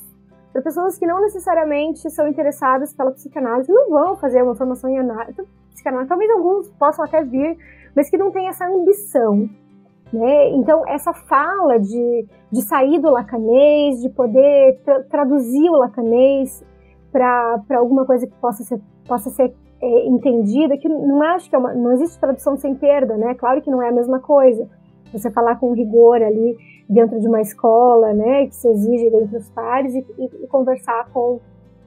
para 0.51 0.61
pessoas 0.61 0.97
que 0.97 1.07
não 1.07 1.21
necessariamente 1.21 2.09
são 2.11 2.27
interessadas 2.27 2.93
pela 2.93 3.11
psicanálise, 3.11 3.71
não 3.71 3.89
vão 3.89 4.17
fazer 4.17 4.43
uma 4.43 4.55
formação 4.55 4.89
em 4.89 4.99
análise, 4.99 5.41
psicanálise. 5.71 6.09
Talvez 6.09 6.29
alguns 6.29 6.69
possam 6.71 7.05
até 7.05 7.23
vir, 7.23 7.57
mas 7.95 8.09
que 8.09 8.17
não 8.17 8.29
têm 8.29 8.49
essa 8.49 8.67
ambição. 8.67 9.49
Né? 10.11 10.49
Então, 10.51 10.83
essa 10.87 11.13
fala 11.13 11.79
de, 11.79 12.27
de 12.51 12.61
sair 12.61 12.99
do 12.99 13.09
lacanês, 13.09 14.01
de 14.01 14.09
poder 14.09 14.79
tra 14.83 15.03
traduzir 15.03 15.69
o 15.69 15.77
lacanês 15.77 16.63
para 17.11 17.63
alguma 17.77 18.05
coisa 18.05 18.27
que 18.27 18.35
possa 18.35 18.63
ser, 18.63 18.81
possa 19.07 19.29
ser 19.29 19.53
é, 19.81 20.07
entendida, 20.07 20.77
que 20.77 20.89
não 20.89 21.21
acho 21.21 21.49
que 21.49 21.55
é 21.55 21.59
uma, 21.59 21.73
não 21.73 21.91
existe 21.93 22.19
tradução 22.19 22.57
sem 22.57 22.75
perda, 22.75 23.15
né? 23.17 23.33
Claro 23.35 23.61
que 23.61 23.69
não 23.69 23.81
é 23.81 23.89
a 23.89 23.93
mesma 23.93 24.19
coisa. 24.19 24.67
Você 25.11 25.31
falar 25.31 25.57
com 25.57 25.73
rigor 25.73 26.21
ali 26.21 26.57
dentro 26.89 27.19
de 27.19 27.27
uma 27.27 27.41
escola, 27.41 28.13
né, 28.13 28.47
que 28.47 28.55
se 28.55 28.67
exige 28.67 29.07
entre 29.07 29.37
os 29.37 29.49
pares 29.49 29.93
e, 29.93 30.05
e, 30.17 30.43
e 30.43 30.47
conversar 30.47 31.09
com, 31.11 31.39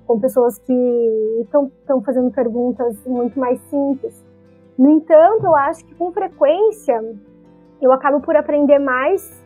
com 0.07 0.21
pessoas 0.21 0.59
que 0.59 1.41
estão 1.41 2.03
fazendo 2.05 2.31
perguntas 2.31 2.97
muito 3.07 3.39
mais 3.39 3.61
simples. 3.71 4.23
No 4.79 4.91
entanto, 4.91 5.45
eu 5.45 5.55
acho 5.55 5.85
que 5.85 5.95
com 5.95 6.13
frequência 6.13 7.03
eu 7.81 7.93
acabo 7.93 8.21
por 8.21 8.37
aprender 8.37 8.79
mais 8.79 9.43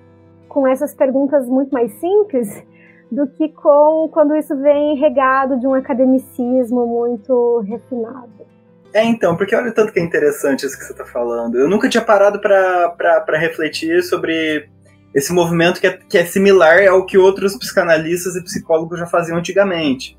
com 0.49 0.67
essas 0.67 0.95
perguntas 0.95 1.49
muito 1.49 1.73
mais 1.73 1.93
simples 1.95 2.65
do 3.11 3.27
que 3.27 3.49
com 3.49 4.09
quando 4.13 4.35
isso 4.35 4.57
vem 4.57 4.97
regado 4.97 5.59
de 5.59 5.67
um 5.67 5.75
academicismo 5.75 6.87
muito 6.87 7.61
refinado. 7.61 8.45
É, 8.93 9.05
então, 9.05 9.37
porque 9.37 9.57
olha 9.57 9.71
o 9.71 9.75
tanto 9.75 9.93
que 9.93 9.99
é 9.99 10.03
interessante 10.03 10.65
isso 10.65 10.79
que 10.79 10.85
você 10.85 10.93
está 10.93 11.05
falando. 11.05 11.59
Eu 11.59 11.69
nunca 11.69 11.89
tinha 11.89 12.03
parado 12.03 12.41
para 12.41 13.37
refletir 13.39 14.03
sobre 14.05 14.69
esse 15.14 15.33
movimento 15.33 15.80
que 15.80 15.87
é, 15.87 15.92
que 15.92 16.18
é 16.18 16.25
similar 16.25 16.87
ao 16.88 17.07
que 17.07 17.16
outros 17.16 17.57
psicanalistas 17.57 18.35
e 18.35 18.42
psicólogos 18.42 18.98
já 18.98 19.07
faziam 19.07 19.38
antigamente. 19.38 20.18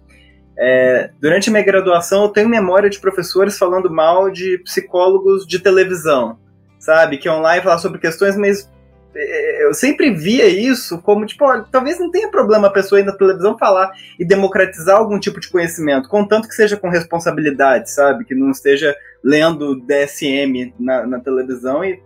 É, 0.57 1.09
durante 1.19 1.49
a 1.49 1.51
minha 1.51 1.65
graduação, 1.65 2.23
eu 2.23 2.29
tenho 2.29 2.47
memória 2.47 2.89
de 2.89 2.99
professores 2.99 3.57
falando 3.57 3.91
mal 3.91 4.31
de 4.31 4.57
psicólogos 4.59 5.45
de 5.45 5.59
televisão, 5.59 6.39
sabe? 6.79 7.17
Que 7.17 7.29
online 7.29 7.61
falar 7.61 7.77
sobre 7.77 7.99
questões, 7.99 8.37
mas 8.37 8.71
é, 9.13 9.65
eu 9.65 9.73
sempre 9.73 10.11
via 10.11 10.47
isso 10.47 11.01
como, 11.01 11.25
tipo, 11.25 11.43
olha, 11.43 11.65
talvez 11.69 11.99
não 11.99 12.09
tenha 12.09 12.31
problema 12.31 12.67
a 12.67 12.71
pessoa 12.71 13.01
ir 13.01 13.05
na 13.05 13.11
televisão 13.11 13.57
falar 13.57 13.91
e 14.17 14.23
democratizar 14.23 14.97
algum 14.97 15.19
tipo 15.19 15.41
de 15.41 15.49
conhecimento, 15.49 16.07
contanto 16.07 16.47
que 16.47 16.55
seja 16.55 16.77
com 16.77 16.87
responsabilidade, 16.87 17.91
sabe? 17.91 18.23
Que 18.23 18.33
não 18.33 18.51
esteja 18.51 18.95
lendo 19.21 19.81
DSM 19.81 20.73
na, 20.79 21.05
na 21.05 21.19
televisão 21.19 21.83
e 21.83 22.01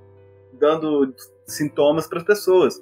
dando 0.60 1.14
sintomas 1.50 2.08
para 2.08 2.20
as 2.20 2.24
pessoas. 2.24 2.82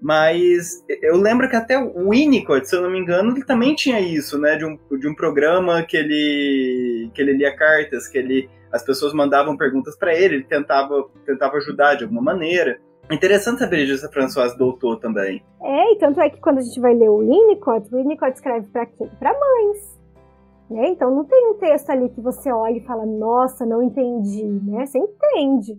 Mas 0.00 0.84
eu 1.02 1.16
lembro 1.16 1.48
que 1.48 1.56
até 1.56 1.78
o 1.78 2.10
Winnicott, 2.10 2.68
se 2.68 2.76
eu 2.76 2.82
não 2.82 2.90
me 2.90 2.98
engano, 2.98 3.32
ele 3.32 3.44
também 3.44 3.74
tinha 3.74 4.00
isso, 4.00 4.38
né? 4.38 4.56
De 4.56 4.64
um, 4.64 4.78
de 4.98 5.08
um 5.08 5.14
programa 5.14 5.82
que 5.82 5.96
ele, 5.96 7.10
que 7.14 7.22
ele 7.22 7.32
lia 7.32 7.56
cartas, 7.56 8.06
que 8.06 8.18
ele, 8.18 8.50
as 8.70 8.84
pessoas 8.84 9.14
mandavam 9.14 9.56
perguntas 9.56 9.96
para 9.96 10.14
ele, 10.14 10.36
ele 10.36 10.44
tentava, 10.44 11.08
tentava 11.24 11.56
ajudar 11.56 11.94
de 11.94 12.04
alguma 12.04 12.20
maneira. 12.20 12.78
Interessante 13.10 13.60
saber 13.60 13.86
disso 13.86 14.06
a 14.06 14.10
Françoise 14.10 14.56
doutor 14.56 14.98
também. 14.98 15.42
É, 15.62 15.92
e 15.92 15.98
tanto 15.98 16.20
é 16.20 16.28
que 16.28 16.40
quando 16.40 16.58
a 16.58 16.62
gente 16.62 16.80
vai 16.80 16.94
ler 16.94 17.08
o 17.08 17.18
Winnicott, 17.18 17.88
o 17.92 17.96
Winnicott 17.96 18.32
escreve 18.32 18.66
para 18.68 18.86
quem? 18.86 19.08
Para 19.18 19.32
mães. 19.32 20.00
Né? 20.70 20.88
Então 20.88 21.14
não 21.14 21.24
tem 21.24 21.50
um 21.50 21.54
texto 21.54 21.90
ali 21.90 22.08
que 22.08 22.20
você 22.20 22.50
olha 22.50 22.76
e 22.76 22.84
fala, 22.84 23.04
nossa, 23.04 23.66
não 23.66 23.82
entendi, 23.82 24.44
né? 24.44 24.86
Você 24.86 24.98
entende. 24.98 25.78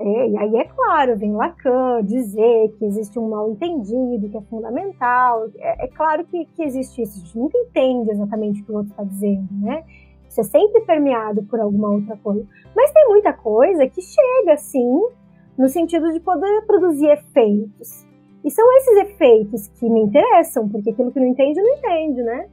É, 0.00 0.28
e 0.28 0.38
aí, 0.38 0.56
é 0.56 0.64
claro, 0.64 1.16
vem 1.16 1.34
Lacan 1.34 2.04
dizer 2.04 2.72
que 2.78 2.84
existe 2.84 3.18
um 3.18 3.28
mal 3.28 3.50
entendido, 3.50 4.28
que 4.28 4.36
é 4.36 4.42
fundamental. 4.42 5.48
É, 5.56 5.86
é 5.86 5.88
claro 5.88 6.24
que, 6.24 6.44
que, 6.44 6.62
existe 6.62 7.02
isso, 7.02 7.18
a 7.18 7.20
gente 7.20 7.38
nunca 7.38 7.58
entende 7.58 8.10
exatamente 8.12 8.62
o 8.62 8.64
que 8.64 8.72
o 8.72 8.76
outro 8.76 8.90
está 8.92 9.02
dizendo, 9.02 9.48
né? 9.60 9.82
Isso 10.28 10.40
é 10.40 10.44
sempre 10.44 10.82
permeado 10.82 11.42
por 11.44 11.58
alguma 11.58 11.90
outra 11.90 12.16
coisa. 12.16 12.46
Mas 12.76 12.92
tem 12.92 13.08
muita 13.08 13.32
coisa 13.32 13.88
que 13.88 14.00
chega, 14.00 14.56
sim, 14.56 15.02
no 15.56 15.68
sentido 15.68 16.12
de 16.12 16.20
poder 16.20 16.62
produzir 16.64 17.08
efeitos. 17.08 18.06
E 18.44 18.50
são 18.50 18.64
esses 18.76 18.98
efeitos 18.98 19.66
que 19.66 19.90
me 19.90 20.00
interessam, 20.00 20.68
porque 20.68 20.90
aquilo 20.90 21.10
que 21.10 21.18
não 21.18 21.26
entende, 21.26 21.60
não 21.60 21.74
entende, 21.74 22.22
né? 22.22 22.48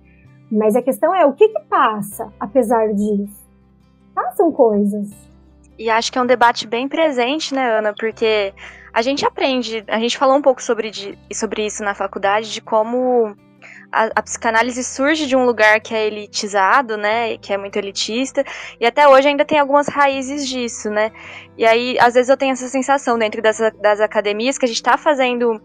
Mas 0.52 0.76
a 0.76 0.82
questão 0.82 1.14
é 1.14 1.26
o 1.26 1.34
que 1.34 1.48
que 1.48 1.60
passa 1.70 2.34
apesar 2.40 2.92
disso? 2.94 3.46
Passam 4.16 4.52
coisas. 4.52 5.35
E 5.78 5.90
acho 5.90 6.12
que 6.12 6.18
é 6.18 6.22
um 6.22 6.26
debate 6.26 6.68
bem 6.68 6.88
presente, 6.88 7.54
né, 7.54 7.80
Ana? 7.80 7.94
Porque 7.94 8.54
a 8.94 9.02
gente 9.02 9.26
aprende, 9.26 9.84
a 9.88 10.00
gente 10.00 10.18
falou 10.18 10.38
um 10.38 10.42
pouco 10.42 10.62
sobre, 10.64 10.90
de, 10.90 11.18
sobre 11.34 11.66
isso 11.66 11.84
na 11.84 11.94
faculdade, 11.94 12.52
de 12.52 12.62
como 12.62 13.36
a, 13.92 14.10
a, 14.16 14.22
psicanálise 14.22 14.84
surge 14.84 15.28
de 15.28 15.36
um 15.36 15.46
lugar 15.46 15.80
que 15.82 15.94
é 15.94 16.08
elitizado, 16.08 16.96
né, 16.96 17.38
que 17.38 17.52
é 17.52 17.58
muito 17.58 17.76
elitista, 17.78 18.44
e 18.80 18.86
até 18.86 19.08
hoje 19.08 19.28
ainda 19.28 19.44
tem 19.44 19.60
algumas 19.60 19.88
raízes 19.88 20.48
disso, 20.48 20.90
né. 20.90 21.12
E 21.58 21.66
aí, 21.66 21.98
às 22.00 22.14
vezes 22.14 22.30
eu 22.30 22.38
tenho 22.38 22.54
essa 22.54 22.68
sensação 22.68 23.18
dentro 23.18 23.42
das, 23.42 23.60
das 23.82 24.00
academias 24.00 24.58
que 24.58 24.66
a 24.66 24.68
gente 24.68 24.78
está 24.78 24.98
fazendo 24.98 25.62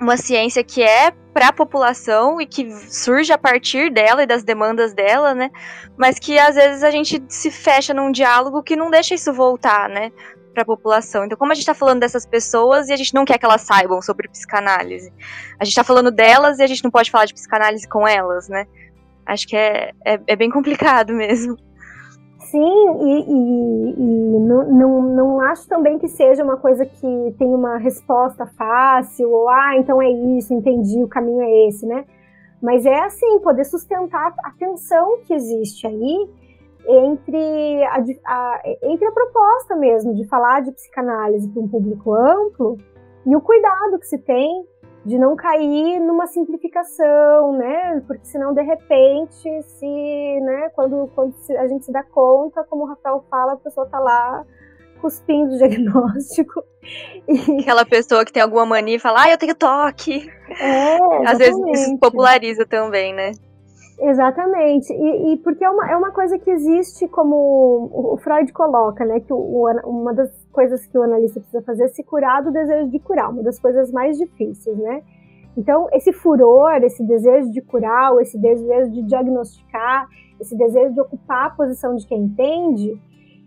uma 0.00 0.16
ciência 0.16 0.62
que 0.62 0.82
é 0.82 1.10
para 1.32 1.48
a 1.48 1.52
população 1.52 2.40
e 2.40 2.46
que 2.46 2.70
surge 2.90 3.32
a 3.32 3.38
partir 3.38 3.90
dela 3.90 4.22
e 4.22 4.26
das 4.26 4.42
demandas 4.42 4.94
dela, 4.94 5.34
né? 5.34 5.50
Mas 5.96 6.18
que 6.18 6.38
às 6.38 6.54
vezes 6.54 6.82
a 6.82 6.90
gente 6.90 7.22
se 7.28 7.50
fecha 7.50 7.92
num 7.92 8.10
diálogo 8.10 8.62
que 8.62 8.76
não 8.76 8.90
deixa 8.90 9.14
isso 9.14 9.32
voltar, 9.32 9.88
né? 9.88 10.12
Para 10.52 10.62
a 10.62 10.66
população. 10.66 11.24
Então, 11.24 11.36
como 11.36 11.52
a 11.52 11.54
gente 11.54 11.62
está 11.62 11.74
falando 11.74 12.00
dessas 12.00 12.24
pessoas 12.24 12.88
e 12.88 12.92
a 12.92 12.96
gente 12.96 13.14
não 13.14 13.24
quer 13.24 13.38
que 13.38 13.44
elas 13.44 13.62
saibam 13.62 14.00
sobre 14.00 14.28
psicanálise, 14.28 15.12
a 15.60 15.64
gente 15.64 15.72
está 15.72 15.84
falando 15.84 16.10
delas 16.10 16.58
e 16.58 16.62
a 16.62 16.66
gente 16.66 16.82
não 16.82 16.90
pode 16.90 17.10
falar 17.10 17.26
de 17.26 17.34
psicanálise 17.34 17.86
com 17.88 18.08
elas, 18.08 18.48
né? 18.48 18.66
Acho 19.26 19.46
que 19.46 19.56
é, 19.56 19.92
é, 20.04 20.20
é 20.26 20.36
bem 20.36 20.50
complicado 20.50 21.12
mesmo. 21.14 21.56
Sim, 22.50 22.60
e, 23.00 23.24
e, 23.28 23.94
e 23.98 24.40
não, 24.40 24.70
não, 24.70 25.02
não, 25.02 25.40
acho 25.40 25.68
também 25.68 25.98
que 25.98 26.06
seja 26.06 26.44
uma 26.44 26.56
coisa 26.56 26.86
que 26.86 27.34
tem 27.38 27.52
uma 27.52 27.76
resposta 27.76 28.46
fácil, 28.46 29.30
ou 29.30 29.48
ah, 29.48 29.76
então 29.76 30.00
é 30.00 30.08
isso, 30.08 30.54
entendi, 30.54 31.02
o 31.02 31.08
caminho 31.08 31.42
é 31.42 31.68
esse, 31.68 31.84
né? 31.84 32.04
Mas 32.62 32.86
é 32.86 33.00
assim, 33.00 33.40
poder 33.40 33.64
sustentar 33.64 34.32
a 34.44 34.50
tensão 34.52 35.18
que 35.26 35.34
existe 35.34 35.86
aí 35.88 36.30
entre 36.88 37.82
a, 37.84 38.04
a, 38.26 38.62
entre 38.82 39.06
a 39.06 39.12
proposta 39.12 39.74
mesmo 39.74 40.14
de 40.14 40.24
falar 40.28 40.62
de 40.62 40.70
psicanálise 40.70 41.48
para 41.48 41.62
um 41.62 41.68
público 41.68 42.14
amplo 42.14 42.78
e 43.26 43.34
o 43.34 43.40
cuidado 43.40 43.98
que 43.98 44.06
se 44.06 44.18
tem 44.18 44.64
de 45.06 45.16
não 45.18 45.36
cair 45.36 46.00
numa 46.00 46.26
simplificação, 46.26 47.52
né? 47.52 48.02
Porque 48.08 48.24
senão, 48.26 48.52
de 48.52 48.60
repente, 48.60 49.62
se, 49.62 50.40
né, 50.40 50.68
quando, 50.74 51.08
quando 51.14 51.32
a 51.58 51.68
gente 51.68 51.84
se 51.84 51.92
dá 51.92 52.02
conta, 52.02 52.64
como 52.64 52.82
o 52.82 52.86
Rafael 52.88 53.24
fala, 53.30 53.52
a 53.52 53.56
pessoa 53.56 53.86
tá 53.86 54.00
lá 54.00 54.44
cuspindo 55.00 55.54
o 55.54 55.58
diagnóstico. 55.58 56.64
E... 57.28 57.60
Aquela 57.60 57.86
pessoa 57.86 58.24
que 58.24 58.32
tem 58.32 58.42
alguma 58.42 58.66
mania 58.66 58.96
e 58.96 58.98
fala, 58.98 59.22
ah, 59.22 59.30
eu 59.30 59.38
tenho 59.38 59.54
toque. 59.54 60.28
É, 60.60 60.98
Às 61.24 61.38
vezes 61.38 61.56
isso 61.72 61.98
populariza 61.98 62.66
também, 62.66 63.14
né? 63.14 63.30
Exatamente, 63.98 64.92
e, 64.92 65.32
e, 65.32 65.36
porque 65.38 65.64
é 65.64 65.70
uma, 65.70 65.90
é 65.90 65.96
uma 65.96 66.10
coisa 66.10 66.38
que 66.38 66.50
existe 66.50 67.08
como 67.08 67.88
o 67.92 68.18
Freud 68.18 68.52
coloca, 68.52 69.06
né, 69.06 69.20
que 69.20 69.32
o, 69.32 69.36
o, 69.36 69.70
uma 69.86 70.12
das 70.12 70.30
coisas 70.52 70.84
que 70.84 70.98
o 70.98 71.02
analista 71.02 71.40
precisa 71.40 71.62
fazer 71.62 71.84
é 71.84 71.88
se 71.88 72.02
curar 72.02 72.42
do 72.42 72.52
desejo 72.52 72.90
de 72.90 72.98
curar, 72.98 73.30
uma 73.30 73.42
das 73.42 73.58
coisas 73.58 73.90
mais 73.90 74.18
difíceis, 74.18 74.76
né? 74.76 75.02
Então, 75.56 75.88
esse 75.92 76.12
furor, 76.12 76.74
esse 76.82 77.02
desejo 77.02 77.50
de 77.50 77.62
curar, 77.62 78.14
esse 78.20 78.38
desejo 78.38 78.90
de 78.90 79.02
diagnosticar, 79.02 80.06
esse 80.38 80.54
desejo 80.54 80.92
de 80.92 81.00
ocupar 81.00 81.46
a 81.46 81.50
posição 81.50 81.96
de 81.96 82.06
quem 82.06 82.24
entende, 82.24 83.00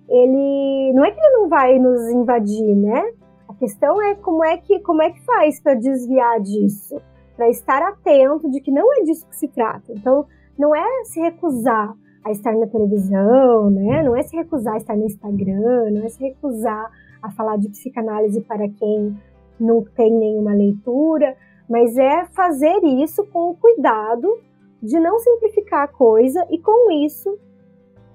ele 0.08 0.92
não 0.96 1.06
é 1.06 1.12
que 1.12 1.20
ele 1.20 1.38
não 1.38 1.48
vai 1.48 1.78
nos 1.78 2.10
invadir, 2.10 2.76
né? 2.76 3.12
A 3.48 3.54
questão 3.54 4.02
é 4.02 4.16
como 4.16 4.44
é 4.44 4.58
que 4.58 4.80
como 4.80 5.04
é 5.04 5.12
que 5.12 5.24
faz 5.24 5.62
para 5.62 5.76
desviar 5.76 6.40
disso, 6.40 7.00
para 7.36 7.48
estar 7.50 7.84
atento 7.84 8.50
de 8.50 8.60
que 8.60 8.72
não 8.72 8.92
é 8.92 9.04
disso 9.04 9.28
que 9.28 9.36
se 9.36 9.48
trata. 9.48 9.92
Então, 9.92 10.26
não 10.60 10.76
é 10.76 11.06
se 11.06 11.22
recusar 11.22 11.96
a 12.24 12.32
estar 12.32 12.54
na 12.54 12.68
televisão, 12.68 13.70
né? 13.70 14.04
Não 14.04 14.14
é 14.16 14.22
se 14.22 14.36
recusar 14.36 14.74
a 14.74 14.78
estar 14.78 14.96
no 14.96 15.06
Instagram, 15.06 15.90
não 15.92 16.04
é 16.04 16.10
se 16.10 16.22
recusar 16.22 16.92
a 17.22 17.32
falar 17.32 17.58
de 17.58 17.70
psicanálise 17.70 18.42
para 18.42 18.68
quem 18.68 19.18
não 19.58 19.84
tem 19.84 20.12
nenhuma 20.14 20.54
leitura, 20.54 21.36
mas 21.70 21.98
é 21.98 22.26
fazer 22.26 22.84
isso 22.84 23.26
com 23.28 23.52
o 23.52 23.56
cuidado 23.56 24.38
de 24.84 25.00
não 25.00 25.18
simplificar 25.20 25.84
a 25.84 25.88
coisa 25.88 26.46
e 26.50 26.58
com 26.58 26.92
isso 26.92 27.38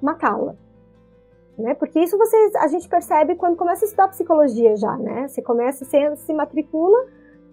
matá-la. 0.02 0.54
Né? 1.58 1.74
Porque 1.74 2.00
isso 2.00 2.18
você, 2.18 2.36
a 2.58 2.66
gente 2.68 2.88
percebe 2.88 3.36
quando 3.36 3.56
começa 3.56 3.84
a 3.84 3.86
estudar 3.86 4.08
psicologia 4.08 4.76
já, 4.76 4.96
né? 4.96 5.28
Você 5.28 5.40
começa, 5.40 5.84
você 5.84 6.16
se 6.16 6.34
matricula 6.34 7.06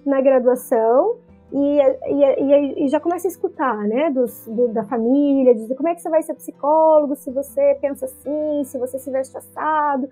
na 0.05 0.19
graduação 0.21 1.17
e, 1.51 1.79
e, 2.07 2.85
e, 2.85 2.87
já 2.87 2.99
começa 2.99 3.27
a 3.27 3.29
escutar, 3.29 3.77
né, 3.79 4.09
dos, 4.09 4.47
do, 4.47 4.69
da 4.69 4.83
família, 4.83 5.53
dizer 5.53 5.75
como 5.75 5.89
é 5.89 5.95
que 5.95 6.01
você 6.01 6.09
vai 6.09 6.23
ser 6.23 6.33
psicólogo, 6.33 7.15
se 7.15 7.29
você 7.29 7.77
pensa 7.81 8.05
assim, 8.05 8.63
se 8.63 8.77
você 8.77 8.97
se 8.97 9.11
veste 9.11 9.37
assado. 9.37 10.09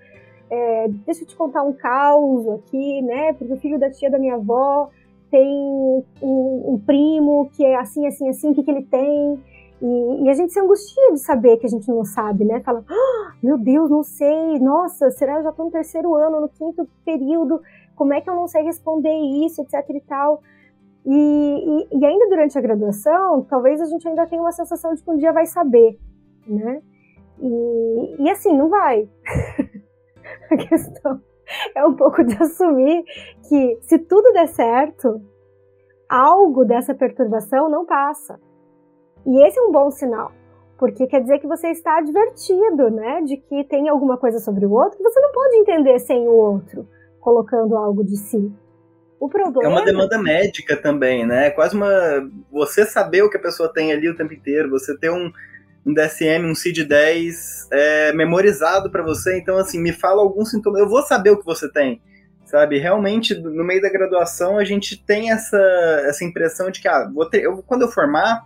É, 0.50 0.88
deixa 1.06 1.24
eu 1.24 1.28
te 1.28 1.38
contar 1.38 1.64
um 1.64 1.72
caos 1.72 2.50
aqui, 2.50 3.02
né, 3.04 3.34
porque 3.34 3.54
o 3.54 3.58
filho 3.58 3.80
da 3.80 3.90
tia 3.90 4.10
da 4.10 4.20
minha 4.20 4.36
avó 4.36 4.90
tem 5.32 5.48
um, 5.48 6.04
um 6.22 6.82
primo 6.86 7.50
que 7.54 7.64
é 7.64 7.76
assim, 7.78 8.06
assim, 8.06 8.28
assim, 8.28 8.52
o 8.52 8.56
que, 8.56 8.64
que 8.64 8.72
ele 8.72 8.84
tem? 8.84 9.40
E, 9.82 10.24
e, 10.24 10.30
a 10.30 10.34
gente 10.34 10.52
se 10.52 10.60
angustia 10.60 11.14
de 11.14 11.20
saber 11.20 11.58
que 11.58 11.66
a 11.66 11.70
gente 11.70 11.88
não 11.88 12.04
sabe, 12.04 12.44
né? 12.44 12.60
Fala, 12.60 12.84
oh, 12.90 13.32
meu 13.42 13.58
Deus, 13.58 13.90
não 13.90 14.04
sei, 14.04 14.60
nossa, 14.60 15.10
será 15.12 15.34
que 15.34 15.40
eu 15.40 15.44
já 15.44 15.50
estou 15.52 15.66
no 15.66 15.72
terceiro 15.72 16.16
ano, 16.16 16.42
no 16.42 16.50
quinto 16.50 16.86
período, 17.06 17.62
como 17.96 18.14
é 18.14 18.20
que 18.20 18.30
eu 18.30 18.36
não 18.36 18.48
sei 18.48 18.64
responder 18.64 19.16
isso, 19.46 19.62
etc 19.62 19.86
e 19.90 20.02
tal. 20.02 20.42
E, 21.06 21.12
e, 21.12 21.98
e 21.98 22.06
ainda 22.06 22.28
durante 22.28 22.58
a 22.58 22.62
graduação, 22.62 23.44
talvez 23.44 23.82
a 23.82 23.86
gente 23.86 24.08
ainda 24.08 24.28
tenha 24.28 24.42
uma 24.42 24.52
sensação 24.52 24.94
de 24.94 25.04
que 25.04 25.10
um 25.10 25.18
dia 25.18 25.32
vai 25.32 25.46
saber, 25.46 25.98
né? 26.48 26.82
E, 27.42 28.16
e 28.20 28.30
assim, 28.30 28.56
não 28.56 28.70
vai. 28.70 29.10
a 30.52 30.58
questão 30.58 31.22
é 31.76 31.86
um 31.86 31.96
pouco 31.96 32.24
de 32.24 32.36
assumir 32.42 33.04
que 33.48 33.78
se 33.82 33.98
tudo 34.00 34.34
der 34.34 34.48
certo, 34.48 35.22
algo 36.08 36.66
dessa 36.66 36.94
perturbação 36.94 37.70
não 37.70 37.86
passa. 37.86 38.40
E 39.26 39.42
esse 39.46 39.60
é 39.60 39.62
um 39.62 39.72
bom 39.72 39.92
sinal, 39.92 40.32
porque 40.78 41.08
quer 41.08 41.22
dizer 41.22 41.40
que 41.40 41.48
você 41.48 41.70
está 41.70 41.98
advertido, 41.98 42.90
né, 42.90 43.22
de 43.22 43.38
que 43.38 43.64
tem 43.66 43.90
alguma 43.90 44.18
coisa 44.18 44.40
sobre 44.40 44.66
o 44.66 44.72
outro 44.72 44.98
que 44.98 45.04
você 45.04 45.20
não 45.20 45.32
pode 45.32 45.56
entender 45.58 46.00
sem 46.00 46.28
o 46.28 46.34
outro, 46.34 46.88
colocando 47.20 47.76
algo 47.76 48.04
de 48.04 48.18
si. 48.18 48.52
O 49.20 49.28
problema... 49.28 49.66
É 49.66 49.68
uma 49.68 49.84
demanda 49.84 50.18
médica 50.18 50.78
também, 50.78 51.26
né? 51.26 51.48
É 51.48 51.50
quase 51.52 51.76
uma. 51.76 51.90
Você 52.52 52.86
saber 52.86 53.22
o 53.22 53.30
que 53.30 53.36
a 53.36 53.42
pessoa 53.42 53.72
tem 53.72 53.92
ali 53.92 54.08
o 54.08 54.16
tempo 54.16 54.34
inteiro, 54.34 54.70
você 54.70 54.98
ter 54.98 55.12
um, 55.12 55.32
um 55.86 55.94
DSM, 55.94 56.46
um 56.46 56.54
CID-10 56.54 57.68
é, 57.72 58.14
memorizado 58.14 58.90
para 58.90 59.04
você. 59.04 59.38
Então, 59.38 59.58
assim, 59.58 59.80
me 59.80 59.92
fala 59.92 60.22
algum 60.22 60.46
sintoma. 60.46 60.80
Eu 60.80 60.88
vou 60.88 61.02
saber 61.02 61.32
o 61.32 61.38
que 61.38 61.46
você 61.46 61.70
tem, 61.70 62.02
sabe? 62.46 62.80
Realmente, 62.80 63.36
no 63.36 63.64
meio 63.64 63.82
da 63.82 63.90
graduação, 63.90 64.58
a 64.58 64.64
gente 64.64 65.04
tem 65.04 65.32
essa, 65.32 65.60
essa 66.06 66.24
impressão 66.24 66.72
de 66.72 66.80
que, 66.80 66.88
ah, 66.88 67.10
vou 67.14 67.30
ter, 67.30 67.44
eu, 67.44 67.62
quando 67.64 67.82
eu 67.82 67.90
formar, 67.90 68.46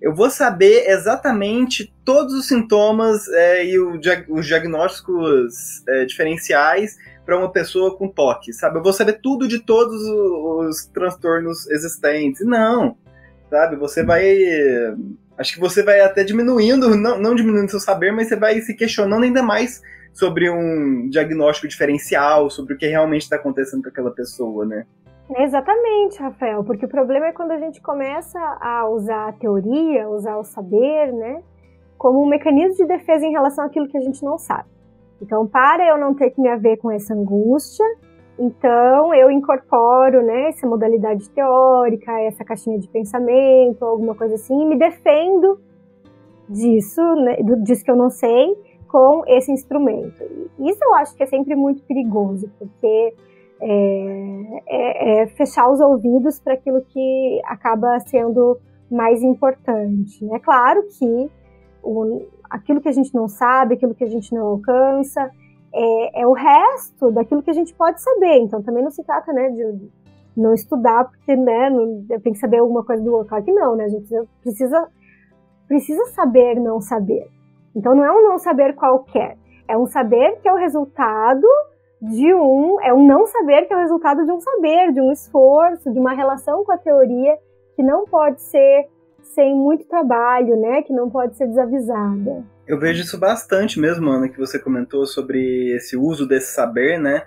eu 0.00 0.14
vou 0.14 0.30
saber 0.30 0.88
exatamente 0.88 1.92
todos 2.04 2.32
os 2.32 2.46
sintomas 2.46 3.26
é, 3.28 3.66
e 3.66 3.78
o, 3.78 3.98
os 4.28 4.46
diagnósticos 4.46 5.82
é, 5.88 6.04
diferenciais 6.04 6.96
para 7.26 7.36
uma 7.36 7.50
pessoa 7.50 7.96
com 7.98 8.08
toque, 8.08 8.52
sabe? 8.52 8.78
Eu 8.78 8.82
vou 8.82 8.92
saber 8.92 9.20
tudo 9.20 9.48
de 9.48 9.58
todos 9.58 10.00
os, 10.00 10.68
os 10.68 10.86
transtornos 10.86 11.68
existentes. 11.68 12.46
Não, 12.46 12.96
sabe? 13.50 13.76
Você 13.76 14.04
vai 14.04 14.38
acho 15.38 15.54
que 15.54 15.60
você 15.60 15.82
vai 15.82 16.00
até 16.00 16.24
diminuindo, 16.24 16.96
não, 16.96 17.18
não 17.18 17.34
diminuindo 17.34 17.70
seu 17.70 17.80
saber, 17.80 18.12
mas 18.12 18.28
você 18.28 18.36
vai 18.36 18.60
se 18.60 18.74
questionando 18.74 19.24
ainda 19.24 19.42
mais 19.42 19.82
sobre 20.12 20.48
um 20.48 21.08
diagnóstico 21.10 21.68
diferencial, 21.68 22.48
sobre 22.48 22.74
o 22.74 22.78
que 22.78 22.86
realmente 22.86 23.22
está 23.22 23.36
acontecendo 23.36 23.82
com 23.82 23.90
aquela 23.90 24.10
pessoa, 24.10 24.64
né? 24.64 24.86
Exatamente, 25.38 26.20
Rafael, 26.20 26.62
porque 26.64 26.86
o 26.86 26.88
problema 26.88 27.26
é 27.26 27.32
quando 27.32 27.50
a 27.50 27.58
gente 27.58 27.82
começa 27.82 28.38
a 28.60 28.88
usar 28.88 29.28
a 29.28 29.32
teoria, 29.32 30.08
usar 30.08 30.36
o 30.36 30.44
saber, 30.44 31.12
né, 31.12 31.42
como 31.98 32.22
um 32.22 32.28
mecanismo 32.28 32.76
de 32.76 32.86
defesa 32.86 33.26
em 33.26 33.32
relação 33.32 33.64
àquilo 33.64 33.88
que 33.88 33.98
a 33.98 34.00
gente 34.00 34.24
não 34.24 34.38
sabe. 34.38 34.68
Então, 35.20 35.46
para 35.46 35.88
eu 35.88 35.98
não 35.98 36.14
ter 36.14 36.30
que 36.30 36.40
me 36.40 36.48
haver 36.48 36.76
com 36.78 36.90
essa 36.90 37.14
angústia, 37.14 37.84
então, 38.38 39.14
eu 39.14 39.30
incorporo 39.30 40.22
né, 40.22 40.48
essa 40.48 40.66
modalidade 40.66 41.28
teórica, 41.30 42.20
essa 42.20 42.44
caixinha 42.44 42.78
de 42.78 42.86
pensamento, 42.86 43.82
alguma 43.82 44.14
coisa 44.14 44.34
assim, 44.34 44.62
e 44.62 44.66
me 44.66 44.76
defendo 44.76 45.58
disso, 46.48 47.00
né, 47.16 47.36
disso 47.62 47.82
que 47.82 47.90
eu 47.90 47.96
não 47.96 48.10
sei, 48.10 48.54
com 48.88 49.22
esse 49.26 49.50
instrumento. 49.50 50.22
Isso 50.58 50.78
eu 50.84 50.94
acho 50.96 51.16
que 51.16 51.22
é 51.22 51.26
sempre 51.26 51.56
muito 51.56 51.82
perigoso, 51.84 52.50
porque 52.58 53.14
é, 53.60 54.62
é, 54.68 55.22
é 55.22 55.26
fechar 55.28 55.70
os 55.70 55.80
ouvidos 55.80 56.38
para 56.38 56.54
aquilo 56.54 56.82
que 56.82 57.40
acaba 57.44 57.98
sendo 58.00 58.58
mais 58.90 59.22
importante. 59.22 60.28
É 60.32 60.38
claro 60.38 60.82
que 60.98 61.30
o, 61.82 62.22
aquilo 62.50 62.80
que 62.80 62.88
a 62.88 62.92
gente 62.92 63.14
não 63.14 63.28
sabe, 63.28 63.74
aquilo 63.74 63.94
que 63.94 64.04
a 64.04 64.08
gente 64.08 64.34
não 64.34 64.46
alcança, 64.46 65.30
é, 65.72 66.22
é, 66.22 66.26
o 66.26 66.32
resto 66.32 67.10
daquilo 67.10 67.42
que 67.42 67.50
a 67.50 67.54
gente 67.54 67.74
pode 67.74 68.00
saber. 68.00 68.38
Então 68.38 68.62
também 68.62 68.82
não 68.82 68.90
se 68.90 69.04
trata, 69.04 69.32
né, 69.32 69.50
de 69.50 69.90
não 70.36 70.52
estudar 70.52 71.04
porque, 71.04 71.34
né, 71.34 71.70
tem 72.22 72.32
que 72.32 72.38
saber 72.38 72.58
alguma 72.58 72.84
coisa 72.84 73.02
do 73.02 73.12
outro. 73.12 73.28
Claro 73.28 73.44
que 73.44 73.52
não, 73.52 73.76
né? 73.76 73.84
A 73.84 73.88
gente 73.88 74.08
precisa, 74.42 74.88
precisa 75.66 76.04
saber 76.06 76.56
não 76.60 76.80
saber. 76.80 77.28
Então 77.74 77.94
não 77.94 78.04
é 78.04 78.12
um 78.12 78.22
não 78.22 78.38
saber 78.38 78.74
qualquer, 78.74 79.36
é 79.68 79.76
um 79.76 79.86
saber 79.86 80.38
que 80.40 80.48
é 80.48 80.52
o 80.52 80.56
resultado 80.56 81.46
de 82.00 82.32
um, 82.34 82.80
é 82.80 82.92
um 82.92 83.06
não 83.06 83.26
saber 83.26 83.66
que 83.66 83.72
é 83.72 83.76
o 83.76 83.80
resultado 83.80 84.24
de 84.24 84.30
um 84.30 84.40
saber, 84.40 84.92
de 84.92 85.00
um 85.00 85.12
esforço, 85.12 85.92
de 85.92 85.98
uma 85.98 86.12
relação 86.12 86.64
com 86.64 86.72
a 86.72 86.78
teoria 86.78 87.36
que 87.74 87.82
não 87.82 88.04
pode 88.06 88.40
ser 88.40 88.88
sem 89.36 89.54
muito 89.54 89.84
trabalho, 89.84 90.58
né? 90.58 90.82
Que 90.82 90.94
não 90.94 91.10
pode 91.10 91.36
ser 91.36 91.46
desavisada. 91.46 92.42
Eu 92.66 92.80
vejo 92.80 93.02
isso 93.02 93.18
bastante 93.18 93.78
mesmo, 93.78 94.10
Ana, 94.10 94.30
que 94.30 94.38
você 94.38 94.58
comentou 94.58 95.06
sobre 95.06 95.76
esse 95.76 95.94
uso 95.94 96.26
desse 96.26 96.54
saber, 96.54 96.98
né? 96.98 97.22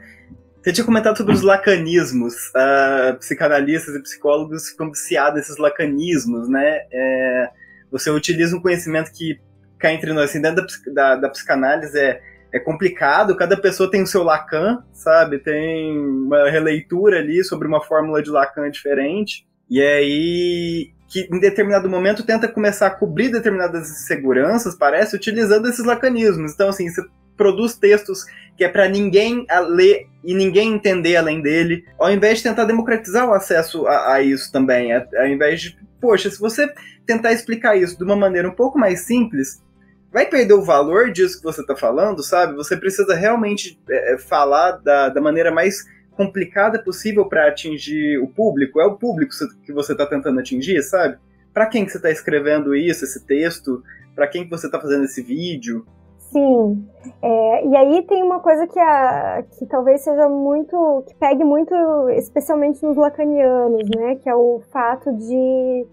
Você 0.61 0.73
tinha 0.73 0.85
comentado 0.85 1.15
sobre 1.15 1.33
os 1.33 1.43
lacanismos. 1.43 2.33
Uh, 2.49 3.15
psicanalistas 3.19 3.95
e 3.95 4.01
psicólogos 4.01 4.69
ficam 4.69 4.89
viciados 4.89 5.35
nesses 5.35 5.57
lacanismos, 5.57 6.49
né? 6.49 6.81
É, 6.91 7.49
você 7.91 8.09
utiliza 8.09 8.57
um 8.57 8.61
conhecimento 8.61 9.11
que 9.13 9.39
cá 9.77 9.93
entre 9.93 10.11
nós, 10.11 10.31
assim, 10.31 10.41
dentro 10.41 10.65
da, 10.65 10.93
da, 10.93 11.15
da, 11.15 11.29
psicanálise 11.29 11.97
é, 11.97 12.19
é 12.51 12.59
complicado, 12.59 13.37
cada 13.37 13.55
pessoa 13.55 13.89
tem 13.89 14.01
o 14.01 14.07
seu 14.07 14.23
Lacan, 14.23 14.83
sabe? 14.91 15.39
Tem 15.39 15.97
uma 15.97 16.49
releitura 16.49 17.19
ali 17.19 17.43
sobre 17.43 17.67
uma 17.67 17.81
fórmula 17.81 18.21
de 18.21 18.29
Lacan 18.29 18.69
diferente. 18.69 19.47
E 19.69 19.81
aí 19.81 20.91
que 21.09 21.27
em 21.33 21.39
determinado 21.39 21.89
momento 21.89 22.23
tenta 22.23 22.47
começar 22.47 22.87
a 22.87 22.91
cobrir 22.91 23.29
determinadas 23.29 23.89
inseguranças, 23.89 24.75
parece, 24.75 25.15
utilizando 25.15 25.67
esses 25.67 25.83
lacanismos. 25.83 26.53
Então, 26.53 26.69
assim, 26.69 26.87
você 26.87 27.01
produz 27.35 27.75
textos 27.75 28.25
que 28.55 28.63
é 28.63 28.69
para 28.69 28.87
ninguém 28.87 29.45
ler 29.69 30.07
e 30.23 30.33
ninguém 30.33 30.73
entender 30.73 31.15
além 31.15 31.41
dele, 31.41 31.85
ao 31.97 32.11
invés 32.11 32.37
de 32.37 32.43
tentar 32.43 32.65
democratizar 32.65 33.27
o 33.27 33.33
acesso 33.33 33.87
a, 33.87 34.15
a 34.15 34.21
isso 34.21 34.51
também, 34.51 34.93
ao 34.93 35.27
invés 35.27 35.61
de, 35.61 35.77
poxa, 35.99 36.29
se 36.29 36.39
você 36.39 36.71
tentar 37.05 37.31
explicar 37.31 37.77
isso 37.77 37.97
de 37.97 38.03
uma 38.03 38.15
maneira 38.15 38.47
um 38.47 38.53
pouco 38.53 38.77
mais 38.77 39.01
simples, 39.01 39.63
vai 40.11 40.25
perder 40.25 40.53
o 40.53 40.61
valor 40.61 41.11
disso 41.11 41.37
que 41.37 41.43
você 41.43 41.61
está 41.61 41.75
falando, 41.75 42.21
sabe? 42.21 42.55
Você 42.55 42.75
precisa 42.75 43.15
realmente 43.15 43.79
é, 43.89 44.17
falar 44.17 44.73
da, 44.73 45.09
da 45.09 45.21
maneira 45.21 45.51
mais 45.51 45.85
complicada 46.19 46.83
possível 46.83 47.23
para 47.29 47.47
atingir 47.47 48.17
o 48.17 48.27
público, 48.27 48.81
é 48.81 48.85
o 48.85 48.97
público 48.97 49.33
que 49.63 49.71
você 49.71 49.93
está 49.93 50.05
tentando 50.05 50.37
atingir, 50.37 50.83
sabe? 50.83 51.17
Para 51.53 51.65
quem 51.65 51.85
que 51.85 51.91
você 51.91 51.97
está 51.97 52.11
escrevendo 52.11 52.75
isso, 52.75 53.05
esse 53.05 53.25
texto? 53.25 53.81
Para 54.13 54.27
quem 54.27 54.43
que 54.43 54.49
você 54.49 54.65
está 54.65 54.81
fazendo 54.81 55.05
esse 55.05 55.21
vídeo? 55.21 55.85
Sim, 56.17 56.85
é, 57.21 57.65
e 57.65 57.73
aí 57.73 58.01
tem 58.03 58.21
uma 58.21 58.41
coisa 58.41 58.67
que, 58.67 58.77
a, 58.77 59.45
que 59.57 59.65
talvez 59.65 60.01
seja 60.01 60.27
muito, 60.27 61.05
que 61.07 61.15
pegue 61.15 61.45
muito, 61.45 61.73
especialmente 62.09 62.83
nos 62.83 62.97
lacanianos, 62.97 63.89
né, 63.89 64.15
que 64.15 64.29
é 64.29 64.35
o 64.35 64.61
fato 64.73 65.15
de 65.15 65.87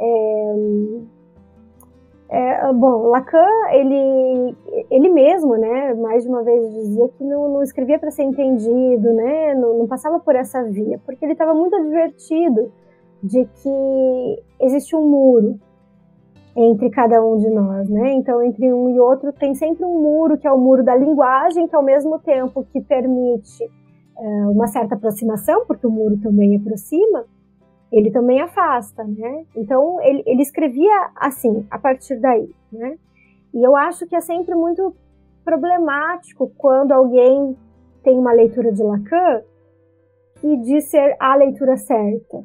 é, 0.00 0.54
É, 2.30 2.72
bom, 2.74 3.06
Lacan, 3.06 3.46
ele, 3.72 4.54
ele 4.90 5.08
mesmo, 5.08 5.56
né, 5.56 5.94
mais 5.94 6.24
de 6.24 6.28
uma 6.28 6.42
vez 6.42 6.70
dizia 6.74 7.08
que 7.08 7.24
não, 7.24 7.48
não 7.54 7.62
escrevia 7.62 7.98
para 7.98 8.10
ser 8.10 8.24
entendido, 8.24 9.14
né, 9.14 9.54
não, 9.54 9.78
não, 9.78 9.86
passava 9.86 10.20
por 10.20 10.36
essa 10.36 10.62
via, 10.64 11.00
porque 11.06 11.24
ele 11.24 11.32
estava 11.32 11.54
muito 11.54 11.74
advertido 11.74 12.70
de 13.22 13.46
que 13.46 14.42
existe 14.60 14.94
um 14.94 15.08
muro 15.08 15.58
entre 16.54 16.90
cada 16.90 17.24
um 17.24 17.38
de 17.38 17.48
nós, 17.48 17.88
né? 17.88 18.12
Então, 18.14 18.42
entre 18.42 18.72
um 18.72 18.90
e 18.90 18.98
outro 18.98 19.32
tem 19.32 19.54
sempre 19.54 19.84
um 19.84 20.00
muro, 20.00 20.36
que 20.36 20.46
é 20.46 20.52
o 20.52 20.58
muro 20.58 20.84
da 20.84 20.94
linguagem, 20.94 21.68
que 21.68 21.76
ao 21.76 21.82
mesmo 21.82 22.18
tempo 22.18 22.64
que 22.64 22.80
permite 22.80 23.64
é, 24.18 24.46
uma 24.48 24.66
certa 24.66 24.96
aproximação, 24.96 25.64
porque 25.66 25.86
o 25.86 25.90
muro 25.90 26.18
também 26.20 26.56
aproxima, 26.56 27.24
ele 27.92 28.10
também 28.10 28.40
afasta, 28.40 29.04
né? 29.04 29.44
Então 29.56 30.00
ele, 30.02 30.22
ele 30.26 30.42
escrevia 30.42 31.10
assim, 31.16 31.66
a 31.70 31.78
partir 31.78 32.16
daí, 32.20 32.50
né? 32.72 32.96
E 33.54 33.66
eu 33.66 33.74
acho 33.76 34.06
que 34.06 34.14
é 34.14 34.20
sempre 34.20 34.54
muito 34.54 34.94
problemático 35.44 36.52
quando 36.56 36.92
alguém 36.92 37.56
tem 38.02 38.18
uma 38.18 38.32
leitura 38.32 38.70
de 38.70 38.82
Lacan 38.82 39.42
e 40.42 40.56
diz 40.58 40.90
ser 40.90 41.16
a 41.18 41.34
leitura 41.34 41.76
certa. 41.76 42.44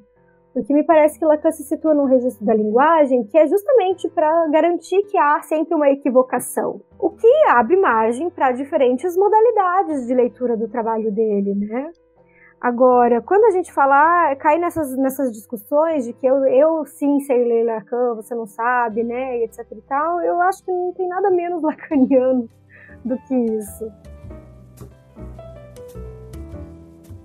Porque 0.53 0.73
me 0.73 0.84
parece 0.84 1.17
que 1.17 1.25
Lacan 1.25 1.51
se 1.51 1.63
situa 1.63 1.93
num 1.95 2.06
registro 2.06 2.45
da 2.45 2.53
linguagem 2.53 3.23
que 3.23 3.38
é 3.38 3.47
justamente 3.47 4.08
para 4.10 4.47
garantir 4.49 5.01
que 5.03 5.17
há 5.17 5.41
sempre 5.41 5.75
uma 5.75 5.89
equivocação, 5.89 6.79
o 6.99 7.10
que 7.10 7.27
abre 7.49 7.75
margem 7.75 8.29
para 8.29 8.51
diferentes 8.51 9.17
modalidades 9.17 10.08
de 10.08 10.13
leitura 10.13 10.56
do 10.56 10.69
trabalho 10.69 11.12
dele, 11.12 11.56
né? 11.56 11.91
Agora, 12.63 13.21
quando 13.21 13.43
a 13.43 13.52
gente 13.52 13.73
fala, 13.73 14.32
ah, 14.32 14.36
cai 14.38 14.58
nessas, 14.58 14.95
nessas 14.95 15.34
discussões 15.34 16.06
de 16.06 16.13
que 16.13 16.26
eu, 16.26 16.45
eu 16.45 16.86
sim 16.86 17.19
sei 17.19 17.43
ler 17.43 17.65
Lacan, 17.65 18.15
você 18.15 18.34
não 18.34 18.47
sabe, 18.47 19.04
né, 19.04 19.39
e 19.39 19.43
etc 19.43 19.67
e 19.69 19.82
tal, 19.82 20.21
eu 20.21 20.41
acho 20.41 20.63
que 20.63 20.71
não 20.71 20.93
tem 20.93 21.06
nada 21.10 21.30
menos 21.30 21.60
lacaniano 21.62 22.49
do 23.04 23.17
que 23.28 23.36
isso. 23.36 23.91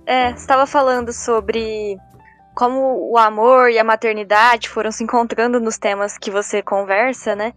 É, 0.05 0.31
estava 0.31 0.67
falando 0.67 1.13
sobre 1.13 1.97
como 2.53 3.09
o 3.09 3.17
amor 3.17 3.69
e 3.69 3.79
a 3.79 3.83
maternidade 3.85 4.67
foram 4.67 4.91
se 4.91 5.05
encontrando 5.05 5.57
nos 5.61 5.77
temas 5.77 6.17
que 6.17 6.29
você 6.29 6.61
conversa, 6.61 7.33
né? 7.33 7.53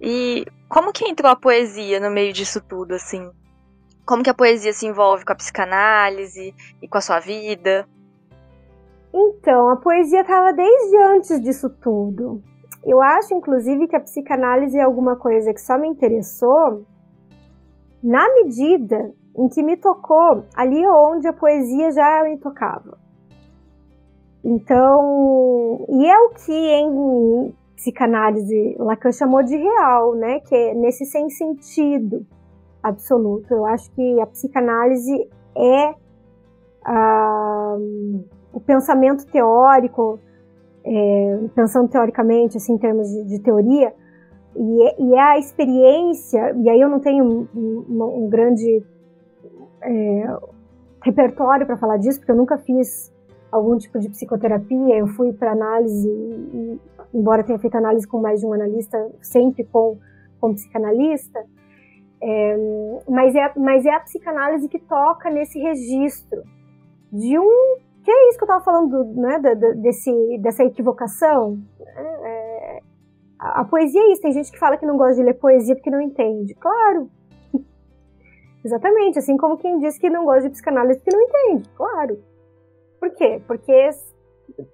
E 0.00 0.46
como 0.70 0.90
que 0.90 1.06
entrou 1.06 1.30
a 1.30 1.36
poesia 1.36 2.00
no 2.00 2.10
meio 2.10 2.32
disso 2.32 2.62
tudo, 2.62 2.94
assim? 2.94 3.30
Como 4.06 4.22
que 4.22 4.30
a 4.30 4.34
poesia 4.34 4.72
se 4.72 4.86
envolve 4.86 5.24
com 5.24 5.32
a 5.32 5.36
psicanálise 5.36 6.54
e 6.80 6.86
com 6.86 6.96
a 6.96 7.00
sua 7.00 7.18
vida? 7.18 7.88
Então, 9.12 9.68
a 9.68 9.76
poesia 9.76 10.20
estava 10.20 10.52
desde 10.52 10.96
antes 10.96 11.40
disso 11.42 11.68
tudo. 11.68 12.40
Eu 12.84 13.02
acho, 13.02 13.34
inclusive, 13.34 13.88
que 13.88 13.96
a 13.96 14.00
psicanálise 14.00 14.78
é 14.78 14.82
alguma 14.82 15.16
coisa 15.16 15.52
que 15.52 15.60
só 15.60 15.76
me 15.76 15.88
interessou 15.88 16.86
na 18.00 18.32
medida 18.34 19.12
em 19.36 19.48
que 19.48 19.60
me 19.60 19.76
tocou 19.76 20.44
ali 20.54 20.86
onde 20.86 21.26
a 21.26 21.32
poesia 21.32 21.90
já 21.90 22.22
me 22.22 22.36
tocava. 22.36 22.96
Então, 24.44 25.84
e 25.88 26.06
é 26.06 26.18
o 26.20 26.30
que 26.30 26.52
em 26.52 27.52
psicanálise 27.74 28.76
Lacan 28.78 29.10
chamou 29.10 29.42
de 29.42 29.56
real, 29.56 30.14
né? 30.14 30.38
Que 30.38 30.54
é 30.54 30.74
nesse 30.74 31.04
sem 31.04 31.28
sentido 31.28 32.24
absoluto. 32.88 33.52
Eu 33.52 33.66
acho 33.66 33.90
que 33.92 34.20
a 34.20 34.26
psicanálise 34.26 35.28
é 35.56 35.90
uh, 36.86 38.24
o 38.52 38.60
pensamento 38.60 39.26
teórico, 39.26 40.18
é, 40.84 41.40
pensando 41.54 41.88
teoricamente, 41.88 42.56
assim, 42.56 42.74
em 42.74 42.78
termos 42.78 43.08
de, 43.08 43.24
de 43.24 43.40
teoria, 43.40 43.92
e 44.54 44.82
é, 44.82 44.96
e 45.00 45.14
é, 45.14 45.20
a 45.20 45.38
experiência, 45.38 46.54
e 46.56 46.70
aí 46.70 46.80
eu 46.80 46.88
não 46.88 47.00
tenho 47.00 47.24
um, 47.24 47.48
um, 47.54 48.24
um 48.24 48.28
grande 48.28 48.82
é, 49.82 50.36
repertório 51.02 51.66
para 51.66 51.76
falar 51.76 51.98
disso, 51.98 52.20
porque 52.20 52.32
eu 52.32 52.36
nunca 52.36 52.56
fiz 52.58 53.12
algum 53.50 53.76
tipo 53.76 53.98
de 53.98 54.08
psicoterapia, 54.08 54.96
eu 54.96 55.06
fui 55.08 55.32
para 55.32 55.52
análise, 55.52 56.08
e, 56.08 56.80
embora 57.12 57.44
tenha 57.44 57.58
feito 57.58 57.76
análise 57.76 58.06
com 58.06 58.20
mais 58.20 58.40
de 58.40 58.46
um 58.46 58.52
analista, 58.52 59.10
sempre 59.20 59.64
com, 59.64 59.98
com 60.40 60.54
psicanalista, 60.54 61.44
é, 62.28 62.56
mas, 63.08 63.34
é, 63.36 63.52
mas 63.56 63.86
é 63.86 63.94
a 63.94 64.00
psicanálise 64.00 64.68
que 64.68 64.80
toca 64.80 65.30
nesse 65.30 65.60
registro 65.60 66.42
de 67.12 67.38
um. 67.38 67.76
Que 68.02 68.10
é 68.10 68.28
isso 68.28 68.38
que 68.38 68.44
eu 68.44 68.46
estava 68.46 68.64
falando, 68.64 69.04
né, 69.14 69.40
desse, 69.76 70.10
dessa 70.38 70.64
equivocação. 70.64 71.58
Né, 71.78 72.18
é, 72.24 72.82
a, 73.38 73.60
a, 73.60 73.64
poesia 73.64 74.00
é 74.00 74.10
isso. 74.10 74.22
Tem 74.22 74.32
gente 74.32 74.50
que 74.50 74.58
fala 74.58 74.76
que 74.76 74.84
não 74.84 74.96
gosta 74.96 75.14
de 75.14 75.22
ler 75.22 75.34
poesia 75.34 75.76
porque 75.76 75.90
não 75.90 76.00
entende. 76.00 76.52
Claro. 76.54 77.08
Exatamente. 78.64 79.20
Assim 79.20 79.36
como 79.36 79.56
quem 79.56 79.78
diz 79.78 79.96
que 79.96 80.10
não 80.10 80.24
gosta 80.24 80.48
de 80.48 80.50
psicanálise 80.50 80.98
porque 80.98 81.16
não 81.16 81.22
entende. 81.22 81.68
Claro. 81.76 82.18
Por 82.98 83.10
quê? 83.10 83.40
Porque 83.46 83.90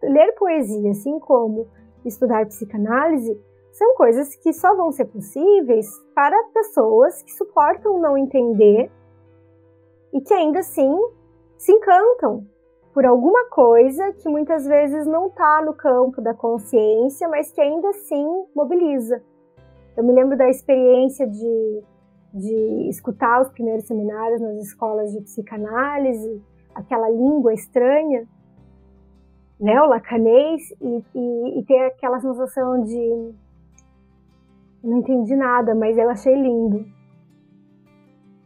ler 0.02 0.32
poesia, 0.38 0.90
assim 0.90 1.18
como 1.18 1.68
estudar 2.02 2.46
psicanálise, 2.46 3.38
são 3.72 3.94
coisas 3.94 4.34
que 4.36 4.52
só 4.52 4.74
vão 4.76 4.92
ser 4.92 5.06
possíveis 5.06 5.88
para 6.14 6.36
pessoas 6.52 7.22
que 7.22 7.32
suportam 7.32 7.98
não 7.98 8.16
entender 8.16 8.90
e 10.12 10.20
que 10.20 10.34
ainda 10.34 10.60
assim 10.60 10.94
se 11.56 11.72
encantam 11.72 12.46
por 12.92 13.06
alguma 13.06 13.48
coisa 13.48 14.12
que 14.12 14.28
muitas 14.28 14.66
vezes 14.66 15.06
não 15.06 15.28
está 15.28 15.62
no 15.64 15.72
campo 15.72 16.20
da 16.20 16.34
consciência, 16.34 17.26
mas 17.28 17.50
que 17.50 17.60
ainda 17.60 17.88
assim 17.88 18.26
mobiliza. 18.54 19.22
Eu 19.96 20.04
me 20.04 20.12
lembro 20.12 20.36
da 20.36 20.48
experiência 20.50 21.26
de, 21.26 21.82
de 22.34 22.88
escutar 22.90 23.40
os 23.40 23.48
primeiros 23.48 23.86
seminários 23.86 24.40
nas 24.40 24.58
escolas 24.66 25.10
de 25.12 25.22
psicanálise, 25.22 26.42
aquela 26.74 27.08
língua 27.08 27.54
estranha, 27.54 28.28
né, 29.58 29.80
o 29.80 29.86
lacanês, 29.86 30.62
e, 30.80 31.04
e, 31.14 31.60
e 31.60 31.64
ter 31.64 31.86
aquela 31.86 32.20
sensação 32.20 32.82
de 32.82 33.32
não 34.82 34.98
entendi 34.98 35.36
nada, 35.36 35.74
mas 35.74 35.96
eu 35.96 36.08
achei 36.10 36.34
lindo. 36.34 36.84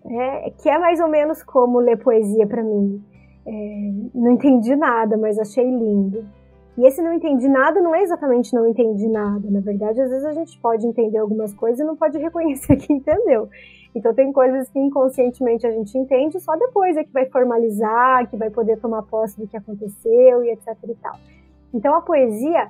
É, 0.04 0.50
que 0.50 0.68
é 0.68 0.78
mais 0.78 1.00
ou 1.00 1.08
menos 1.08 1.42
como 1.42 1.78
ler 1.78 1.98
poesia 1.98 2.46
para 2.46 2.62
mim. 2.62 3.02
É, 3.46 3.92
não 4.14 4.32
entendi 4.32 4.74
nada, 4.76 5.16
mas 5.16 5.38
achei 5.38 5.64
lindo. 5.64 6.24
E 6.76 6.86
esse 6.86 7.00
não 7.00 7.12
entendi 7.12 7.48
nada 7.48 7.80
não 7.80 7.94
é 7.94 8.02
exatamente 8.02 8.54
não 8.54 8.66
entendi 8.66 9.08
nada. 9.08 9.50
Na 9.50 9.60
verdade, 9.60 10.00
às 10.00 10.10
vezes 10.10 10.24
a 10.24 10.32
gente 10.32 10.60
pode 10.60 10.86
entender 10.86 11.18
algumas 11.18 11.54
coisas 11.54 11.80
e 11.80 11.84
não 11.84 11.96
pode 11.96 12.18
reconhecer 12.18 12.76
que 12.76 12.92
entendeu. 12.92 13.48
Então 13.94 14.12
tem 14.12 14.30
coisas 14.30 14.68
que 14.68 14.78
inconscientemente 14.78 15.66
a 15.66 15.70
gente 15.70 15.96
entende, 15.96 16.38
só 16.38 16.54
depois 16.54 16.98
é 16.98 17.02
que 17.02 17.12
vai 17.12 17.24
formalizar, 17.30 18.28
que 18.28 18.36
vai 18.36 18.50
poder 18.50 18.78
tomar 18.78 19.02
posse 19.02 19.40
do 19.40 19.48
que 19.48 19.56
aconteceu 19.56 20.44
e 20.44 20.50
etc 20.50 20.76
e 20.86 20.94
tal. 20.96 21.14
Então 21.72 21.94
a 21.94 22.02
poesia, 22.02 22.68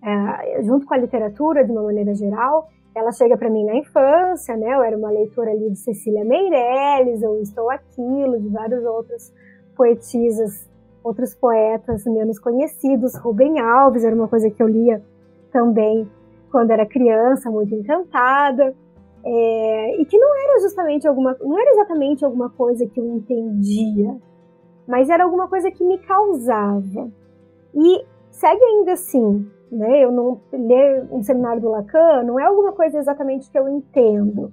é, 0.00 0.62
junto 0.62 0.86
com 0.86 0.94
a 0.94 0.98
literatura 0.98 1.64
de 1.64 1.72
uma 1.72 1.82
maneira 1.82 2.14
geral, 2.14 2.68
ela 2.98 3.12
chega 3.12 3.36
para 3.36 3.48
mim 3.48 3.64
na 3.64 3.76
infância, 3.76 4.56
né? 4.56 4.74
Eu 4.74 4.82
era 4.82 4.96
uma 4.96 5.10
leitora 5.10 5.50
ali 5.50 5.70
de 5.70 5.78
Cecília 5.78 6.24
Meirelles, 6.24 7.22
ou 7.22 7.40
Estou 7.40 7.70
Aquilo, 7.70 8.40
de 8.40 8.48
vários 8.48 8.84
outros 8.84 9.32
poetisas, 9.76 10.68
outros 11.02 11.34
poetas 11.34 12.04
menos 12.04 12.38
conhecidos. 12.38 13.16
Rubem 13.16 13.60
Alves 13.60 14.04
era 14.04 14.14
uma 14.14 14.28
coisa 14.28 14.50
que 14.50 14.62
eu 14.62 14.66
lia 14.66 15.02
também 15.52 16.08
quando 16.50 16.70
era 16.70 16.84
criança, 16.86 17.50
muito 17.50 17.74
encantada. 17.74 18.74
É, 19.24 20.00
e 20.00 20.04
que 20.04 20.16
não 20.16 20.34
era 20.44 20.60
justamente 20.60 21.06
alguma, 21.06 21.36
não 21.40 21.58
era 21.58 21.70
exatamente 21.72 22.24
alguma 22.24 22.50
coisa 22.50 22.86
que 22.86 23.00
eu 23.00 23.04
entendia, 23.04 24.16
mas 24.86 25.10
era 25.10 25.24
alguma 25.24 25.48
coisa 25.48 25.70
que 25.70 25.84
me 25.84 25.98
causava. 25.98 27.10
E 27.74 28.04
segue 28.30 28.64
ainda 28.64 28.92
assim, 28.92 29.50
né? 29.70 30.04
Eu 30.04 30.10
não 30.10 30.40
ler 30.52 31.06
um 31.10 31.22
seminário 31.22 31.60
do 31.60 31.70
Lacan 31.70 32.22
não 32.22 32.38
é 32.38 32.44
alguma 32.44 32.72
coisa 32.72 32.98
exatamente 32.98 33.50
que 33.50 33.58
eu 33.58 33.68
entendo, 33.68 34.52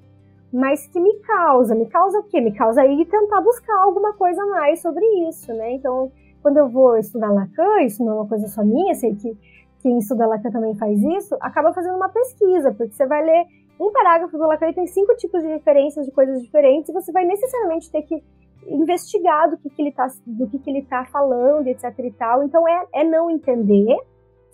mas 0.51 0.87
que 0.87 0.99
me 0.99 1.13
causa. 1.19 1.75
Me 1.75 1.85
causa 1.85 2.19
o 2.19 2.23
quê? 2.23 2.41
Me 2.41 2.53
causa 2.53 2.85
ir 2.85 3.05
tentar 3.05 3.41
buscar 3.41 3.77
alguma 3.81 4.13
coisa 4.13 4.45
mais 4.45 4.81
sobre 4.81 5.05
isso, 5.27 5.53
né? 5.53 5.73
Então, 5.73 6.11
quando 6.41 6.57
eu 6.57 6.69
vou 6.69 6.97
estudar 6.97 7.31
Lacan, 7.31 7.81
isso 7.81 8.03
não 8.03 8.13
é 8.13 8.15
uma 8.15 8.27
coisa 8.27 8.47
só 8.47 8.63
minha, 8.63 8.93
sei 8.95 9.15
que 9.15 9.37
quem 9.81 9.97
estuda 9.99 10.27
Lacan 10.27 10.51
também 10.51 10.75
faz 10.75 11.01
isso, 11.01 11.35
acaba 11.39 11.73
fazendo 11.73 11.95
uma 11.95 12.09
pesquisa, 12.09 12.73
porque 12.73 12.93
você 12.93 13.05
vai 13.05 13.23
ler 13.23 13.45
um 13.79 13.91
parágrafo 13.91 14.37
do 14.37 14.47
Lacan 14.47 14.69
e 14.69 14.73
tem 14.73 14.87
cinco 14.87 15.15
tipos 15.15 15.41
de 15.41 15.47
referências 15.47 16.05
de 16.05 16.11
coisas 16.11 16.41
diferentes, 16.41 16.89
e 16.89 16.93
você 16.93 17.11
vai 17.11 17.25
necessariamente 17.25 17.91
ter 17.91 18.01
que 18.03 18.23
investigar 18.67 19.49
do 19.49 19.57
que, 19.57 19.69
que 19.69 19.81
ele 19.81 19.89
está 19.89 20.07
do 20.25 20.47
que, 20.47 20.59
que 20.59 20.69
ele 20.69 20.81
tá 20.83 21.05
falando, 21.05 21.67
etc 21.67 21.93
e 21.99 22.11
tal. 22.11 22.43
Então 22.43 22.67
é, 22.67 22.85
é 22.93 23.03
não 23.03 23.29
entender, 23.29 23.95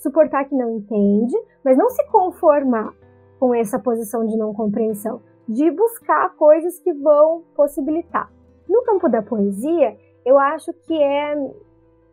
suportar 0.02 0.46
que 0.46 0.56
não 0.56 0.78
entende, 0.78 1.36
mas 1.64 1.78
não 1.78 1.90
se 1.90 2.04
conformar 2.08 2.94
com 3.40 3.54
essa 3.54 3.80
posição 3.80 4.26
de 4.26 4.36
não 4.38 4.54
compreensão, 4.54 5.22
de 5.48 5.70
buscar 5.72 6.36
coisas 6.36 6.80
que 6.80 6.92
vão 6.94 7.44
possibilitar. 7.56 8.32
No 8.68 8.84
campo 8.84 9.08
da 9.08 9.22
poesia, 9.22 9.98
eu 10.26 10.38
acho 10.38 10.74
que 10.74 10.94
é 10.94 11.36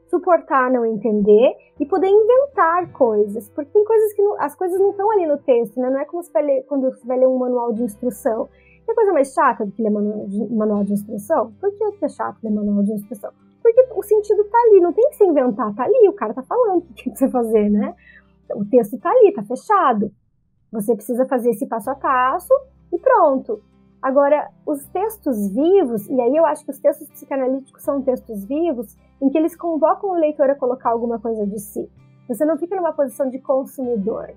suportar 0.09 0.70
não 0.70 0.87
entender 0.87 1.55
e 1.79 1.87
poder 1.87 2.09
inventar 2.09 2.90
coisas, 2.92 3.48
porque 3.51 3.70
tem 3.70 3.85
coisas 3.85 4.12
que 4.14 4.22
não, 4.22 4.40
as 4.40 4.55
coisas 4.55 4.79
não 4.81 4.90
estão 4.90 5.11
ali 5.11 5.27
no 5.27 5.38
texto, 5.38 5.79
né? 5.79 5.90
Não 5.90 6.01
é 6.01 6.05
como 6.05 6.22
se 6.22 6.33
vai 6.33 6.42
ler, 6.42 6.64
quando 6.66 6.90
você 6.90 7.07
vai 7.07 7.18
ler 7.18 7.27
um 7.27 7.38
manual 7.38 7.72
de 7.72 7.83
instrução. 7.83 8.48
Tem 8.87 8.94
coisa 8.94 9.12
mais 9.12 9.33
chata 9.33 9.66
do 9.66 9.72
que 9.72 9.83
ler 9.83 9.90
manual 9.90 10.27
de, 10.27 10.53
manual 10.53 10.85
de 10.85 10.94
instrução? 10.94 11.53
Por 11.61 11.70
que 11.72 12.05
é 12.05 12.09
chato 12.09 12.38
ler 12.42 12.51
manual 12.51 12.83
de 12.83 12.92
instrução? 12.92 13.31
Porque 13.74 14.00
o 14.00 14.02
sentido 14.02 14.44
tá 14.44 14.59
ali, 14.66 14.81
não 14.81 14.92
tem 14.92 15.09
que 15.11 15.16
se 15.16 15.24
inventar, 15.24 15.74
tá 15.74 15.85
ali, 15.85 16.09
o 16.09 16.12
cara 16.12 16.33
tá 16.33 16.42
falando 16.42 16.78
o 16.78 16.83
que 16.83 17.04
tem 17.04 17.12
que 17.12 17.18
você 17.18 17.28
fazer, 17.28 17.68
né? 17.68 17.94
O 18.54 18.64
texto 18.64 18.98
tá 18.98 19.11
ali, 19.11 19.33
tá 19.33 19.42
fechado. 19.42 20.11
Você 20.72 20.94
precisa 20.94 21.26
fazer 21.26 21.50
esse 21.50 21.66
passo 21.66 21.90
a 21.90 21.94
passo 21.94 22.52
e 22.92 22.98
pronto. 22.98 23.61
Agora, 24.00 24.48
os 24.64 24.87
textos 24.88 25.50
vivos, 25.50 26.09
e 26.09 26.20
aí 26.20 26.37
eu 26.37 26.46
acho 26.46 26.64
que 26.64 26.70
os 26.70 26.78
textos 26.78 27.09
psicanalíticos 27.09 27.83
são 27.83 28.00
textos 28.00 28.44
vivos, 28.44 28.96
em 29.20 29.28
que 29.28 29.37
eles 29.37 29.57
convocam 29.57 30.11
o 30.11 30.14
leitor 30.14 30.48
a 30.48 30.54
colocar 30.54 30.90
alguma 30.90 31.18
coisa 31.18 31.46
de 31.46 31.59
si. 31.59 31.90
Você 32.28 32.44
não 32.44 32.57
fica 32.57 32.76
numa 32.76 32.92
posição 32.92 33.28
de 33.28 33.38
consumidor. 33.40 34.31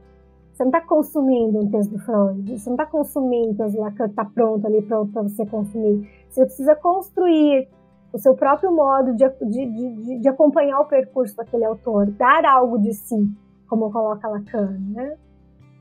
Você 0.51 0.63
não 0.63 0.69
está 0.69 0.81
consumindo 0.81 1.59
um 1.59 1.69
texto 1.69 1.91
do 1.91 1.99
Freud, 1.99 2.59
você 2.59 2.69
não 2.69 2.75
está 2.75 2.85
consumindo 2.85 3.51
o 3.51 3.55
texto 3.55 3.75
do 3.75 3.81
Lacan 3.81 4.05
que 4.05 4.11
está 4.11 4.25
pronto 4.25 4.65
ali, 4.65 4.81
para 4.81 5.03
você 5.03 5.45
consumir. 5.45 6.09
Você 6.29 6.45
precisa 6.45 6.75
construir 6.75 7.69
o 8.13 8.17
seu 8.17 8.35
próprio 8.35 8.71
modo 8.71 9.15
de, 9.15 9.27
de, 9.41 9.65
de, 9.65 10.19
de, 10.19 10.27
acompanhar 10.27 10.79
o 10.79 10.85
percurso 10.85 11.35
daquele 11.35 11.65
autor, 11.65 12.07
dar 12.11 12.45
algo 12.45 12.77
de 12.77 12.93
si, 12.93 13.29
como 13.67 13.91
coloca 13.91 14.27
Lacan, 14.27 14.77
né? 14.79 15.15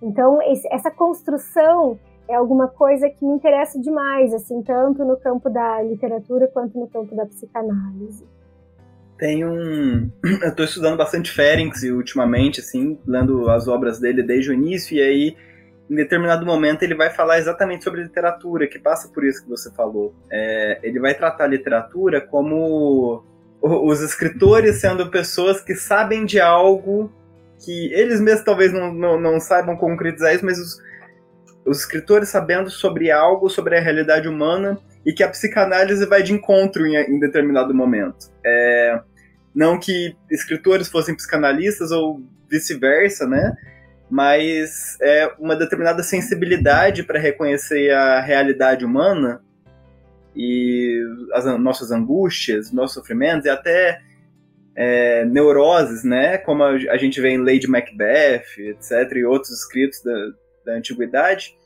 Então, 0.00 0.40
esse, 0.42 0.66
essa 0.72 0.90
construção 0.90 1.98
é 2.28 2.34
alguma 2.34 2.68
coisa 2.68 3.10
que 3.10 3.24
me 3.24 3.32
interessa 3.34 3.80
demais, 3.80 4.32
assim, 4.32 4.62
tanto 4.62 5.04
no 5.04 5.16
campo 5.16 5.50
da 5.50 5.82
literatura 5.82 6.48
quanto 6.48 6.78
no 6.78 6.86
campo 6.86 7.14
da 7.14 7.26
psicanálise. 7.26 8.24
Tem 9.18 9.44
um. 9.44 10.10
Eu 10.40 10.48
estou 10.48 10.64
estudando 10.64 10.96
bastante 10.96 11.30
Ferenc 11.30 11.74
ultimamente, 11.90 12.60
assim, 12.60 12.98
lendo 13.06 13.50
as 13.50 13.66
obras 13.68 13.98
dele 13.98 14.22
desde 14.22 14.50
o 14.50 14.54
início, 14.54 14.96
e 14.96 15.02
aí, 15.02 15.36
em 15.90 15.94
determinado 15.96 16.46
momento, 16.46 16.85
ele 16.85 16.94
vai 16.94 17.11
falar 17.11 17.38
exatamente 17.38 17.83
sobre 17.83 18.05
literatura, 18.05 18.68
que 18.68 18.79
passa 18.79 19.09
por 19.09 19.24
isso 19.24 19.42
que 19.42 19.50
você 19.50 19.72
falou. 19.72 20.14
É, 20.31 20.79
ele 20.85 21.00
vai 21.00 21.14
tratar 21.14 21.44
a 21.44 21.48
literatura 21.48 22.20
como 22.20 23.24
os 23.61 24.00
escritores 24.00 24.81
sendo 24.81 25.11
pessoas 25.11 25.61
que 25.61 25.74
sabem 25.74 26.24
de 26.24 26.40
algo 26.40 27.12
que 27.64 27.92
eles 27.92 28.20
mesmos 28.20 28.44
talvez 28.44 28.72
não, 28.72 28.94
não, 28.94 29.20
não 29.20 29.40
saibam 29.40 29.76
concretizar 29.76 30.33
isso, 30.33 30.44
mas 30.44 30.59
os, 30.59 30.81
os 31.66 31.81
escritores 31.81 32.29
sabendo 32.29 32.70
sobre 32.70 33.11
algo, 33.11 33.50
sobre 33.50 33.76
a 33.76 33.81
realidade 33.81 34.29
humana, 34.29 34.79
e 35.05 35.12
que 35.12 35.24
a 35.24 35.29
psicanálise 35.29 36.07
vai 36.07 36.22
de 36.22 36.33
encontro 36.33 36.87
em, 36.87 36.94
em 36.96 37.18
determinado 37.18 37.74
momento. 37.74 38.31
É, 38.46 39.00
não 39.53 39.79
que 39.79 40.16
escritores 40.31 40.88
fossem 40.88 41.16
psicanalistas 41.16 41.90
ou 41.90 42.22
vice-versa, 42.48 43.26
né? 43.26 43.55
Mas 44.11 44.99
é 45.01 45.33
uma 45.38 45.55
determinada 45.55 46.03
sensibilidade 46.03 47.03
para 47.05 47.18
reconhecer 47.18 47.92
a 47.92 48.20
realidade 48.20 48.85
humana 48.85 49.40
e 50.35 51.01
as 51.33 51.44
nossas 51.59 51.90
angústias, 51.90 52.73
nossos 52.73 52.94
sofrimentos 52.94 53.46
e 53.46 53.51
até 53.51 54.01
é, 54.75 55.25
neuroses, 55.25 56.05
né? 56.05 56.38
Como 56.38 56.62
a, 56.64 56.96
gente 56.96 57.20
vê 57.20 57.31
em 57.31 57.38
Lady 57.38 57.68
Macbeth, 57.68 58.44
etc., 58.59 59.12
e 59.16 59.25
outros 59.25 59.51
escritos 59.53 60.03
da, 60.03 60.12
da 60.66 60.73
antiguidade, 60.75 61.57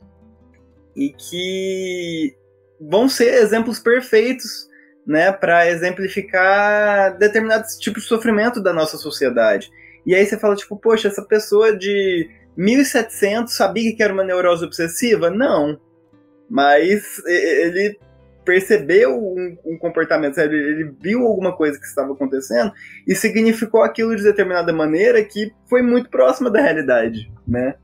e 0.95 1.09
que 1.09 2.35
vão 2.79 3.07
ser 3.09 3.41
exemplos 3.41 3.79
perfeitos 3.79 4.67
né, 5.05 5.31
para 5.31 5.69
exemplificar 5.69 7.17
determinados 7.17 7.77
tipos 7.77 8.03
de 8.03 8.09
sofrimento 8.09 8.61
da 8.61 8.73
nossa 8.73 8.97
sociedade. 8.97 9.69
E 10.05 10.13
aí 10.13 10.25
você 10.25 10.37
fala, 10.37 10.55
tipo, 10.55 10.75
poxa, 10.77 11.07
essa 11.07 11.23
pessoa 11.23 11.75
de 11.75 12.29
1700 12.55 13.53
sabia 13.53 13.95
que 13.95 14.03
era 14.03 14.13
uma 14.13 14.23
neurose 14.23 14.63
obsessiva? 14.63 15.29
Não. 15.29 15.79
Mas 16.49 17.21
ele 17.25 17.97
percebeu 18.45 19.17
um, 19.17 19.57
um 19.65 19.77
comportamento, 19.77 20.35
sabe? 20.35 20.55
ele 20.55 20.95
viu 21.01 21.25
alguma 21.25 21.57
coisa 21.57 21.79
que 21.79 21.85
estava 21.85 22.13
acontecendo 22.13 22.71
e 23.07 23.15
significou 23.15 23.81
aquilo 23.81 24.15
de 24.15 24.21
determinada 24.21 24.71
maneira 24.71 25.23
que 25.23 25.51
foi 25.67 25.81
muito 25.81 26.09
próxima 26.09 26.51
da 26.51 26.61
realidade, 26.61 27.31
né? 27.47 27.75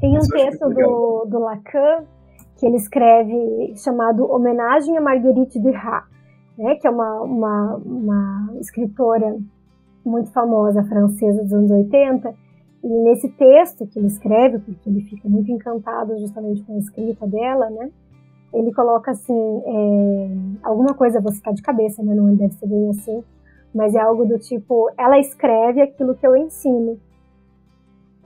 Tem 0.00 0.16
um 0.16 0.20
texto 0.20 0.68
do, 0.68 1.26
do 1.28 1.38
Lacan 1.40 2.06
que 2.56 2.66
ele 2.66 2.76
escreve 2.76 3.74
chamado 3.76 4.24
Homenagem 4.30 4.96
a 4.96 5.00
Marguerite 5.00 5.58
Duras, 5.58 6.04
né, 6.56 6.76
que 6.76 6.86
é 6.86 6.90
uma, 6.90 7.20
uma, 7.22 7.76
uma 7.84 8.54
escritora 8.60 9.36
muito 10.04 10.30
famosa 10.30 10.82
francesa 10.84 11.42
dos 11.42 11.52
anos 11.52 11.70
80, 11.70 12.34
e 12.84 12.88
nesse 12.88 13.28
texto 13.30 13.86
que 13.86 13.98
ele 13.98 14.08
escreve, 14.08 14.58
porque 14.58 14.88
ele 14.88 15.02
fica 15.02 15.28
muito 15.28 15.50
encantado 15.50 16.18
justamente 16.18 16.62
com 16.62 16.74
a 16.74 16.78
escrita 16.78 17.26
dela, 17.26 17.70
né, 17.70 17.90
ele 18.52 18.72
coloca 18.72 19.12
assim, 19.12 19.62
é, 19.64 20.28
alguma 20.62 20.94
coisa, 20.94 21.20
você 21.20 21.36
está 21.36 21.52
de 21.52 21.62
cabeça, 21.62 22.02
né, 22.02 22.14
não 22.14 22.34
deve 22.34 22.52
ser 22.54 22.66
bem 22.66 22.90
assim, 22.90 23.22
mas 23.74 23.94
é 23.94 24.00
algo 24.00 24.24
do 24.24 24.38
tipo, 24.38 24.90
ela 24.98 25.18
escreve 25.18 25.80
aquilo 25.80 26.14
que 26.14 26.26
eu 26.26 26.36
ensino. 26.36 26.98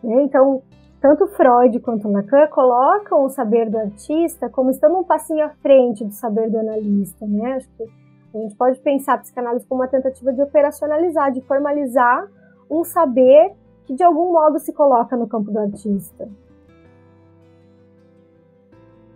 Né? 0.03 0.23
Então, 0.23 0.63
tanto 1.01 1.27
Freud 1.29 1.79
quanto 1.81 2.09
Lacan 2.09 2.49
colocam 2.49 3.25
o 3.25 3.29
saber 3.29 3.71
do 3.71 3.79
artista 3.79 4.49
como 4.49 4.71
estando 4.71 4.99
um 4.99 5.05
passinho 5.05 5.45
à 5.45 5.51
frente 5.51 6.05
do 6.05 6.13
saber 6.13 6.51
do 6.51 6.59
analista, 6.59 7.27
né? 7.27 7.53
Acho 7.53 7.69
que 7.77 7.85
a 8.37 8.43
gente 8.43 8.55
pode 8.55 8.79
pensar 8.81 9.15
a 9.15 9.19
psicanálise 9.19 9.67
como 9.67 9.81
uma 9.81 9.89
tentativa 9.89 10.33
de 10.33 10.43
operacionalizar, 10.43 11.33
de 11.33 11.41
formalizar 11.43 12.29
um 12.71 12.85
saber 12.85 13.55
que 13.85 13.95
de 13.95 14.03
algum 14.03 14.33
modo 14.33 14.59
se 14.59 14.73
coloca 14.73 15.17
no 15.17 15.29
campo 15.29 15.51
do 15.51 15.59
artista. 15.59 16.29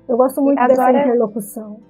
Eu 0.08 0.16
gosto 0.16 0.40
muito 0.40 0.58
agora, 0.58 0.92
dessa 0.92 0.92
interlocução. 0.92 1.80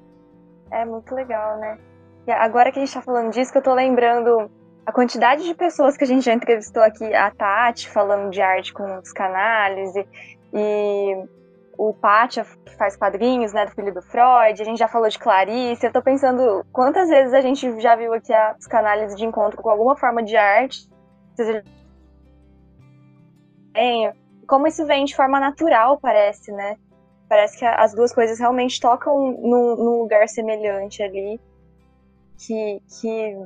É 0.71 0.85
muito 0.85 1.15
legal, 1.15 1.59
né? 1.59 1.79
E 2.27 2.33
agora 2.33 2.71
que 2.71 2.79
a 2.79 2.81
gente 2.81 2.89
está 2.89 3.01
falando 3.01 3.31
disso, 3.33 3.51
que 3.51 3.59
eu 3.59 3.61
estou 3.61 3.75
lembrando 3.75 4.51
a 4.85 4.93
quantidade 4.93 5.45
de 5.45 5.55
pessoas 5.55 5.97
que 5.97 6.05
a 6.05 6.07
gente 6.07 6.25
já 6.25 6.33
entrevistou 6.33 6.83
aqui, 6.83 7.15
a 7.15 7.31
Tati 7.31 7.89
falando 7.89 8.31
de 8.31 8.41
arte 8.41 8.73
com 8.73 9.01
psicanálise, 9.01 10.07
e 10.53 11.25
o 11.81 11.95
Pátia, 11.95 12.45
faz 12.77 12.95
quadrinhos, 12.95 13.55
né, 13.55 13.65
do 13.65 13.73
filho 13.73 13.95
do 13.95 14.03
Freud, 14.03 14.61
a 14.61 14.65
gente 14.65 14.79
já 14.79 14.87
falou 14.87 15.09
de 15.09 15.19
Clarice, 15.19 15.87
eu 15.87 15.91
tô 15.91 16.03
pensando 16.03 16.63
quantas 16.71 17.09
vezes 17.09 17.33
a 17.33 17.41
gente 17.41 17.81
já 17.81 17.97
viu 17.97 18.13
aqui 18.13 18.35
a 18.35 18.53
psicanálise 18.53 19.17
de 19.17 19.25
encontro 19.25 19.63
com 19.63 19.71
alguma 19.71 19.97
forma 19.97 20.23
de 20.23 20.37
arte, 20.37 20.87
como 24.47 24.67
isso 24.67 24.85
vem 24.85 25.07
de 25.07 25.17
forma 25.17 25.41
natural, 25.41 25.99
parece, 25.99 26.53
né? 26.53 26.77
Parece 27.27 27.59
que 27.59 27.65
as 27.65 27.95
duas 27.95 28.13
coisas 28.13 28.39
realmente 28.39 28.79
tocam 28.79 29.17
num, 29.41 29.77
num 29.77 29.99
lugar 30.01 30.29
semelhante 30.29 31.03
ali, 31.03 31.41
que, 32.37 32.83
que 33.01 33.37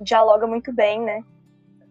dialoga 0.00 0.46
muito 0.46 0.72
bem, 0.72 1.00
né? 1.00 1.24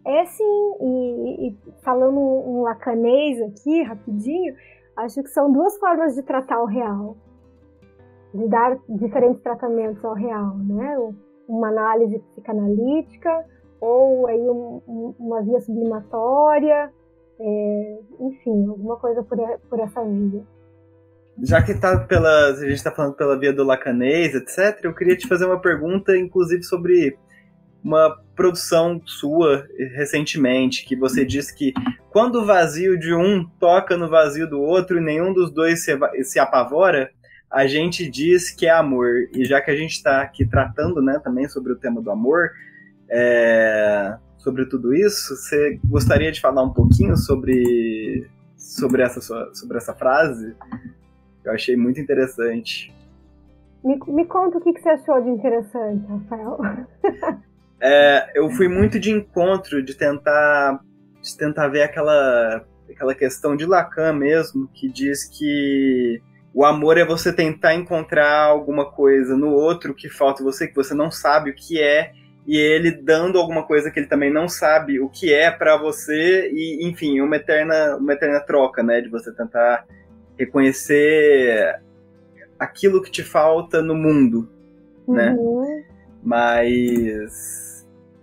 É 0.06 0.24
sim, 0.24 0.72
e, 0.80 1.48
e 1.48 1.56
falando 1.82 2.18
um 2.18 2.62
lacanês 2.62 3.38
aqui, 3.42 3.82
rapidinho, 3.82 4.54
acho 4.96 5.22
que 5.22 5.28
são 5.28 5.50
duas 5.52 5.78
formas 5.78 6.14
de 6.14 6.22
tratar 6.22 6.62
o 6.62 6.66
real, 6.66 7.16
de 8.34 8.48
dar 8.48 8.78
diferentes 8.88 9.42
tratamentos 9.42 10.04
ao 10.04 10.14
real, 10.14 10.56
né? 10.58 10.96
Uma 11.48 11.68
análise 11.68 12.18
psicanalítica 12.18 13.44
ou 13.80 14.26
aí 14.26 14.40
um, 14.40 14.82
um, 14.86 15.14
uma 15.18 15.42
via 15.42 15.60
sublimatória, 15.60 16.92
é, 17.40 17.98
enfim, 18.20 18.68
alguma 18.68 18.96
coisa 18.96 19.22
por, 19.22 19.38
por 19.68 19.80
essa 19.80 20.04
via. 20.04 20.42
Já 21.42 21.62
que 21.62 21.74
tá 21.74 21.98
pela, 22.06 22.48
a 22.48 22.54
gente 22.54 22.74
está 22.74 22.90
falando 22.90 23.14
pela 23.14 23.38
via 23.38 23.52
do 23.52 23.64
lacanês, 23.64 24.34
etc., 24.34 24.84
eu 24.84 24.94
queria 24.94 25.16
te 25.16 25.26
fazer 25.26 25.46
uma 25.46 25.60
pergunta, 25.60 26.16
inclusive, 26.16 26.62
sobre 26.62 27.16
uma 27.82 28.16
produção 28.34 29.00
sua 29.04 29.66
recentemente, 29.94 30.84
que 30.84 30.96
você 30.96 31.24
disse 31.24 31.54
que 31.54 31.72
quando 32.10 32.36
o 32.36 32.44
vazio 32.44 32.98
de 32.98 33.14
um 33.14 33.44
toca 33.58 33.96
no 33.96 34.08
vazio 34.08 34.48
do 34.48 34.60
outro 34.60 34.98
e 34.98 35.00
nenhum 35.00 35.32
dos 35.32 35.50
dois 35.50 35.84
se, 35.84 35.92
se 36.24 36.38
apavora, 36.38 37.10
a 37.50 37.66
gente 37.66 38.08
diz 38.08 38.50
que 38.50 38.66
é 38.66 38.70
amor. 38.70 39.28
E 39.34 39.44
já 39.44 39.60
que 39.60 39.70
a 39.70 39.76
gente 39.76 39.92
está 39.92 40.22
aqui 40.22 40.46
tratando 40.46 41.02
né, 41.02 41.20
também 41.22 41.48
sobre 41.48 41.72
o 41.72 41.76
tema 41.76 42.00
do 42.00 42.10
amor, 42.10 42.50
é, 43.08 44.16
sobre 44.38 44.66
tudo 44.66 44.94
isso, 44.94 45.36
você 45.36 45.80
gostaria 45.84 46.30
de 46.30 46.40
falar 46.40 46.62
um 46.62 46.72
pouquinho 46.72 47.16
sobre, 47.16 48.28
sobre, 48.56 49.02
essa, 49.02 49.20
sua, 49.20 49.52
sobre 49.54 49.76
essa 49.76 49.94
frase? 49.94 50.54
Eu 51.44 51.52
achei 51.52 51.76
muito 51.76 52.00
interessante. 52.00 52.94
Me, 53.82 53.98
me 54.06 54.24
conta 54.26 54.58
o 54.58 54.60
que, 54.60 54.72
que 54.72 54.80
você 54.80 54.90
achou 54.90 55.20
de 55.22 55.30
interessante, 55.30 56.06
Rafael. 56.06 56.58
é, 57.80 58.30
eu 58.34 58.50
fui 58.50 58.68
muito 58.68 58.98
de 58.98 59.10
encontro, 59.10 59.82
de 59.82 59.94
tentar, 59.94 60.80
de 61.22 61.36
tentar 61.36 61.68
ver 61.68 61.82
aquela, 61.82 62.64
aquela 62.90 63.14
questão 63.14 63.56
de 63.56 63.64
Lacan 63.64 64.12
mesmo, 64.12 64.68
que 64.74 64.88
diz 64.88 65.24
que 65.24 66.20
o 66.52 66.64
amor 66.64 66.98
é 66.98 67.04
você 67.04 67.32
tentar 67.32 67.74
encontrar 67.74 68.44
alguma 68.44 68.90
coisa 68.90 69.36
no 69.36 69.50
outro 69.50 69.94
que 69.94 70.08
falta 70.08 70.42
você, 70.42 70.66
que 70.66 70.74
você 70.74 70.94
não 70.94 71.10
sabe 71.10 71.50
o 71.50 71.54
que 71.54 71.80
é, 71.80 72.12
e 72.46 72.56
ele 72.56 72.90
dando 72.90 73.38
alguma 73.38 73.62
coisa 73.64 73.90
que 73.90 74.00
ele 74.00 74.08
também 74.08 74.32
não 74.32 74.48
sabe 74.48 74.98
o 74.98 75.08
que 75.08 75.32
é 75.32 75.50
para 75.50 75.76
você 75.76 76.50
e 76.52 76.88
enfim 76.88 77.20
uma 77.20 77.36
eterna 77.36 77.96
uma 77.96 78.14
eterna 78.14 78.40
troca 78.40 78.82
né 78.82 79.00
de 79.00 79.08
você 79.08 79.30
tentar 79.32 79.86
reconhecer 80.38 81.80
aquilo 82.58 83.02
que 83.02 83.10
te 83.10 83.22
falta 83.22 83.82
no 83.82 83.94
mundo 83.94 84.48
né 85.06 85.36
Uhum. 85.38 85.84
mas 86.22 87.69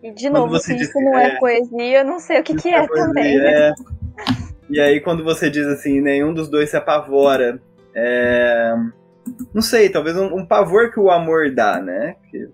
E 0.03 0.11
de 0.11 0.29
novo, 0.29 0.49
você 0.49 0.73
se 0.73 0.75
diz 0.75 0.89
isso 0.89 1.01
não 1.01 1.17
é, 1.17 1.27
é- 1.27 1.39
poesia, 1.39 1.99
eu 1.99 2.05
não 2.05 2.19
sei 2.19 2.39
o 2.39 2.43
que, 2.43 2.55
que 2.55 2.69
é 2.69 2.85
Poesia, 2.87 3.05
também. 3.07 3.39
é. 3.39 3.73
E 4.69 4.79
aí, 4.79 4.99
quando 4.99 5.23
você 5.23 5.49
diz 5.49 5.65
assim, 5.65 6.01
nenhum 6.01 6.33
dos 6.33 6.49
dois 6.49 6.69
se 6.69 6.77
apavora, 6.77 7.59
é, 7.95 8.75
não 9.53 9.61
sei, 9.61 9.89
talvez 9.89 10.15
um, 10.17 10.35
um 10.35 10.45
pavor 10.45 10.91
que 10.91 10.99
o 10.99 11.09
amor 11.09 11.51
dá, 11.51 11.81
né? 11.81 12.15
Que 12.29 12.49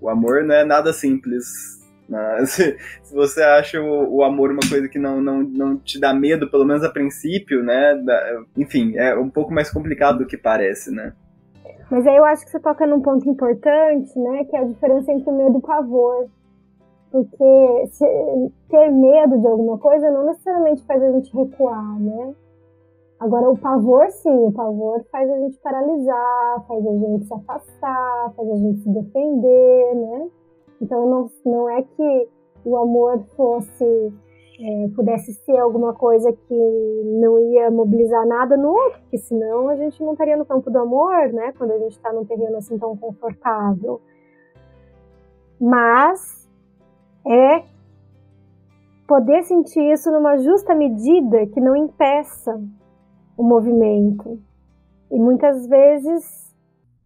o 0.00 0.08
amor 0.08 0.44
não 0.44 0.54
é 0.54 0.64
nada 0.64 0.92
simples. 0.92 1.76
Mas, 2.08 2.50
se, 2.52 2.76
se 3.02 3.14
você 3.14 3.42
acha 3.42 3.80
o, 3.80 4.16
o 4.16 4.22
amor 4.22 4.50
uma 4.52 4.60
coisa 4.68 4.88
que 4.88 4.98
não, 4.98 5.20
não, 5.20 5.42
não 5.42 5.76
te 5.78 5.98
dá 5.98 6.12
medo, 6.14 6.48
pelo 6.50 6.64
menos 6.64 6.84
a 6.84 6.90
princípio, 6.90 7.62
né? 7.62 8.00
dá- 8.04 8.42
enfim, 8.56 8.96
é 8.96 9.14
um 9.16 9.28
pouco 9.30 9.52
mais 9.52 9.70
complicado 9.70 10.18
do 10.18 10.26
que 10.26 10.36
parece, 10.36 10.90
né? 10.90 11.12
Mas 11.90 12.06
aí 12.06 12.16
eu 12.16 12.24
acho 12.24 12.44
que 12.44 12.50
você 12.50 12.60
toca 12.60 12.86
num 12.86 13.00
ponto 13.00 13.28
importante, 13.28 14.18
né? 14.18 14.44
Que 14.44 14.56
é 14.56 14.60
a 14.60 14.64
diferença 14.64 15.12
entre 15.12 15.30
o 15.30 15.36
medo 15.36 15.54
e 15.54 15.58
o 15.58 15.60
pavor. 15.60 16.28
Porque 17.10 17.86
se- 17.88 18.52
ter 18.68 18.90
medo 18.90 19.38
de 19.38 19.46
alguma 19.46 19.78
coisa 19.78 20.10
não 20.10 20.26
necessariamente 20.26 20.84
faz 20.84 21.02
a 21.02 21.12
gente 21.12 21.34
recuar, 21.36 22.00
né? 22.00 22.34
Agora, 23.18 23.48
o 23.50 23.56
pavor, 23.56 24.10
sim, 24.10 24.28
o 24.30 24.52
pavor 24.52 25.02
faz 25.10 25.30
a 25.30 25.38
gente 25.38 25.58
paralisar, 25.60 26.64
faz 26.68 26.86
a 26.86 26.92
gente 26.92 27.24
se 27.24 27.32
afastar, 27.32 28.32
faz 28.36 28.50
a 28.50 28.56
gente 28.56 28.80
se 28.80 28.90
defender, 28.90 29.94
né? 29.94 30.28
Então, 30.82 31.08
não, 31.08 31.30
não 31.46 31.70
é 31.70 31.82
que 31.82 32.28
o 32.62 32.76
amor 32.76 33.24
fosse, 33.34 34.12
é, 34.60 34.88
pudesse 34.94 35.32
ser 35.32 35.56
alguma 35.56 35.94
coisa 35.94 36.30
que 36.30 37.02
não 37.18 37.38
ia 37.38 37.70
mobilizar 37.70 38.26
nada 38.26 38.54
no 38.54 38.68
outro, 38.68 39.00
porque 39.00 39.18
senão 39.18 39.70
a 39.70 39.76
gente 39.76 40.02
não 40.02 40.12
estaria 40.12 40.36
no 40.36 40.44
campo 40.44 40.70
do 40.70 40.78
amor, 40.78 41.32
né? 41.32 41.54
Quando 41.56 41.70
a 41.70 41.78
gente 41.78 41.92
está 41.92 42.12
num 42.12 42.26
terreno 42.26 42.58
assim 42.58 42.76
tão 42.76 42.94
confortável. 42.98 43.98
Mas 45.58 46.45
é 47.26 47.64
poder 49.06 49.42
sentir 49.44 49.80
isso 49.92 50.10
numa 50.10 50.36
justa 50.38 50.74
medida 50.74 51.46
que 51.46 51.60
não 51.60 51.76
impeça 51.76 52.60
o 53.36 53.42
movimento. 53.42 54.40
E 55.10 55.18
muitas 55.18 55.66
vezes 55.66 56.46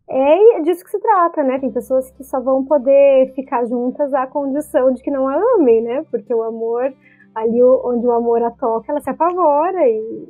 é 0.09 0.61
disso 0.63 0.85
que 0.85 0.91
se 0.91 0.99
trata, 0.99 1.43
né? 1.43 1.59
Tem 1.59 1.71
pessoas 1.71 2.11
que 2.11 2.25
só 2.25 2.41
vão 2.41 2.65
poder 2.65 3.33
ficar 3.35 3.65
juntas 3.67 4.13
à 4.13 4.27
condição 4.27 4.93
de 4.93 5.03
que 5.03 5.11
não 5.11 5.29
a 5.29 5.37
amem, 5.57 5.83
né? 5.83 6.05
Porque 6.11 6.35
o 6.35 6.43
amor, 6.43 6.93
ali 7.35 7.63
onde 7.63 8.07
o 8.07 8.13
amor 8.13 8.43
a 8.43 8.51
toca, 8.51 8.91
ela 8.91 9.01
se 9.01 9.11
apavora. 9.11 9.87
E, 9.87 10.29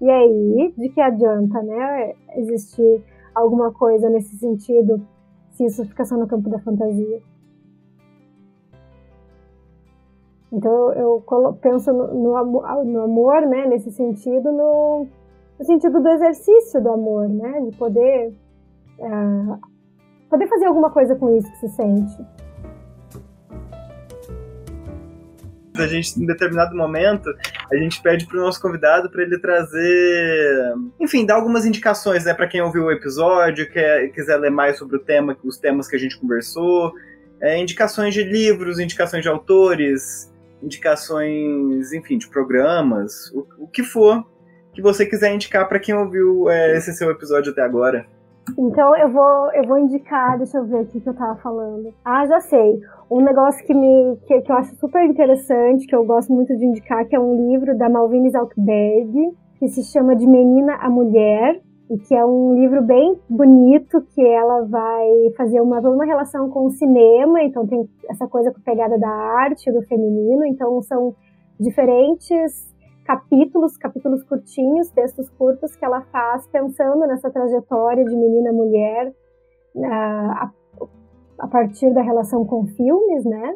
e 0.00 0.10
aí, 0.10 0.74
de 0.76 0.88
que 0.90 1.00
adianta, 1.00 1.62
né? 1.62 2.12
Existir 2.36 3.02
alguma 3.34 3.72
coisa 3.72 4.08
nesse 4.08 4.36
sentido 4.36 5.04
se 5.52 5.64
isso 5.64 5.84
fica 5.86 6.04
só 6.04 6.16
no 6.16 6.28
campo 6.28 6.48
da 6.48 6.60
fantasia. 6.60 7.20
Então 10.56 10.92
eu 10.94 11.22
penso 11.60 11.92
no, 11.92 12.14
no 12.14 12.36
amo- 12.36 12.84
no 12.84 13.02
amor, 13.02 13.42
né, 13.42 13.66
nesse 13.66 13.90
sentido, 13.90 14.50
no, 14.50 15.06
no 15.58 15.64
sentido 15.66 16.00
do 16.00 16.08
exercício 16.08 16.82
do 16.82 16.88
amor, 16.88 17.28
né, 17.28 17.60
de 17.60 17.76
poder 17.76 18.32
ah, 19.02 19.58
poder 20.30 20.48
fazer 20.48 20.64
alguma 20.64 20.90
coisa 20.90 21.14
com 21.14 21.36
isso 21.36 21.50
que 21.52 21.58
se 21.58 21.68
sente. 21.68 22.16
A 25.78 25.86
gente, 25.86 26.18
em 26.18 26.24
determinado 26.24 26.74
momento, 26.74 27.28
a 27.70 27.76
gente 27.76 28.00
pede 28.00 28.26
pro 28.26 28.40
nosso 28.40 28.62
convidado 28.62 29.10
para 29.10 29.22
ele 29.22 29.38
trazer, 29.38 30.74
enfim, 30.98 31.26
dar 31.26 31.34
algumas 31.34 31.66
indicações, 31.66 32.24
né, 32.24 32.32
para 32.32 32.46
quem 32.48 32.62
ouviu 32.62 32.84
o 32.84 32.90
episódio, 32.90 33.70
quer, 33.70 34.08
quiser 34.08 34.38
ler 34.38 34.50
mais 34.50 34.78
sobre 34.78 34.96
o 34.96 35.00
tema, 35.00 35.36
os 35.44 35.58
temas 35.58 35.86
que 35.86 35.94
a 35.94 35.98
gente 35.98 36.18
conversou, 36.18 36.94
é, 37.42 37.60
indicações 37.60 38.14
de 38.14 38.24
livros, 38.24 38.78
indicações 38.78 39.22
de 39.22 39.28
autores, 39.28 40.32
indicações, 40.62 41.92
enfim, 41.92 42.18
de 42.18 42.28
programas, 42.28 43.30
o, 43.32 43.46
o 43.64 43.68
que 43.68 43.82
for 43.82 44.24
que 44.76 44.82
você 44.82 45.06
quiser 45.06 45.34
indicar 45.34 45.66
para 45.66 45.80
quem 45.80 45.94
ouviu 45.94 46.50
é, 46.50 46.76
esse 46.76 46.92
seu 46.92 47.10
episódio 47.10 47.50
até 47.50 47.62
agora. 47.62 48.06
Então 48.58 48.94
eu 48.96 49.10
vou, 49.10 49.52
eu 49.54 49.64
vou 49.66 49.78
indicar, 49.78 50.36
deixa 50.36 50.58
eu 50.58 50.66
ver 50.66 50.80
aqui 50.80 51.00
que 51.00 51.08
eu 51.08 51.14
tava 51.14 51.34
falando. 51.36 51.92
Ah, 52.04 52.26
já 52.26 52.40
sei. 52.40 52.78
Um 53.10 53.22
negócio 53.22 53.64
que, 53.66 53.72
me, 53.72 54.16
que, 54.26 54.42
que 54.42 54.52
eu 54.52 54.56
acho 54.56 54.76
super 54.76 55.02
interessante, 55.04 55.86
que 55.86 55.96
eu 55.96 56.04
gosto 56.04 56.32
muito 56.32 56.54
de 56.56 56.64
indicar, 56.64 57.06
que 57.06 57.16
é 57.16 57.18
um 57.18 57.50
livro 57.50 57.76
da 57.76 57.88
Malvine 57.88 58.30
Zalkberg, 58.30 59.34
que 59.58 59.68
se 59.68 59.82
chama 59.82 60.14
De 60.14 60.26
Menina 60.26 60.74
a 60.76 60.90
Mulher, 60.90 61.60
e 61.88 61.98
que 61.98 62.14
é 62.14 62.24
um 62.24 62.54
livro 62.54 62.82
bem 62.82 63.18
bonito, 63.28 64.02
que 64.14 64.20
ela 64.20 64.62
vai 64.62 65.08
fazer 65.36 65.60
uma, 65.60 65.78
uma 65.80 66.04
relação 66.04 66.50
com 66.50 66.66
o 66.66 66.70
cinema, 66.70 67.42
então 67.42 67.66
tem 67.66 67.88
essa 68.08 68.26
coisa 68.26 68.52
com 68.52 68.60
pegada 68.60 68.98
da 68.98 69.08
arte, 69.08 69.70
do 69.70 69.82
feminino, 69.82 70.44
então 70.44 70.82
são 70.82 71.14
diferentes 71.60 72.74
capítulos, 73.04 73.76
capítulos 73.76 74.24
curtinhos, 74.24 74.90
textos 74.90 75.30
curtos 75.30 75.76
que 75.76 75.84
ela 75.84 76.00
faz 76.12 76.46
pensando 76.48 77.06
nessa 77.06 77.30
trajetória 77.30 78.04
de 78.04 78.16
menina 78.16 78.52
mulher 78.52 79.14
a, 79.84 80.50
a 81.38 81.46
partir 81.46 81.92
da 81.94 82.02
relação 82.02 82.44
com 82.44 82.66
filmes, 82.66 83.24
né? 83.24 83.54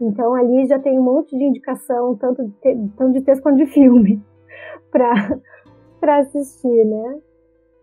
Então 0.00 0.34
ali 0.34 0.66
já 0.66 0.78
tem 0.78 0.98
um 0.98 1.02
monte 1.02 1.36
de 1.36 1.44
indicação, 1.44 2.14
tanto 2.16 2.44
de, 2.44 2.52
tanto 2.96 3.12
de 3.12 3.22
texto 3.22 3.42
quanto 3.42 3.56
de 3.56 3.66
filme, 3.66 4.22
para 4.92 6.18
assistir, 6.18 6.84
né? 6.84 7.20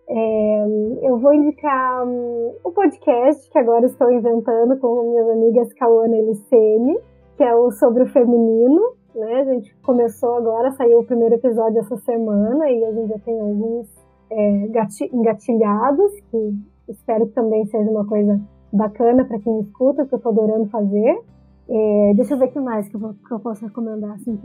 É, 0.10 0.66
eu 1.02 1.18
vou 1.18 1.34
indicar 1.34 2.08
um, 2.08 2.54
o 2.64 2.72
podcast 2.72 3.50
que 3.50 3.58
agora 3.58 3.86
estou 3.86 4.10
inventando 4.12 4.78
com 4.80 5.04
minhas 5.10 5.30
amigas 5.30 5.74
Cauana 5.74 6.16
e 6.16 6.26
Licene, 6.26 6.98
que 7.36 7.44
é 7.44 7.54
o 7.54 7.72
sobre 7.72 8.04
o 8.04 8.08
feminino, 8.08 8.82
né? 9.14 9.42
A 9.42 9.44
gente 9.44 9.76
começou 9.82 10.36
agora, 10.36 10.72
saiu 10.72 11.00
o 11.00 11.06
primeiro 11.06 11.36
episódio 11.36 11.80
essa 11.80 11.98
semana 11.98 12.70
e 12.72 12.86
a 12.86 12.92
gente 12.94 13.10
já 13.10 13.20
tem 13.20 13.40
alguns 13.40 13.88
é, 14.32 14.68
gati- 14.68 15.10
engatilhados, 15.14 16.14
que 16.32 16.54
espero 16.88 17.28
que 17.28 17.34
também 17.34 17.66
seja 17.66 17.90
uma 17.90 18.08
coisa 18.08 18.40
bacana 18.72 19.26
para 19.26 19.40
quem 19.40 19.60
escuta, 19.60 20.06
que 20.06 20.16
eu 20.16 20.20
tô 20.20 20.30
adorando 20.30 20.70
fazer. 20.70 21.20
É, 21.70 22.14
deixa 22.16 22.34
eu 22.34 22.38
ver 22.40 22.46
o 22.46 22.52
que 22.52 22.60
mais 22.62 22.88
que 22.88 22.96
eu, 22.96 23.14
que 23.28 23.34
eu 23.34 23.40
posso 23.40 23.66
recomendar 23.66 24.12
assim. 24.12 24.40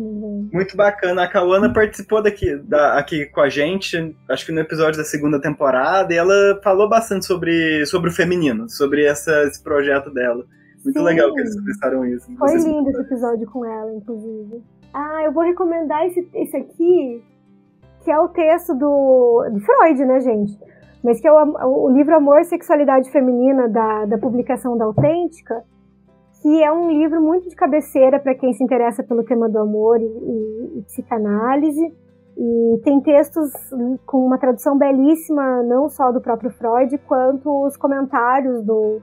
Muito 0.53 0.77
bacana. 0.77 1.23
A 1.23 1.29
Cauana 1.29 1.73
participou 1.73 2.20
daqui, 2.20 2.57
da- 2.57 2.99
aqui 2.99 3.27
com 3.27 3.41
a 3.41 3.49
gente, 3.49 4.16
acho 4.29 4.45
que 4.45 4.51
no 4.53 4.61
episódio 4.61 4.99
da 4.99 5.05
segunda 5.05 5.41
temporada, 5.41 6.12
e 6.12 6.16
ela 6.16 6.61
falou 6.64 6.89
bastante 6.89 7.25
sobre, 7.25 7.87
sobre 7.87 8.11
o 8.11 8.12
feminino, 8.12 8.68
sobre 8.68 9.05
essa, 9.05 9.45
esse 9.45 9.62
projeto 9.62 10.12
dela. 10.12 10.45
Muito 10.85 10.99
Sim. 10.99 11.05
legal 11.05 11.33
que 11.33 11.41
eles 11.41 11.55
começaram 11.55 12.05
isso. 12.07 12.27
Foi 12.37 12.57
lindo 12.57 12.91
esse 12.91 13.01
episódio 13.03 13.47
com 13.53 13.64
ela, 13.64 13.93
inclusive. 13.95 14.61
Ah, 14.93 15.23
eu 15.25 15.33
vou 15.33 15.45
recomendar 15.45 16.05
esse, 16.07 16.29
esse 16.35 16.57
aqui, 16.57 17.23
que 18.05 18.11
é 18.11 18.18
o 18.18 18.29
texto 18.31 18.75
do, 18.75 19.49
do 19.53 19.61
Freud, 19.61 20.05
né, 20.05 20.20
gente? 20.20 20.59
Mas 21.05 21.20
que 21.20 21.29
é 21.29 21.33
o, 21.33 21.85
o 21.85 21.89
livro 21.91 22.16
Amor, 22.16 22.45
Sexualidade 22.45 23.11
Feminina, 23.12 23.68
da, 23.68 24.07
da 24.07 24.18
publicação 24.18 24.77
da 24.77 24.85
Autêntica, 24.87 25.62
que 26.43 26.62
é 26.62 26.72
um 26.72 26.90
livro 26.90 27.22
muito 27.22 27.49
de 27.49 27.55
cabeceira 27.55 28.18
para 28.18 28.34
quem 28.34 28.53
se 28.53 28.62
interessa 28.64 29.03
pelo 29.05 29.22
tema 29.22 29.49
do 29.49 29.59
amor 29.59 30.01
e, 30.01 30.05
e- 30.05 30.78
e 30.78 30.82
psicanálise. 30.82 31.95
E 32.36 32.80
tem 32.82 33.01
textos 33.01 33.53
com 34.05 34.26
uma 34.26 34.38
tradução 34.38 34.76
belíssima, 34.76 35.62
não 35.62 35.88
só 35.88 36.11
do 36.11 36.20
próprio 36.20 36.51
Freud, 36.51 36.99
quanto 37.07 37.66
os 37.66 37.76
comentários 37.76 38.64
do, 38.64 39.01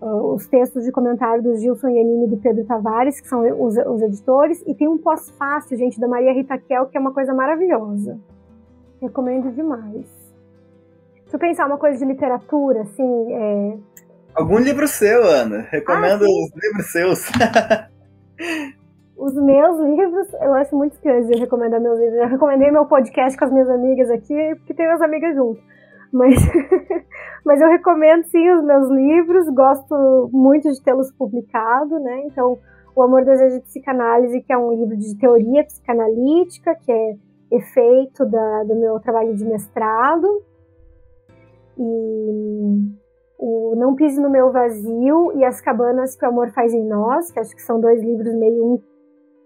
uh, 0.00 0.32
os 0.34 0.46
textos 0.46 0.84
de 0.84 0.92
comentário 0.92 1.42
do 1.42 1.56
Gilson 1.56 1.88
Yanini 1.88 2.26
e 2.26 2.30
do 2.30 2.36
Pedro 2.38 2.64
Tavares, 2.64 3.20
que 3.20 3.28
são 3.28 3.40
os, 3.60 3.76
os 3.76 4.00
editores, 4.00 4.62
e 4.66 4.74
tem 4.74 4.88
um 4.88 4.96
pós-fácil, 4.96 5.76
gente, 5.76 6.00
da 6.00 6.08
Maria 6.08 6.32
Rita 6.32 6.56
Kel, 6.56 6.86
que 6.86 6.96
é 6.96 7.00
uma 7.00 7.12
coisa 7.12 7.34
maravilhosa. 7.34 8.18
Recomendo 9.02 9.52
demais. 9.52 10.06
Se 11.26 11.34
eu 11.36 11.40
pensar 11.40 11.66
uma 11.66 11.78
coisa 11.78 11.98
de 11.98 12.04
literatura, 12.04 12.82
assim, 12.82 13.32
é... 13.32 13.76
Algum 14.34 14.58
livro 14.58 14.86
seu, 14.86 15.24
Ana. 15.24 15.66
Recomendo 15.70 16.24
Ah, 16.24 16.28
os 16.28 16.62
livros 16.62 16.92
seus. 16.92 17.28
os 19.16 19.34
meus 19.34 19.80
livros, 19.80 20.32
eu 20.40 20.54
acho 20.54 20.76
muito 20.76 20.92
estranho 20.92 21.26
de 21.26 21.38
recomendar 21.38 21.80
meus 21.80 21.98
livros. 21.98 22.18
Eu 22.18 22.28
recomendei 22.28 22.70
meu 22.70 22.86
podcast 22.86 23.36
com 23.36 23.44
as 23.44 23.52
minhas 23.52 23.68
amigas 23.68 24.10
aqui, 24.10 24.54
porque 24.56 24.74
tem 24.74 24.86
minhas 24.86 25.02
amigas 25.02 25.34
junto. 25.34 25.60
Mas, 26.12 26.36
mas 27.44 27.60
eu 27.60 27.68
recomendo 27.68 28.24
sim 28.24 28.50
os 28.50 28.64
meus 28.64 28.88
livros, 28.90 29.48
gosto 29.48 30.30
muito 30.32 30.70
de 30.70 30.82
tê-los 30.82 31.12
publicado, 31.12 31.98
né? 31.98 32.22
Então, 32.26 32.58
O 32.94 33.02
Amor, 33.02 33.24
Desejo 33.24 33.56
e 33.56 33.60
Psicanálise, 33.60 34.40
que 34.40 34.52
é 34.52 34.56
um 34.56 34.72
livro 34.72 34.96
de 34.96 35.18
teoria 35.18 35.64
psicanalítica, 35.64 36.74
que 36.76 36.92
é 36.92 37.16
efeito 37.50 38.24
da, 38.24 38.64
do 38.64 38.76
meu 38.76 39.00
trabalho 39.00 39.34
de 39.34 39.44
mestrado. 39.44 40.26
E 41.76 43.07
o 43.38 43.74
Não 43.76 43.94
Pise 43.94 44.20
no 44.20 44.28
Meu 44.28 44.50
Vazio 44.50 45.32
e 45.36 45.44
As 45.44 45.60
Cabanas 45.60 46.16
que 46.16 46.26
o 46.26 46.28
Amor 46.28 46.50
Faz 46.50 46.74
em 46.74 46.84
Nós, 46.84 47.30
que 47.30 47.38
acho 47.38 47.54
que 47.54 47.62
são 47.62 47.80
dois 47.80 48.02
livros 48.02 48.34
meio 48.34 48.64
um 48.64 48.82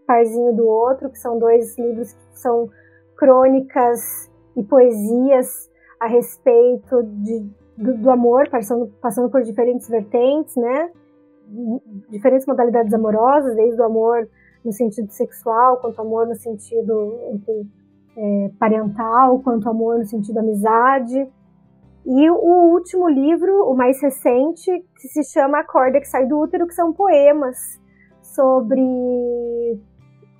parzinho 0.07 0.53
do 0.55 0.66
outro, 0.66 1.11
que 1.11 1.18
são 1.18 1.38
dois 1.38 1.78
livros 1.78 2.12
que 2.12 2.38
são 2.38 2.68
crônicas 3.16 4.30
e 4.57 4.62
poesias 4.62 5.70
a 6.01 6.07
respeito 6.07 7.03
de, 7.03 7.47
do, 7.76 7.99
do 7.99 8.11
amor, 8.11 8.49
passando, 8.49 8.88
passando 9.01 9.30
por 9.30 9.43
diferentes 9.43 9.88
vertentes, 9.88 10.57
né? 10.57 10.90
Diferentes 12.09 12.47
modalidades 12.47 12.93
amorosas, 12.95 13.55
desde 13.55 13.80
o 13.80 13.84
amor 13.84 14.28
no 14.64 14.72
sentido 14.72 15.11
sexual, 15.11 15.76
quanto 15.78 16.01
amor 16.01 16.26
no 16.26 16.34
sentido 16.34 17.40
é, 18.16 18.51
parental, 18.59 19.40
quanto 19.40 19.68
amor 19.68 19.99
no 19.99 20.07
sentido 20.07 20.38
amizade. 20.38 21.28
E 22.05 22.31
o 22.31 22.73
último 22.73 23.09
livro, 23.09 23.71
o 23.71 23.75
mais 23.75 24.01
recente, 24.03 24.71
que 25.01 25.09
se 25.09 25.23
chama 25.25 25.61
A 25.61 25.65
Corda 25.65 26.01
que 26.01 26.09
Sai 26.09 26.27
do 26.27 26.39
Útero, 26.39 26.67
que 26.67 26.75
são 26.75 26.93
poemas 26.93 27.81
sobre, 28.21 29.79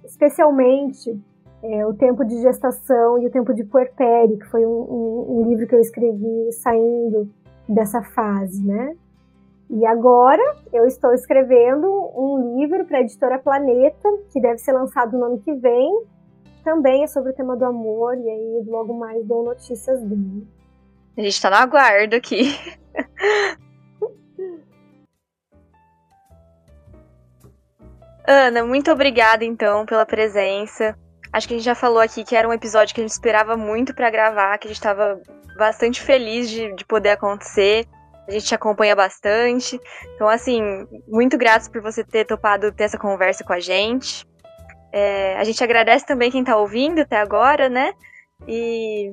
especialmente, 0.05 1.21
é, 1.63 1.87
o 1.87 1.95
tempo 1.95 2.25
de 2.25 2.41
gestação 2.43 3.19
e 3.19 3.27
o 3.27 3.31
tempo 3.31 3.55
de 3.55 3.63
puerpério, 3.63 4.39
que 4.39 4.47
foi 4.47 4.67
um, 4.67 4.71
um, 4.71 5.39
um 5.39 5.49
livro 5.49 5.67
que 5.67 5.75
eu 5.75 5.81
escrevi 5.81 6.51
saindo 6.53 7.31
dessa 7.69 8.03
fase, 8.03 8.67
né? 8.67 8.97
E 9.71 9.87
agora 9.87 10.43
eu 10.73 10.85
estou 10.87 11.15
escrevendo 11.15 11.87
um 12.17 12.59
livro 12.59 12.85
para 12.85 12.99
a 12.99 13.01
editora 13.01 13.39
Planeta, 13.39 14.09
que 14.31 14.41
deve 14.41 14.59
ser 14.59 14.73
lançado 14.73 15.17
no 15.17 15.25
ano 15.25 15.39
que 15.39 15.55
vem. 15.55 16.05
Também 16.65 17.05
é 17.05 17.07
sobre 17.07 17.31
o 17.31 17.35
tema 17.35 17.57
do 17.57 17.65
amor, 17.65 18.19
e 18.19 18.29
aí 18.29 18.65
logo 18.67 18.93
mais 18.93 19.25
dou 19.25 19.45
notícias 19.45 20.03
dele. 20.03 20.47
A 21.17 21.21
gente 21.21 21.41
tá 21.41 21.51
no 21.51 21.57
aguardo 21.57 22.17
aqui. 22.17 22.59
Ana, 28.27 28.65
muito 28.65 28.91
obrigada 28.91 29.45
então 29.45 29.85
pela 29.85 30.07
presença. 30.07 30.97
Acho 31.33 31.49
que 31.49 31.55
a 31.55 31.57
gente 31.57 31.67
já 31.67 31.75
falou 31.75 32.01
aqui 32.01 32.25
que 32.25 32.37
era 32.37 32.49
um 32.49 32.53
episódio 32.53 32.95
que 32.95 33.01
a 33.01 33.05
gente 33.05 33.13
esperava 33.13 33.57
muito 33.57 33.95
para 33.95 34.11
gravar, 34.11 34.57
que 34.59 34.69
a 34.69 34.71
gente 34.71 34.79
estava 34.79 35.21
bastante 35.57 36.01
feliz 36.01 36.49
de, 36.49 36.73
de 36.75 36.85
poder 36.85 37.11
acontecer. 37.11 37.87
A 38.29 38.31
gente 38.31 38.47
te 38.47 38.55
acompanha 38.55 38.95
bastante. 38.95 39.81
Então, 40.15 40.29
assim, 40.29 40.87
muito 41.09 41.37
gratos 41.37 41.69
por 41.69 41.83
você 41.83 42.05
ter 42.05 42.25
topado 42.25 42.71
ter 42.73 42.85
essa 42.85 42.99
conversa 42.99 43.43
com 43.45 43.53
a 43.53 43.61
gente. 43.61 44.25
É, 44.93 45.37
a 45.37 45.45
gente 45.45 45.63
agradece 45.65 46.07
também 46.07 46.31
quem 46.31 46.41
está 46.43 46.57
ouvindo 46.57 47.01
até 47.01 47.17
agora, 47.17 47.69
né? 47.69 47.93
E 48.47 49.13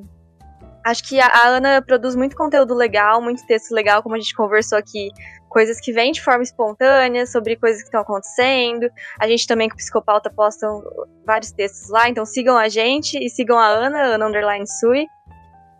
acho 0.89 1.07
que 1.07 1.19
a, 1.19 1.27
a, 1.27 1.47
Ana 1.47 1.81
produz 1.81 2.15
muito 2.15 2.35
conteúdo 2.35 2.73
legal, 2.73 3.21
muito 3.21 3.45
texto 3.45 3.71
legal, 3.71 4.01
como 4.01 4.15
a 4.15 4.19
gente 4.19 4.35
conversou 4.35 4.77
aqui. 4.77 5.09
Coisas 5.47 5.79
que 5.79 5.91
vêm 5.91 6.11
de 6.11 6.21
forma 6.21 6.43
espontânea, 6.43 7.25
sobre 7.25 7.55
coisas 7.55 7.81
que 7.81 7.87
estão 7.87 8.01
acontecendo. 8.01 8.89
A 9.19 9.27
gente 9.27 9.47
também, 9.47 9.67
com 9.67 9.75
o 9.75 9.77
Psicopauta, 9.77 10.29
postam 10.29 10.83
vários 11.25 11.51
textos 11.51 11.89
lá, 11.89 12.07
então 12.07 12.25
sigam 12.25 12.57
a 12.57 12.67
gente 12.67 13.17
e 13.17 13.29
sigam 13.29 13.57
a 13.57 13.65
Ana, 13.65 13.99
Ana 14.15 14.27
Underline 14.27 14.67
Sui. 14.67 15.07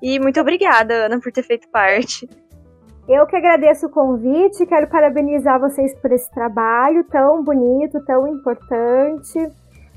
E 0.02 0.20
muito 0.20 0.40
obrigada, 0.40 1.06
Ana, 1.06 1.20
por 1.20 1.32
ter 1.32 1.44
feito 1.44 1.70
parte. 1.70 2.28
Eu 3.08 3.26
que 3.26 3.36
agradeço 3.36 3.88
o 3.88 3.90
convite, 3.90 4.68
quero 4.68 4.88
parabenizar 4.88 5.60
vocês 5.60 5.96
por 6.00 6.12
esse 6.12 6.30
trabalho 6.32 7.04
tão 7.06 7.44
bonito, 7.44 8.00
tão 8.06 8.28
importante. 8.28 9.52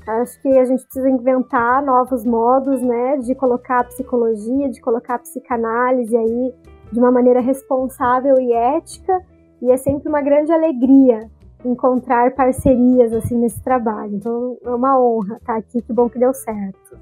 Acho 0.05 0.41
que 0.41 0.47
a 0.57 0.65
gente 0.65 0.83
precisa 0.83 1.09
inventar 1.09 1.81
novos 1.81 2.25
modos, 2.25 2.81
né, 2.81 3.17
de 3.17 3.33
colocar 3.35 3.79
a 3.79 3.83
psicologia, 3.85 4.69
de 4.69 4.81
colocar 4.81 5.15
a 5.15 5.19
psicanálise 5.19 6.15
aí 6.15 6.53
de 6.91 6.99
uma 6.99 7.11
maneira 7.11 7.39
responsável 7.39 8.39
e 8.39 8.53
ética, 8.53 9.21
e 9.61 9.71
é 9.71 9.77
sempre 9.77 10.09
uma 10.09 10.21
grande 10.21 10.51
alegria 10.51 11.29
encontrar 11.65 12.35
parcerias 12.35 13.13
assim 13.13 13.37
nesse 13.37 13.61
trabalho. 13.61 14.15
Então 14.15 14.57
é 14.63 14.69
uma 14.69 14.99
honra 14.99 15.37
estar 15.37 15.55
aqui, 15.55 15.81
que 15.81 15.93
bom 15.93 16.09
que 16.09 16.19
deu 16.19 16.33
certo. 16.33 16.99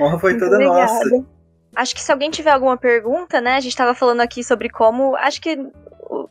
honra 0.00 0.18
foi 0.18 0.30
Muito 0.32 0.44
toda 0.44 0.54
obrigada. 0.54 1.10
nossa. 1.10 1.26
Acho 1.74 1.94
que 1.94 2.00
se 2.00 2.10
alguém 2.10 2.30
tiver 2.30 2.50
alguma 2.50 2.76
pergunta, 2.76 3.40
né, 3.40 3.56
a 3.56 3.60
gente 3.60 3.72
estava 3.72 3.94
falando 3.94 4.20
aqui 4.20 4.42
sobre 4.42 4.68
como, 4.68 5.14
acho 5.16 5.40
que 5.40 5.56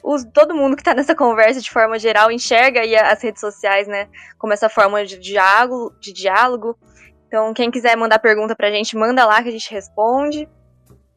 os, 0.03 0.23
todo 0.25 0.55
mundo 0.55 0.75
que 0.75 0.81
está 0.81 0.93
nessa 0.93 1.15
conversa 1.15 1.61
de 1.61 1.69
forma 1.69 1.99
geral 1.99 2.31
enxerga 2.31 2.81
aí 2.81 2.95
as 2.95 3.21
redes 3.21 3.41
sociais, 3.41 3.87
né, 3.87 4.07
como 4.37 4.53
essa 4.53 4.69
forma 4.69 5.05
de 5.05 5.17
diálogo, 5.19 5.93
de 5.99 6.11
diálogo. 6.11 6.77
Então, 7.27 7.53
quem 7.53 7.69
quiser 7.69 7.95
mandar 7.97 8.19
pergunta 8.19 8.55
pra 8.55 8.71
gente, 8.71 8.95
manda 8.95 9.25
lá 9.25 9.43
que 9.43 9.49
a 9.49 9.51
gente 9.51 9.71
responde. 9.71 10.47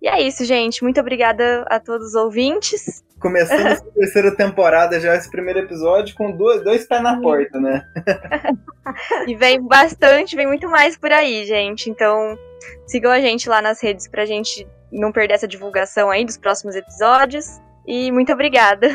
E 0.02 0.08
é 0.08 0.20
isso, 0.20 0.44
gente. 0.44 0.82
Muito 0.82 1.00
obrigada 1.00 1.64
a 1.68 1.78
todos 1.78 2.08
os 2.08 2.14
ouvintes. 2.14 3.04
Começando 3.20 3.66
a 3.68 3.76
terceira 3.76 4.34
temporada, 4.34 4.98
já 4.98 5.14
esse 5.14 5.30
primeiro 5.30 5.60
episódio, 5.60 6.14
com 6.16 6.32
dois, 6.32 6.64
dois 6.64 6.86
pés 6.86 7.02
na 7.02 7.20
porta, 7.20 7.60
né? 7.60 7.84
e 9.28 9.36
vem 9.36 9.62
bastante, 9.62 10.34
vem 10.34 10.46
muito 10.46 10.68
mais 10.68 10.96
por 10.96 11.12
aí, 11.12 11.44
gente. 11.44 11.90
Então, 11.90 12.36
sigam 12.86 13.12
a 13.12 13.20
gente 13.20 13.48
lá 13.48 13.62
nas 13.62 13.80
redes 13.80 14.08
pra 14.08 14.24
gente 14.24 14.66
não 14.90 15.12
perder 15.12 15.34
essa 15.34 15.46
divulgação 15.46 16.10
aí 16.10 16.24
dos 16.24 16.38
próximos 16.38 16.74
episódios. 16.74 17.60
E 17.90 18.12
muito 18.12 18.32
obrigada. 18.32 18.86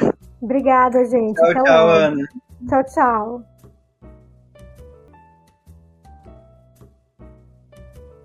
Obrigada, 0.41 1.03
gente. 1.03 1.35
Tchau, 1.35 1.51
Até 1.51 1.63
tchau, 1.63 1.89
Ana. 1.89 2.23
Tchau, 2.69 2.83
tchau. 2.85 3.41